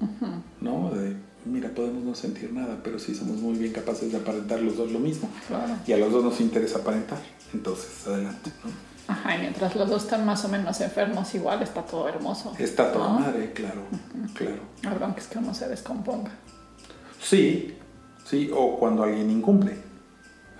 ¿no? 0.61 0.90
De, 0.90 1.16
mira, 1.44 1.69
podemos 1.70 2.03
no 2.03 2.15
sentir 2.16 2.53
nada, 2.53 2.81
pero 2.82 2.98
sí 2.98 3.15
somos 3.15 3.36
muy 3.36 3.57
bien 3.57 3.73
capaces 3.73 4.11
de 4.11 4.19
aparentar 4.19 4.61
los 4.61 4.77
dos 4.77 4.90
lo 4.90 4.98
mismo. 4.98 5.28
Claro. 5.47 5.74
Y 5.86 5.93
a 5.93 5.97
los 5.97 6.11
dos 6.11 6.24
nos 6.24 6.40
interesa 6.40 6.81
aparentar. 6.81 7.19
Entonces, 7.55 8.05
adelante, 8.09 8.51
¿no? 8.65 8.70
Ajá, 9.09 9.36
y 9.36 9.40
mientras 9.40 9.77
los 9.77 9.89
dos 9.89 10.03
están 10.03 10.27
más 10.27 10.44
o 10.44 10.48
menos 10.48 10.81
enfermos 10.81 11.32
igual, 11.36 11.62
está 11.62 11.82
todo 11.82 12.09
hermoso. 12.09 12.53
Está 12.59 12.93
toda 12.93 13.09
¿no? 13.09 13.20
madre, 13.20 13.53
claro, 13.53 13.82
claro. 14.35 14.62
Perdón, 14.82 15.15
que 15.15 15.20
es 15.20 15.28
que 15.28 15.39
uno 15.39 15.55
se 15.55 15.69
descomponga. 15.69 16.32
Sí, 17.28 17.74
sí, 18.24 18.51
o 18.55 18.77
cuando 18.78 19.03
alguien 19.03 19.28
incumple 19.28 19.73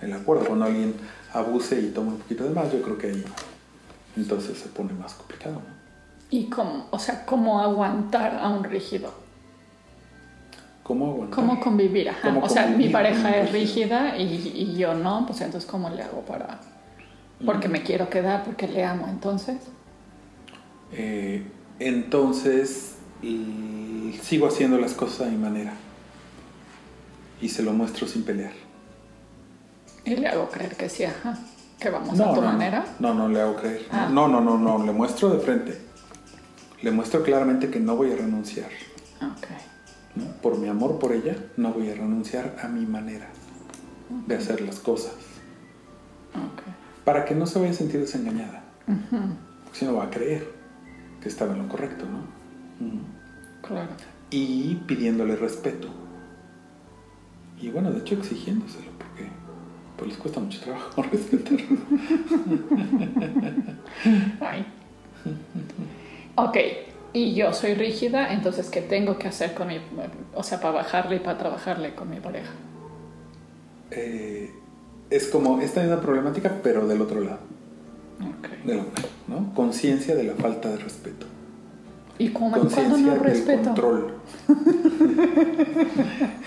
el 0.01 0.11
acuerdo, 0.11 0.47
cuando 0.47 0.65
alguien 0.65 0.95
abuse 1.33 1.79
y 1.79 1.91
toma 1.91 2.11
un 2.11 2.17
poquito 2.17 2.43
de 2.43 2.49
más, 2.49 2.73
yo 2.73 2.81
creo 2.81 2.97
que 2.97 3.07
ahí 3.07 3.23
entonces 4.17 4.57
se 4.57 4.67
pone 4.67 4.91
más 4.91 5.13
complicado, 5.13 5.55
¿no? 5.55 5.77
Y 6.29 6.49
cómo, 6.49 6.87
o 6.91 6.99
sea, 6.99 7.25
cómo 7.25 7.61
aguantar 7.61 8.37
a 8.41 8.49
un 8.49 8.65
rígido. 8.65 9.13
¿Cómo 10.83 11.11
aguantar? 11.11 11.35
¿Cómo 11.35 11.59
convivir? 11.61 12.09
Ajá. 12.09 12.27
¿Cómo 12.27 12.41
o 12.43 12.49
sea, 12.49 12.65
mi 12.65 12.71
convivir 12.71 12.91
pareja 12.91 13.37
es 13.37 13.51
rígida 13.53 14.17
y, 14.17 14.51
y 14.53 14.77
yo 14.77 14.93
no, 14.93 15.25
pues 15.25 15.39
entonces 15.39 15.69
¿cómo 15.69 15.89
le 15.89 16.03
hago 16.03 16.21
para...? 16.23 16.59
Porque 17.45 17.69
me 17.69 17.81
quiero 17.81 18.09
quedar, 18.09 18.43
porque 18.43 18.67
le 18.67 18.83
amo, 18.83 19.07
entonces... 19.07 19.57
Eh, 20.91 21.45
entonces 21.79 22.95
y 23.21 24.19
sigo 24.21 24.47
haciendo 24.47 24.77
las 24.77 24.93
cosas 24.93 25.27
a 25.27 25.29
mi 25.29 25.37
manera 25.37 25.73
y 27.41 27.49
se 27.49 27.63
lo 27.63 27.73
muestro 27.73 28.07
sin 28.07 28.23
pelear. 28.23 28.53
Y 30.05 30.15
le 30.15 30.27
hago 30.27 30.49
creer 30.49 30.75
que 30.75 30.89
sí, 30.89 31.03
ajá. 31.03 31.37
Que 31.79 31.89
vamos 31.89 32.19
a 32.19 32.33
tu 32.33 32.41
no, 32.41 32.41
manera. 32.41 32.85
No, 32.99 33.13
no 33.13 33.27
le 33.27 33.41
hago 33.41 33.55
creer. 33.55 33.87
Ah. 33.91 34.09
No, 34.11 34.27
no, 34.27 34.41
no, 34.41 34.57
no, 34.57 34.83
le 34.83 34.91
muestro 34.91 35.29
de 35.29 35.39
frente. 35.39 35.77
Le 36.81 36.91
muestro 36.91 37.23
claramente 37.23 37.69
que 37.69 37.79
no 37.79 37.95
voy 37.95 38.11
a 38.11 38.15
renunciar. 38.15 38.69
Ok. 39.17 39.47
¿no? 40.15 40.25
Por 40.41 40.57
mi 40.57 40.69
amor 40.69 40.97
por 40.97 41.11
ella, 41.11 41.35
no 41.57 41.73
voy 41.73 41.89
a 41.89 41.93
renunciar 41.95 42.55
a 42.63 42.67
mi 42.67 42.85
manera 42.85 43.27
de 44.25 44.35
hacer 44.35 44.61
las 44.61 44.79
cosas. 44.79 45.13
Ok. 46.33 46.63
Para 47.03 47.25
que 47.25 47.35
no 47.35 47.45
se 47.45 47.59
vaya 47.59 47.71
a 47.71 47.75
sentir 47.75 47.99
desengañada. 47.99 48.63
Porque 48.85 49.79
si 49.79 49.85
no 49.85 49.95
va 49.95 50.05
a 50.05 50.09
creer 50.09 50.47
que 51.21 51.29
estaba 51.29 51.53
en 51.53 51.63
lo 51.63 51.69
correcto, 51.69 52.05
¿no? 52.05 52.21
Claro. 53.67 53.89
Y 54.29 54.75
pidiéndole 54.87 55.35
respeto. 55.35 55.89
Y 57.59 57.69
bueno, 57.69 57.91
de 57.91 57.99
hecho 57.99 58.15
exigiéndoselo, 58.15 58.91
porque 58.97 59.27
pues 59.97 60.09
les 60.09 60.17
cuesta 60.19 60.39
mucho 60.39 60.59
trabajo 60.61 61.01
respetar. 61.11 61.57
Ay. 64.41 64.65
Ok, 66.35 66.57
y 67.13 67.33
yo 67.33 67.51
soy 67.53 67.73
rígida, 67.73 68.31
entonces 68.31 68.69
¿qué 68.69 68.81
tengo 68.81 69.17
que 69.17 69.27
hacer 69.27 69.53
con 69.55 69.67
mi, 69.69 69.79
o 70.35 70.43
sea, 70.43 70.59
para 70.61 70.75
bajarle 70.75 71.15
y 71.15 71.19
para 71.19 71.37
trabajarle 71.39 71.95
con 71.95 72.09
mi 72.09 72.19
pareja? 72.19 72.51
Eh, 73.91 74.51
es 75.09 75.27
como 75.27 75.59
esta 75.61 75.81
misma 75.81 75.99
problemática, 75.99 76.59
pero 76.61 76.87
del 76.87 77.01
otro 77.01 77.21
lado, 77.21 77.39
Ok. 78.21 78.49
del 78.65 78.79
hombre, 78.79 79.03
¿no? 79.27 79.51
Conciencia 79.55 80.15
de 80.15 80.23
la 80.25 80.35
falta 80.35 80.69
de 80.69 80.77
respeto. 80.77 81.25
¿Y 82.19 82.29
cómo, 82.29 82.51
cuando 82.51 82.97
no 82.97 83.15
respeto? 83.15 83.63
control. 83.63 84.13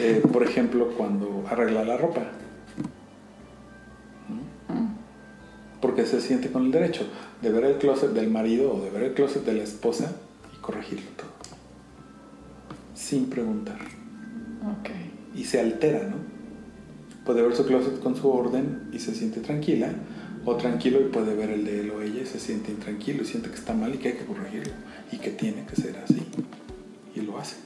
Eh, 0.01 0.23
por 0.33 0.43
ejemplo, 0.43 0.89
cuando 0.97 1.45
arregla 1.49 1.85
la 1.85 1.97
ropa. 1.97 2.23
Mm, 4.29 5.81
Porque 5.81 6.07
se 6.07 6.21
siente 6.21 6.51
con 6.51 6.65
el 6.67 6.73
derecho 6.73 7.07
de 7.43 7.51
ver 7.51 7.65
el 7.65 7.77
closet 7.77 8.11
del 8.13 8.31
marido 8.31 8.75
o 8.75 8.81
de 8.81 8.91
ver 8.91 9.03
el 9.05 9.15
closet 9.15 9.45
de 9.45 9.53
la 9.55 9.63
esposa 9.63 10.17
y 10.55 10.61
corregirlo 10.61 11.07
todo. 11.17 11.29
Sin 12.95 13.27
preguntar. 13.29 13.79
Ok. 14.81 14.91
Y 15.37 15.45
se 15.45 15.61
altera, 15.61 16.05
¿no? 16.09 16.17
Puede 17.25 17.43
ver 17.43 17.55
su 17.55 17.67
closet 17.67 18.01
con 18.01 18.17
su 18.17 18.29
orden 18.31 18.89
y 18.93 18.99
se 18.99 19.15
siente 19.15 19.41
tranquila. 19.41 19.89
O 20.45 20.57
tranquilo 20.57 21.01
y 21.01 21.05
puede 21.05 21.35
ver 21.35 21.51
el 21.51 21.65
de 21.65 21.81
él 21.81 21.91
o 21.91 22.01
ella 22.03 22.23
y 22.23 22.27
se 22.27 22.41
siente 22.41 22.71
intranquilo 22.71 23.23
y 23.23 23.27
siente 23.27 23.51
que 23.51 23.57
está 23.57 23.75
mal 23.75 23.95
y 23.95 23.99
que 23.99 24.09
hay 24.09 24.15
que 24.15 24.25
corregirlo. 24.25 24.73
Y 25.13 25.19
que 25.19 25.31
tiene 25.31 25.65
que 25.67 25.77
ser 25.77 25.97
así. 26.03 26.27
Y 27.15 27.21
lo 27.21 27.39
hace. 27.39 27.57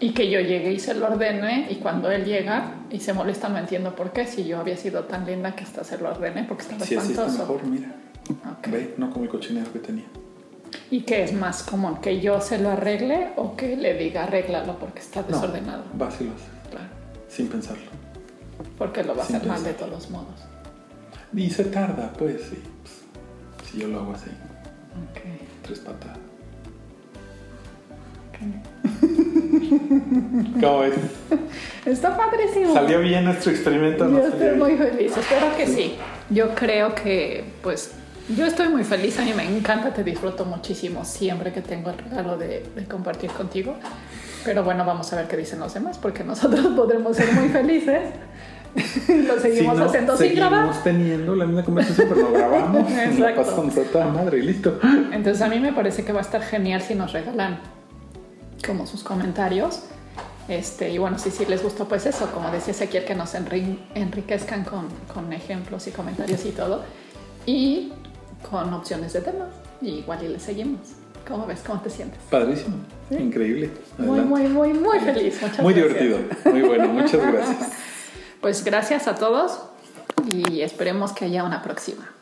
Y 0.00 0.10
que 0.12 0.30
yo 0.30 0.40
llegue 0.40 0.72
y 0.72 0.78
se 0.80 0.94
lo 0.94 1.06
ordene 1.06 1.68
y 1.70 1.76
cuando 1.76 2.10
él 2.10 2.24
llega 2.24 2.74
y 2.90 3.00
se 3.00 3.12
molesta 3.14 3.48
no 3.48 3.56
entiendo 3.58 3.94
por 3.94 4.12
qué, 4.12 4.26
si 4.26 4.44
yo 4.44 4.58
había 4.60 4.76
sido 4.76 5.04
tan 5.04 5.24
linda 5.24 5.54
que 5.56 5.64
hasta 5.64 5.84
se 5.84 5.96
lo 5.98 6.10
ordene 6.10 6.44
porque 6.44 6.62
estaba 6.64 6.84
Si 6.84 6.96
así 6.96 7.12
está 7.12 7.26
espantoso. 7.26 7.52
mejor, 7.54 7.66
mira. 7.68 7.94
Ok. 8.58 8.66
Ve, 8.68 8.94
no 8.98 9.10
como 9.10 9.24
el 9.24 9.30
cochinero 9.30 9.72
que 9.72 9.78
tenía. 9.78 10.04
¿Y 10.90 11.00
qué 11.02 11.22
es 11.22 11.32
más 11.32 11.62
común? 11.62 11.96
¿Que 12.02 12.20
yo 12.20 12.40
se 12.42 12.58
lo 12.58 12.70
arregle 12.70 13.28
o 13.36 13.56
que 13.56 13.76
le 13.76 13.94
diga 13.94 14.24
arréglalo 14.24 14.78
porque 14.78 14.98
está 15.00 15.22
No, 15.22 15.28
desordenado? 15.28 15.84
vas 15.94 16.20
y 16.20 16.24
lo 16.24 16.32
haces, 16.32 16.46
Claro. 16.70 16.86
sin 17.28 17.48
pensarlo. 17.48 17.84
Porque 18.76 19.02
lo 19.02 19.14
va 19.14 19.22
a 19.22 19.24
hacer 19.24 19.46
mal 19.46 19.62
de 19.62 19.70
pensar. 19.70 19.88
todos 19.88 20.10
modos. 20.10 20.44
Y 21.36 21.50
se 21.50 21.64
tarda, 21.64 22.12
pues 22.18 22.42
sí. 22.50 22.58
pues, 22.82 23.70
si 23.70 23.78
yo 23.80 23.88
lo 23.88 24.00
hago 24.00 24.12
así, 24.14 24.30
Ok. 25.10 25.20
tres 25.62 25.78
patadas. 25.80 26.18
ok. 28.30 28.38
¿Cómo 30.60 30.78
ves? 30.80 30.94
Está 31.84 32.16
padrísimo. 32.16 32.72
¿Salió 32.74 33.00
bien 33.00 33.24
nuestro 33.24 33.50
experimento? 33.52 34.04
Yo 34.04 34.10
no 34.10 34.16
salió 34.18 34.28
estoy 34.32 34.48
bien? 34.48 34.58
muy 34.58 34.76
feliz, 34.76 35.16
espero 35.16 35.56
que 35.56 35.66
sí. 35.66 35.96
Yo 36.30 36.54
creo 36.54 36.94
que, 36.94 37.44
pues, 37.62 37.92
yo 38.34 38.44
estoy 38.46 38.68
muy 38.68 38.82
feliz, 38.84 39.18
a 39.18 39.22
mí 39.22 39.32
me 39.36 39.44
encanta, 39.44 39.92
te 39.92 40.02
disfruto 40.02 40.44
muchísimo 40.44 41.04
siempre 41.04 41.52
que 41.52 41.60
tengo 41.60 41.90
el 41.90 41.98
regalo 41.98 42.36
de, 42.36 42.64
de 42.74 42.84
compartir 42.86 43.30
contigo. 43.30 43.76
Pero 44.44 44.64
bueno, 44.64 44.84
vamos 44.84 45.12
a 45.12 45.16
ver 45.16 45.26
qué 45.28 45.36
dicen 45.36 45.58
los 45.60 45.74
demás, 45.74 45.98
porque 45.98 46.24
nosotros 46.24 46.66
podremos 46.76 47.16
ser 47.16 47.32
muy 47.34 47.48
felices. 47.48 48.00
lo 49.26 49.40
seguimos 49.40 49.74
Si 49.74 49.80
no, 49.80 49.84
haciendo 49.86 50.16
sin 50.16 50.28
seguimos 50.28 50.50
grabar. 50.50 50.82
teniendo 50.84 51.34
la 51.34 51.46
misma 51.46 51.64
conversación, 51.64 52.08
pero 52.08 52.22
no 52.22 52.32
grabamos. 52.32 52.90
La 52.90 53.04
Exacto. 53.04 53.42
pasamos 53.42 53.76
a 53.78 53.82
toda 53.84 54.06
madre 54.08 54.38
y 54.38 54.42
listo. 54.42 54.78
Entonces 55.12 55.40
a 55.42 55.48
mí 55.48 55.58
me 55.60 55.72
parece 55.72 56.04
que 56.04 56.12
va 56.12 56.18
a 56.20 56.22
estar 56.22 56.42
genial 56.42 56.82
si 56.82 56.94
nos 56.94 57.12
regalan 57.12 57.58
como 58.66 58.86
sus 58.86 59.02
comentarios. 59.02 59.82
Este, 60.48 60.90
y 60.90 60.98
bueno, 60.98 61.18
si 61.18 61.30
sí 61.30 61.44
les 61.48 61.62
gustó, 61.62 61.88
pues 61.88 62.06
eso, 62.06 62.30
como 62.32 62.50
decía 62.50 62.70
Ezequiel, 62.72 63.04
que 63.04 63.14
nos 63.16 63.34
enri- 63.34 63.78
enriquezcan 63.94 64.64
con, 64.64 64.86
con 65.12 65.32
ejemplos 65.32 65.86
y 65.88 65.90
comentarios 65.90 66.44
y 66.46 66.50
todo. 66.50 66.82
Y 67.46 67.92
con 68.48 68.72
opciones 68.74 69.12
de 69.12 69.22
temas. 69.22 69.48
Y 69.82 69.88
igual 70.00 70.22
y 70.24 70.28
le 70.28 70.38
seguimos. 70.38 70.80
¿Cómo 71.26 71.46
ves? 71.46 71.62
¿Cómo 71.66 71.80
te 71.80 71.90
sientes? 71.90 72.20
Padrísimo. 72.30 72.76
Increíble. 73.10 73.70
Muy, 73.98 74.20
muy, 74.20 74.42
muy, 74.46 74.72
muy 74.72 75.00
feliz. 75.00 75.40
Muchas 75.42 75.58
Muy 75.60 75.74
gracias. 75.74 76.00
divertido. 76.00 76.52
Muy 76.52 76.62
bueno. 76.62 76.88
Muchas 76.88 77.20
gracias. 77.32 77.72
Pues 78.40 78.64
gracias 78.64 79.08
a 79.08 79.14
todos 79.14 79.60
y 80.32 80.62
esperemos 80.62 81.12
que 81.12 81.24
haya 81.24 81.44
una 81.44 81.62
próxima. 81.62 82.15